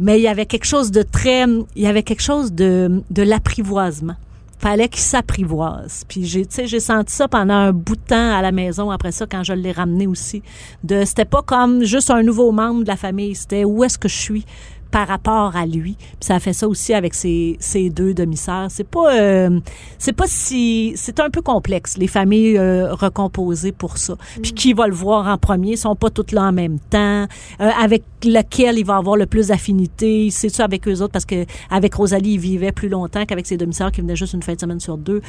mais 0.04 0.20
il 0.20 0.22
y 0.22 0.28
avait 0.28 0.46
quelque 0.46 0.66
chose 0.66 0.92
de 0.92 1.02
très 1.02 1.46
il 1.76 1.82
y 1.82 1.88
avait 1.88 2.04
quelque 2.04 2.22
chose 2.22 2.52
de 2.52 3.02
de 3.10 3.24
l'apprivoisement. 3.24 4.16
Fallait 4.60 4.88
qu'il 4.88 5.02
s'apprivoise. 5.02 6.04
Puis 6.08 6.26
j'ai 6.26 6.46
tu 6.46 6.56
sais 6.56 6.68
j'ai 6.68 6.82
senti 6.82 7.13
ça 7.13 7.30
pendant 7.30 7.54
un 7.54 7.72
bout 7.72 7.96
de 7.96 8.02
temps 8.02 8.36
à 8.36 8.42
la 8.42 8.52
maison 8.52 8.92
après 8.92 9.13
ça 9.13 9.26
quand 9.26 9.44
je 9.44 9.54
l'ai 9.54 9.72
ramené 9.72 10.06
aussi. 10.06 10.44
De 10.84 11.06
c'était 11.06 11.26
pas 11.26 11.42
comme 11.42 11.86
juste 11.86 12.12
un 12.12 12.22
nouveau 12.22 12.52
membre 12.52 12.84
de 12.84 12.88
la 12.89 12.98
famille 12.98 13.34
c'était 13.34 13.63
où 13.63 13.84
est-ce 13.86 13.98
que 13.98 14.10
je 14.10 14.18
suis? 14.18 14.46
Par 14.93 15.08
rapport 15.08 15.56
à 15.56 15.65
lui. 15.65 15.95
Puis 15.97 16.17
ça 16.19 16.36
a 16.36 16.39
fait 16.39 16.53
ça 16.53 16.67
aussi 16.67 16.93
avec 16.93 17.15
ses, 17.15 17.58
ses 17.60 17.89
deux 17.89 18.13
demi-sœurs. 18.13 18.67
C'est 18.69 18.88
pas 18.88 19.12
euh, 19.15 19.60
c'est 19.97 20.13
pas 20.13 20.27
si 20.27 20.93
c'est 20.95 21.19
un 21.19 21.32
peu 21.32 21.41
complexe 21.41 21.97
les 21.97 22.06
familles 22.06 22.60
euh, 22.60 22.93
recomposées 22.93 23.71
pour 23.71 23.97
ça. 23.97 24.15
Puis 24.43 24.53
qui 24.53 24.73
va 24.73 24.86
le 24.86 24.93
voir 24.93 25.27
en 25.27 25.38
premier, 25.39 25.71
ils 25.71 25.77
sont 25.77 25.95
pas 25.95 26.12
toutes 26.12 26.32
là 26.32 26.43
en 26.43 26.51
même 26.51 26.77
temps. 26.77 27.25
Euh, 27.60 27.69
avec 27.82 28.03
lequel 28.23 28.77
il 28.77 28.86
va 28.86 28.97
avoir 28.97 29.17
le 29.17 29.25
plus 29.25 29.47
d'affinité, 29.47 30.29
c'est 30.29 30.49
ça 30.49 30.65
avec 30.65 30.88
eux 30.88 31.01
autres 31.01 31.12
parce 31.12 31.25
que 31.25 31.47
avec 31.71 31.95
Rosalie, 31.95 32.34
il 32.34 32.39
vivait 32.39 32.71
plus 32.71 32.88
longtemps 32.88 33.25
qu'avec 33.25 33.47
ses 33.47 33.58
demi-sœurs 33.58 33.91
qui 33.91 34.01
venaient 34.01 34.15
juste 34.15 34.34
une 34.34 34.43
fin 34.43 34.53
de 34.53 34.60
semaine 34.60 34.79
sur 34.79 34.99
deux. 34.99 35.21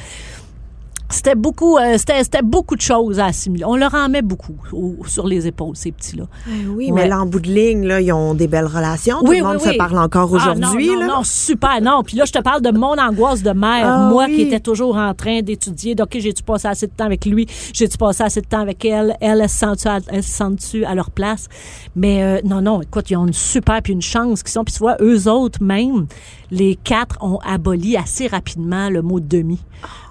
C'était 1.09 1.35
beaucoup, 1.35 1.77
euh, 1.77 1.97
c'était, 1.97 2.23
c'était 2.23 2.41
beaucoup 2.41 2.75
de 2.75 2.81
choses 2.81 3.19
à 3.19 3.25
assimiler. 3.25 3.63
On 3.65 3.75
leur 3.75 3.93
en 3.93 4.09
met 4.09 4.23
beaucoup 4.23 4.55
au- 4.73 4.95
sur 5.05 5.27
les 5.27 5.45
épaules, 5.45 5.75
ces 5.75 5.91
petits-là. 5.91 6.23
oui, 6.47 6.87
Ouais. 6.87 6.91
mais 6.91 7.07
là, 7.07 7.19
en 7.21 7.25
bout 7.27 7.39
de 7.39 7.47
ligne, 7.49 7.85
là, 7.85 8.01
ils 8.01 8.11
ont 8.11 8.33
des 8.33 8.47
belles 8.47 8.65
relations. 8.65 9.19
Tout 9.19 9.27
Oui, 9.27 9.37
le 9.37 9.43
monde 9.43 9.57
oui, 9.57 9.63
se 9.63 9.69
oui. 9.69 9.77
parle 9.77 9.99
encore 9.99 10.29
Ah, 10.33 10.35
aujourd'hui. 10.35 10.89
non, 10.99 11.07
non, 11.07 11.23
super, 11.23 11.79
non. 11.81 12.01
Puis 12.03 12.17
là, 12.17 12.25
je 12.25 12.31
te 12.31 12.39
parle 12.41 12.61
de 12.61 12.71
mon 12.71 12.97
angoisse 12.97 13.43
de 13.43 13.51
mère. 13.51 13.85
Ah 13.87 14.09
moi 14.09 14.25
oui. 14.27 14.35
qui 14.35 14.41
étais 14.41 14.59
toujours 14.59 14.97
en 14.97 15.13
train 15.13 15.41
d'étudier. 15.41 15.93
Donc, 15.93 16.07
OK, 16.13 16.19
j'ai-tu 16.19 16.41
passé 16.43 16.67
assez 16.67 16.87
de 16.87 16.91
temps 16.91 17.05
avec 17.05 17.25
lui? 17.25 17.45
J'ai-tu 17.73 17.97
passé 17.97 18.23
assez 18.23 18.41
de 18.41 18.47
temps 18.47 18.61
avec 18.61 18.83
elle? 18.83 19.15
Elle, 19.21 19.41
elle 19.41 19.49
se 19.49 19.57
sent-tu 19.59 19.87
à, 19.87 19.99
se 20.21 20.85
à 20.85 20.95
leur 20.95 21.11
place? 21.11 21.47
Mais 21.95 22.23
euh, 22.23 22.39
non, 22.43 22.61
non, 22.61 22.81
écoute, 22.81 23.09
ils 23.11 23.15
ont 23.15 23.27
une 23.27 23.33
super 23.33 23.81
puis 23.83 23.93
une 23.93 24.01
chance 24.01 24.41
qui 24.43 24.51
sont. 24.51 24.63
Puis 24.63 24.73
tu 24.73 24.79
vois, 24.79 24.97
eux 25.01 25.27
autres 25.29 25.61
même, 25.61 26.07
les 26.51 26.75
quatre 26.75 27.17
ont 27.21 27.39
aboli 27.45 27.97
assez 27.97 28.27
rapidement 28.27 28.89
le 28.89 29.01
mot 29.01 29.19
demi 29.19 29.59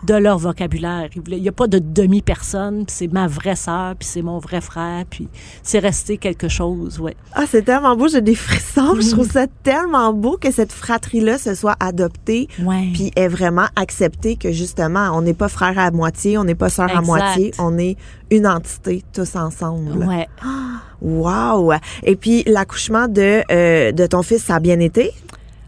de 0.04 0.14
leur 0.14 0.38
vocabulaire. 0.38 1.08
Il 1.14 1.40
n'y 1.40 1.48
a 1.48 1.52
pas 1.52 1.66
de 1.66 1.78
demi-personne. 1.78 2.84
puis 2.86 2.94
C'est 2.94 3.12
ma 3.12 3.26
vraie 3.26 3.56
sœur, 3.56 3.94
puis 3.96 4.06
c'est 4.06 4.22
mon 4.22 4.38
vrai 4.38 4.60
frère. 4.60 5.04
Puis 5.08 5.28
c'est 5.62 5.78
resté 5.78 6.18
quelque 6.18 6.48
chose, 6.48 7.00
ouais. 7.00 7.16
Ah, 7.32 7.44
c'est 7.48 7.62
tellement 7.62 7.96
beau, 7.96 8.08
j'ai 8.08 8.20
des 8.20 8.34
frissons. 8.34 8.96
Je 9.00 9.10
trouve 9.10 9.30
ça 9.30 9.46
tellement 9.62 10.12
beau 10.12 10.36
que 10.38 10.50
cette 10.50 10.72
fratrie-là 10.72 11.38
se 11.38 11.54
soit 11.54 11.76
adoptée. 11.80 12.48
Ouais. 12.62 12.90
Puis 12.92 13.12
est 13.16 13.28
vraiment 13.28 13.66
acceptée 13.76 14.36
que 14.36 14.52
justement, 14.52 15.10
on 15.12 15.22
n'est 15.22 15.34
pas 15.34 15.48
frères 15.48 15.78
à 15.78 15.90
moitié, 15.90 16.38
on 16.38 16.44
n'est 16.44 16.54
pas 16.54 16.68
sœurs 16.68 16.94
à 16.94 17.00
moitié, 17.00 17.52
on 17.58 17.78
est 17.78 17.96
une 18.30 18.46
entité 18.46 19.02
tous 19.12 19.36
ensemble. 19.36 20.04
Ouais. 20.04 20.28
Wow! 21.02 21.72
Et 22.02 22.16
puis 22.16 22.44
l'accouchement 22.46 23.08
de, 23.08 23.42
euh, 23.52 23.92
de 23.92 24.06
ton 24.06 24.22
fils, 24.22 24.42
ça 24.42 24.54
a 24.54 24.60
bien 24.60 24.80
été? 24.80 25.12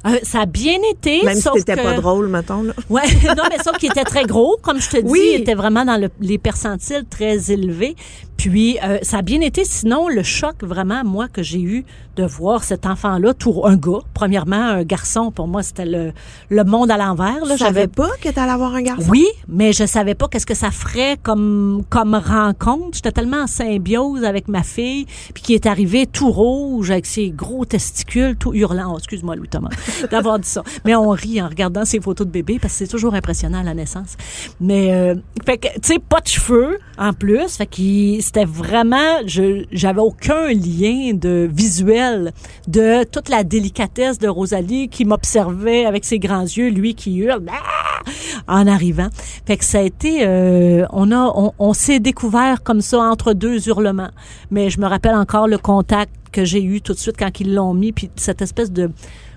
Euh, 0.07 0.19
ça 0.23 0.41
a 0.43 0.47
bien 0.47 0.79
été, 0.91 1.23
Même 1.25 1.35
si 1.37 1.43
sauf 1.43 1.59
c'était 1.59 1.75
que... 1.75 1.83
pas 1.83 1.95
drôle, 1.95 2.29
mettons. 2.29 2.63
Là. 2.63 2.73
Ouais, 2.89 3.03
non, 3.37 3.45
mais 3.51 3.59
sauf 3.63 3.77
qu'il 3.79 3.91
était 3.91 4.05
très 4.05 4.25
gros, 4.25 4.57
comme 4.63 4.81
je 4.81 4.89
te 4.91 4.97
dis, 4.99 5.03
Oui. 5.11 5.31
il 5.35 5.41
était 5.41 5.55
vraiment 5.55 5.85
dans 5.85 6.01
le- 6.01 6.11
les 6.21 6.39
percentiles 6.39 7.05
très 7.11 7.51
élevés. 7.51 7.97
Puis 8.37 8.79
euh, 8.83 8.99
ça 9.03 9.19
a 9.19 9.23
bien 9.23 9.41
été. 9.41 9.65
Sinon, 9.65 10.09
le 10.09 10.23
choc 10.23 10.63
vraiment, 10.63 11.03
moi, 11.05 11.29
que 11.29 11.43
j'ai 11.43 11.61
eu 11.61 11.85
de 12.17 12.25
voir 12.25 12.65
cet 12.65 12.87
enfant-là, 12.87 13.35
tout 13.35 13.63
un 13.65 13.77
gars, 13.77 13.99
premièrement 14.15 14.57
un 14.57 14.85
garçon, 14.85 15.31
pour 15.31 15.49
moi, 15.49 15.63
c'était 15.63 15.85
le, 15.85 16.13
le 16.49 16.65
monde 16.65 16.91
à 16.91 16.97
l'envers. 16.97 17.45
Là, 17.45 17.57
Je 17.57 17.65
savais 17.65 17.89
pas 17.89 18.09
que 18.21 18.31
t'allais 18.31 18.53
avoir 18.53 18.75
un 18.75 18.83
garçon? 18.83 19.07
oui, 19.11 19.27
mais 19.49 19.73
je 19.73 19.85
savais 19.85 20.15
pas 20.15 20.27
qu'est-ce 20.29 20.47
que 20.47 20.55
ça 20.55 20.71
ferait 20.71 21.19
comme 21.23 21.83
comme 21.91 22.15
rencontre. 22.15 22.91
J'étais 22.95 23.13
tellement 23.13 23.43
en 23.43 23.47
symbiose 23.47 24.25
avec 24.25 24.49
ma 24.49 24.63
fille, 24.63 25.07
puis 25.35 25.43
qui 25.43 25.55
est 25.55 25.67
arrivé 25.67 26.07
tout 26.07 26.31
rouge 26.31 26.91
avec 26.91 27.05
ses 27.07 27.31
gros 27.31 27.65
testicules, 27.65 28.37
tout 28.37 28.55
hurlant. 28.55 28.93
Oh, 28.95 28.99
excuse-moi 28.99 29.37
Louis 29.37 29.49
Thomas 29.49 29.71
d'avoir 30.11 30.39
dit 30.39 30.49
ça. 30.49 30.63
Mais 30.85 30.95
on 30.95 31.11
rit 31.11 31.43
en 31.43 31.49
regardant 31.49 31.85
ses 31.85 32.01
photos 32.01 32.27
de 32.27 32.33
bébé 32.33 32.59
parce 32.59 32.73
que 32.75 32.79
c'est 32.79 32.91
toujours 32.91 33.15
impressionnant 33.15 33.59
à 33.61 33.63
la 33.63 33.75
naissance. 33.75 34.17
Mais 34.61 34.93
euh, 34.93 35.15
fait 35.45 35.59
que 35.59 35.69
tu 35.75 35.81
sais 35.83 35.99
pas 35.99 36.21
de 36.21 36.29
cheveux 36.29 36.79
en 36.99 37.13
plus, 37.13 37.57
fait 37.57 37.67
qu'il 37.67 38.23
c'était 38.27 38.45
vraiment, 38.45 39.21
je 39.25 39.65
j'avais 39.71 40.01
aucun 40.01 40.49
lien 40.49 41.13
de 41.15 41.49
visuel 41.51 42.33
de 42.67 43.05
toute 43.05 43.29
la 43.29 43.45
délicatesse 43.45 44.19
de 44.19 44.27
Rosalie 44.27 44.89
qui 44.89 45.05
m'observait 45.05 45.87
avec 45.87 46.05
ses 46.05 46.19
grands 46.19 46.43
yeux, 46.43 46.71
lui 46.71 46.95
qui 46.95 47.17
hurle 47.17 47.45
Ah! 47.49 48.11
en 48.49 48.67
arrivant. 48.67 49.09
Fait 49.47 49.57
que 49.57 49.65
ça 49.65 49.79
a 49.79 49.83
été, 49.83 50.27
euh, 50.27 50.87
on 50.91 51.11
a, 51.13 51.53
on, 51.59 51.73
s'est 51.73 52.01
découvert 52.01 52.63
comme 52.63 52.81
ça 52.81 53.01
entre 53.01 53.33
deux 53.33 53.69
hurlements. 53.69 54.11
Mais 54.51 54.71
je 54.71 54.81
me 54.81 54.87
rappelle 54.87 55.15
encore 55.15 55.49
le 55.49 55.59
contact 55.59 56.13
que 56.33 56.45
j'ai 56.45 56.63
eu 56.63 56.81
tout 56.81 56.93
de 56.93 56.99
suite 56.99 57.17
quand 57.19 57.41
ils 57.41 57.55
l'ont 57.55 57.75
mis, 57.75 57.93
puis 57.93 58.11
cette 58.17 58.43
espèce 58.43 58.71
de 58.71 58.91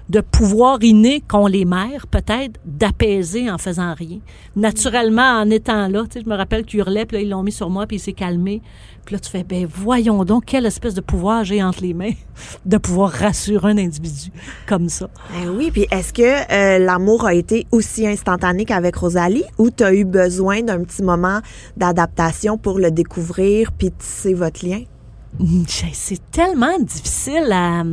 de 0.10 0.22
pouvoir 0.22 0.80
inné 0.82 1.22
qu'ont 1.22 1.48
les 1.48 1.66
mères, 1.66 2.08
peut-être, 2.08 2.60
d'apaiser 2.66 3.50
en 3.50 3.58
faisant 3.58 3.94
rien. 3.94 4.20
Naturellement, 4.56 5.40
en 5.40 5.50
étant 5.50 5.88
là, 5.88 6.04
tu 6.04 6.14
sais, 6.14 6.26
je 6.26 6.30
me 6.30 6.36
rappelle 6.36 6.66
qu'il 6.66 6.80
hurlait, 6.80 7.06
puis 7.06 7.18
là, 7.18 7.24
ils 7.24 7.30
l'ont 7.30 7.44
mis 7.44 7.52
sur 7.52 7.70
moi, 7.70 7.86
puis 7.86 7.98
il 7.98 8.00
s'est 8.00 8.14
calmé. 8.14 8.62
Puis 9.06 9.16
là, 9.16 9.20
tu 9.20 9.30
fais, 9.30 9.44
ben 9.44 9.68
voyons 9.68 10.26
donc, 10.26 10.46
quelle 10.46 10.66
espèce 10.66 10.94
de 10.94 11.02
pouvoir 11.02 11.44
j'ai 11.44 11.64
entre 11.64 11.82
les 11.82 11.94
mains 11.94 12.14
de 12.66 12.78
pouvoir 12.78 13.12
rassurer 13.12 13.72
un 13.72 13.78
individu 13.78 14.32
comme 14.68 14.90
ça. 14.90 15.10
Ben 15.32 15.50
oui, 15.50 15.72
puis 15.72 15.88
est-ce 15.92 16.12
que 16.14 16.22
euh, 16.52 16.80
l'amour 16.80 17.26
a 17.26 17.34
été 17.34 17.68
aussi 17.72 18.08
instantané 18.08 18.66
qu'avec 18.66 18.96
Rosalie 18.96 19.46
ou 19.58 19.70
tu 19.70 19.84
as 19.84 19.94
eu 19.94 20.06
besoin 20.06 20.62
d'un 20.62 20.84
petit 20.84 21.04
moment 21.04 21.40
d'adaptation 21.78 22.58
pour 22.58 22.80
le 22.80 22.92
découvrir 22.92 23.72
puis 23.72 23.92
tisser 23.92 24.34
votre 24.34 24.66
lien? 24.66 24.84
C'est 25.94 26.32
tellement 26.32 26.80
difficile 26.80 27.52
à... 27.52 27.84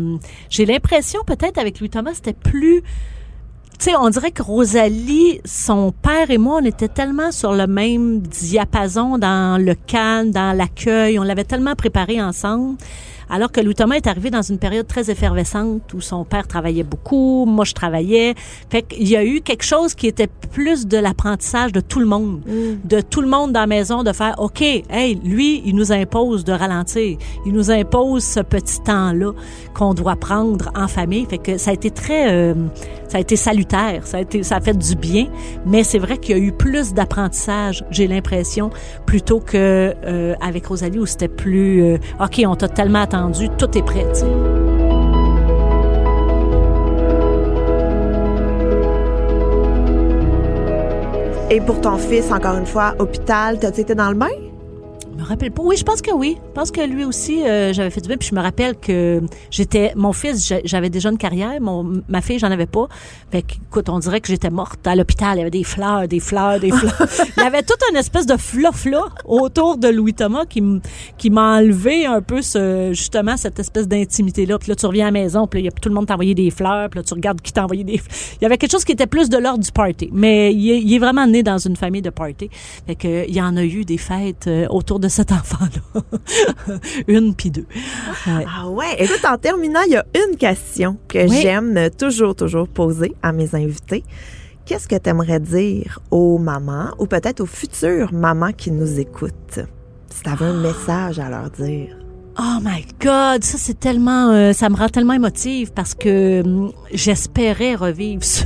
J'ai 0.51 0.66
l'impression 0.66 1.22
peut-être 1.25 1.59
avec 1.59 1.81
Louis 1.81 1.90
Thomas, 1.90 2.14
c'était 2.14 2.33
plus... 2.33 2.83
Tu 3.78 3.90
sais, 3.90 3.96
on 3.96 4.08
dirait 4.08 4.30
que 4.30 4.42
Rosalie, 4.42 5.40
son 5.44 5.92
père 5.92 6.30
et 6.30 6.38
moi, 6.38 6.60
on 6.62 6.64
était 6.64 6.88
tellement 6.88 7.30
sur 7.30 7.52
le 7.52 7.66
même 7.66 8.20
diapason 8.20 9.18
dans 9.18 9.62
le 9.62 9.74
calme, 9.74 10.30
dans 10.30 10.56
l'accueil. 10.56 11.18
On 11.18 11.22
l'avait 11.22 11.44
tellement 11.44 11.74
préparé 11.74 12.22
ensemble. 12.22 12.76
Alors 13.28 13.50
que 13.50 13.60
Louis 13.60 13.74
Thomas 13.74 13.96
est 13.96 14.06
arrivé 14.06 14.30
dans 14.30 14.42
une 14.42 14.58
période 14.58 14.86
très 14.86 15.10
effervescente 15.10 15.92
où 15.94 16.00
son 16.00 16.24
père 16.24 16.46
travaillait 16.46 16.84
beaucoup, 16.84 17.44
moi 17.44 17.64
je 17.64 17.72
travaillais. 17.72 18.34
Fait 18.70 18.82
qu'il 18.82 19.08
y 19.08 19.16
a 19.16 19.24
eu 19.24 19.40
quelque 19.40 19.64
chose 19.64 19.94
qui 19.94 20.06
était 20.06 20.28
plus 20.52 20.86
de 20.86 20.96
l'apprentissage 20.96 21.72
de 21.72 21.80
tout 21.80 21.98
le 21.98 22.06
monde, 22.06 22.40
de 22.84 23.00
tout 23.00 23.20
le 23.20 23.28
monde 23.28 23.52
dans 23.52 23.60
la 23.60 23.66
maison, 23.66 24.04
de 24.04 24.12
faire 24.12 24.36
OK, 24.38 24.62
hey, 24.62 25.16
lui, 25.24 25.60
il 25.64 25.74
nous 25.74 25.90
impose 25.90 26.44
de 26.44 26.52
ralentir, 26.52 27.18
il 27.44 27.52
nous 27.52 27.70
impose 27.72 28.22
ce 28.22 28.40
petit 28.40 28.80
temps-là 28.82 29.32
qu'on 29.74 29.92
doit 29.92 30.16
prendre 30.16 30.70
en 30.76 30.86
famille. 30.86 31.26
Fait 31.28 31.38
que 31.38 31.58
ça 31.58 31.70
a 31.70 31.74
été 31.74 31.90
très, 31.90 32.30
euh, 32.30 32.54
ça 33.08 33.18
a 33.18 33.20
été 33.20 33.34
salutaire, 33.34 33.65
ça 33.70 34.18
a 34.18 34.20
été, 34.20 34.42
ça 34.42 34.61
fait 34.61 34.76
du 34.76 34.94
bien. 34.94 35.26
Mais 35.64 35.85
c'est 35.85 35.98
vrai 35.98 36.18
qu'il 36.18 36.37
y 36.37 36.40
a 36.40 36.42
eu 36.42 36.52
plus 36.52 36.94
d'apprentissage, 36.94 37.85
j'ai 37.90 38.07
l'impression, 38.07 38.70
plutôt 39.07 39.40
que 39.40 39.94
euh, 40.05 40.35
avec 40.40 40.66
Rosalie 40.66 40.98
où 40.98 41.07
c'était 41.07 41.29
plus 41.29 41.83
euh, 41.83 41.98
OK, 42.20 42.42
on 42.46 42.57
t'a 42.57 42.68
tellement 42.68 43.00
attendu, 43.00 43.48
tout 43.59 43.76
est 43.76 43.83
prêt. 43.83 44.07
Et 51.48 51.61
pour 51.61 51.81
ton 51.81 51.96
fils, 51.96 52.33
encore 52.33 52.57
une 52.57 52.66
fois, 52.66 52.94
hôpital, 52.98 53.59
t'as-tu 53.59 53.83
été 53.83 53.94
dans 53.94 54.11
le 54.11 54.16
bain? 54.16 54.45
Je 55.26 55.30
me 55.30 55.34
rappelle 55.34 55.50
pas. 55.50 55.62
Oui, 55.64 55.76
je 55.76 55.82
pense 55.82 56.02
que 56.02 56.12
oui. 56.14 56.36
Je 56.38 56.52
pense 56.52 56.70
que 56.70 56.80
lui 56.82 57.04
aussi, 57.04 57.42
euh, 57.42 57.72
j'avais 57.72 57.90
fait 57.90 58.00
du 58.00 58.06
bien. 58.06 58.16
Puis 58.16 58.28
je 58.30 58.34
me 58.36 58.40
rappelle 58.40 58.76
que 58.76 59.20
j'étais, 59.50 59.92
mon 59.96 60.12
fils, 60.12 60.46
j'a- 60.46 60.60
j'avais 60.64 60.88
déjà 60.88 61.10
une 61.10 61.18
carrière. 61.18 61.60
Mon, 61.60 62.00
ma 62.08 62.20
fille, 62.20 62.38
j'en 62.38 62.50
avais 62.52 62.66
pas. 62.66 62.86
Fait 63.32 63.42
que, 63.42 63.54
écoute, 63.54 63.88
on 63.88 63.98
dirait 63.98 64.20
que 64.20 64.28
j'étais 64.28 64.50
morte 64.50 64.86
à 64.86 64.94
l'hôpital. 64.94 65.34
Il 65.34 65.38
y 65.38 65.40
avait 65.40 65.50
des 65.50 65.64
fleurs, 65.64 66.06
des 66.06 66.20
fleurs, 66.20 66.60
des 66.60 66.70
fleurs. 66.70 67.08
Il 67.38 67.42
y 67.42 67.46
avait 67.46 67.64
toute 67.64 67.80
une 67.90 67.96
espèce 67.96 68.26
de 68.26 68.36
fluff 68.36 68.84
là 68.84 69.02
autour 69.24 69.78
de 69.78 69.88
Louis 69.88 70.14
Thomas 70.14 70.44
qui 70.46 70.62
qui 71.18 71.30
m'a 71.30 71.56
enlevé 71.58 72.06
un 72.06 72.22
peu 72.22 72.40
ce, 72.40 72.90
justement, 72.92 73.36
cette 73.36 73.58
espèce 73.58 73.88
d'intimité 73.88 74.46
là. 74.46 74.58
Puis 74.60 74.68
là, 74.68 74.76
tu 74.76 74.86
reviens 74.86 75.06
à 75.08 75.08
la 75.10 75.18
maison, 75.20 75.48
puis 75.48 75.60
là, 75.62 75.70
tout 75.72 75.88
le 75.88 75.94
monde 75.96 76.06
t'a 76.06 76.14
envoyé 76.14 76.36
des 76.36 76.52
fleurs. 76.52 76.88
Puis 76.88 76.98
là, 77.00 77.02
tu 77.02 77.14
regardes 77.14 77.40
qui 77.40 77.52
t'a 77.52 77.64
envoyé 77.64 77.82
des 77.82 77.98
fleurs. 77.98 78.16
Il 78.40 78.44
y 78.44 78.46
avait 78.46 78.58
quelque 78.58 78.70
chose 78.70 78.84
qui 78.84 78.92
était 78.92 79.08
plus 79.08 79.28
de 79.28 79.38
l'ordre 79.38 79.64
du 79.64 79.72
party. 79.72 80.08
Mais 80.12 80.54
il 80.54 80.70
est, 80.70 80.80
il 80.80 80.94
est 80.94 80.98
vraiment 81.00 81.26
né 81.26 81.42
dans 81.42 81.58
une 81.58 81.74
famille 81.74 82.02
de 82.02 82.10
party. 82.10 82.48
Fait 82.86 82.94
que, 82.94 83.26
il 83.28 83.34
y 83.34 83.42
en 83.42 83.56
a 83.56 83.64
eu 83.64 83.84
des 83.84 83.98
fêtes 83.98 84.46
euh, 84.46 84.66
autour 84.70 85.00
de 85.00 85.08
cet 85.16 85.33
enfant-là. 85.33 86.02
une 87.09 87.35
puis 87.35 87.50
deux. 87.50 87.66
Ouais. 88.26 88.44
Ah 88.46 88.68
ouais. 88.68 88.96
Écoute, 88.98 89.24
en 89.24 89.38
terminant, 89.38 89.81
il 89.87 89.92
y 89.92 89.96
a 89.96 90.05
une 90.14 90.37
question 90.37 90.98
que 91.09 91.26
Oui. 91.29 91.40
j'aime 91.40 91.88
toujours, 91.98 92.35
toujours 92.37 92.68
poser 92.68 93.14
à 93.22 93.33
mes 93.33 93.55
invités. 93.55 94.05
Qu'est-ce 94.66 94.87
que 94.88 94.96
tu 94.96 95.09
aimerais 95.09 95.40
dire 95.40 96.00
aux 96.11 96.38
mamans 96.38 96.90
ou 96.98 97.07
peut-être 97.07 97.40
aux 97.40 97.46
futures 97.46 98.12
mamans 98.12 98.52
qui 98.52 98.70
nous 98.70 98.98
écoutent? 99.00 99.61
Si 100.11 100.22
tu 100.22 100.29
avais 100.29 100.44
un 100.46 100.61
message 100.61 101.18
à 101.18 101.31
leur 101.31 101.50
dire. 101.50 101.96
Oh 102.38 102.59
my 102.62 102.85
God, 103.01 103.44
ça 103.44 103.57
c'est 103.57 103.81
tellement, 103.81 104.31
euh, 104.31 104.53
ça 104.53 104.68
me 104.68 104.77
rend 104.77 104.90
tellement 104.90 105.14
émotive 105.14 105.72
parce 105.72 105.94
que 105.94 106.42
hum, 106.44 106.70
j'espérais 106.92 107.75
revivre 107.75 108.22
ce 108.25 108.44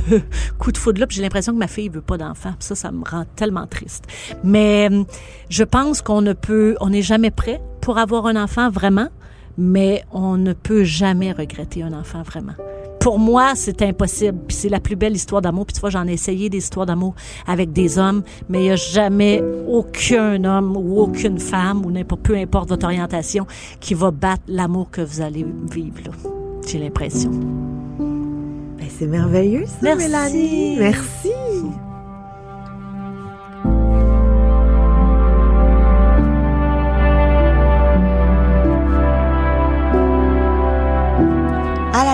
coup 0.57 0.71
de 0.71 0.77
foudre-là. 0.77 1.07
puis 1.07 1.17
J'ai 1.17 1.21
l'impression 1.21 1.51
que 1.51 1.57
ma 1.57 1.67
fille 1.67 1.89
veut 1.89 1.99
pas 2.01 2.17
d'enfant. 2.17 2.53
Ça, 2.59 2.73
ça 2.75 2.91
me 2.91 3.03
rend 3.03 3.25
tellement 3.35 3.67
triste. 3.67 4.05
Mais 4.45 4.87
hum, 4.89 5.05
je 5.49 5.65
pense 5.65 6.01
qu'on 6.01 6.21
ne 6.21 6.31
peut, 6.31 6.77
on 6.79 6.89
n'est 6.89 7.01
jamais 7.01 7.31
prêt 7.31 7.61
pour 7.81 7.97
avoir 7.97 8.27
un 8.27 8.41
enfant 8.41 8.69
vraiment, 8.69 9.09
mais 9.57 10.05
on 10.13 10.37
ne 10.37 10.53
peut 10.53 10.85
jamais 10.85 11.33
regretter 11.33 11.83
un 11.83 11.91
enfant 11.91 12.23
vraiment. 12.23 12.53
Pour 13.01 13.17
moi, 13.17 13.53
c'est 13.55 13.81
impossible. 13.81 14.37
Puis 14.47 14.55
c'est 14.55 14.69
la 14.69 14.79
plus 14.79 14.95
belle 14.95 15.15
histoire 15.15 15.41
d'amour. 15.41 15.65
Puis 15.65 15.73
tu 15.73 15.81
vois, 15.81 15.89
j'en 15.89 16.07
ai 16.07 16.13
essayé 16.13 16.49
des 16.49 16.59
histoires 16.59 16.85
d'amour 16.85 17.15
avec 17.47 17.73
des 17.73 17.97
hommes, 17.97 18.21
mais 18.47 18.59
il 18.59 18.63
n'y 18.65 18.71
a 18.71 18.75
jamais 18.75 19.43
aucun 19.67 20.43
homme 20.43 20.77
ou 20.77 21.01
aucune 21.01 21.39
femme 21.39 21.83
ou 21.83 21.91
n'importe 21.91 22.21
peu 22.21 22.35
importe 22.35 22.69
votre 22.69 22.85
orientation 22.85 23.47
qui 23.79 23.95
va 23.95 24.11
battre 24.11 24.43
l'amour 24.47 24.91
que 24.91 25.01
vous 25.01 25.19
allez 25.19 25.45
vivre 25.71 25.97
là. 26.05 26.11
J'ai 26.67 26.77
l'impression. 26.77 27.31
Ben, 27.31 28.87
c'est 28.87 29.07
merveilleux, 29.07 29.65
ça, 29.65 29.77
Merci. 29.81 30.05
Mélanie. 30.05 30.75
Merci. 30.77 31.29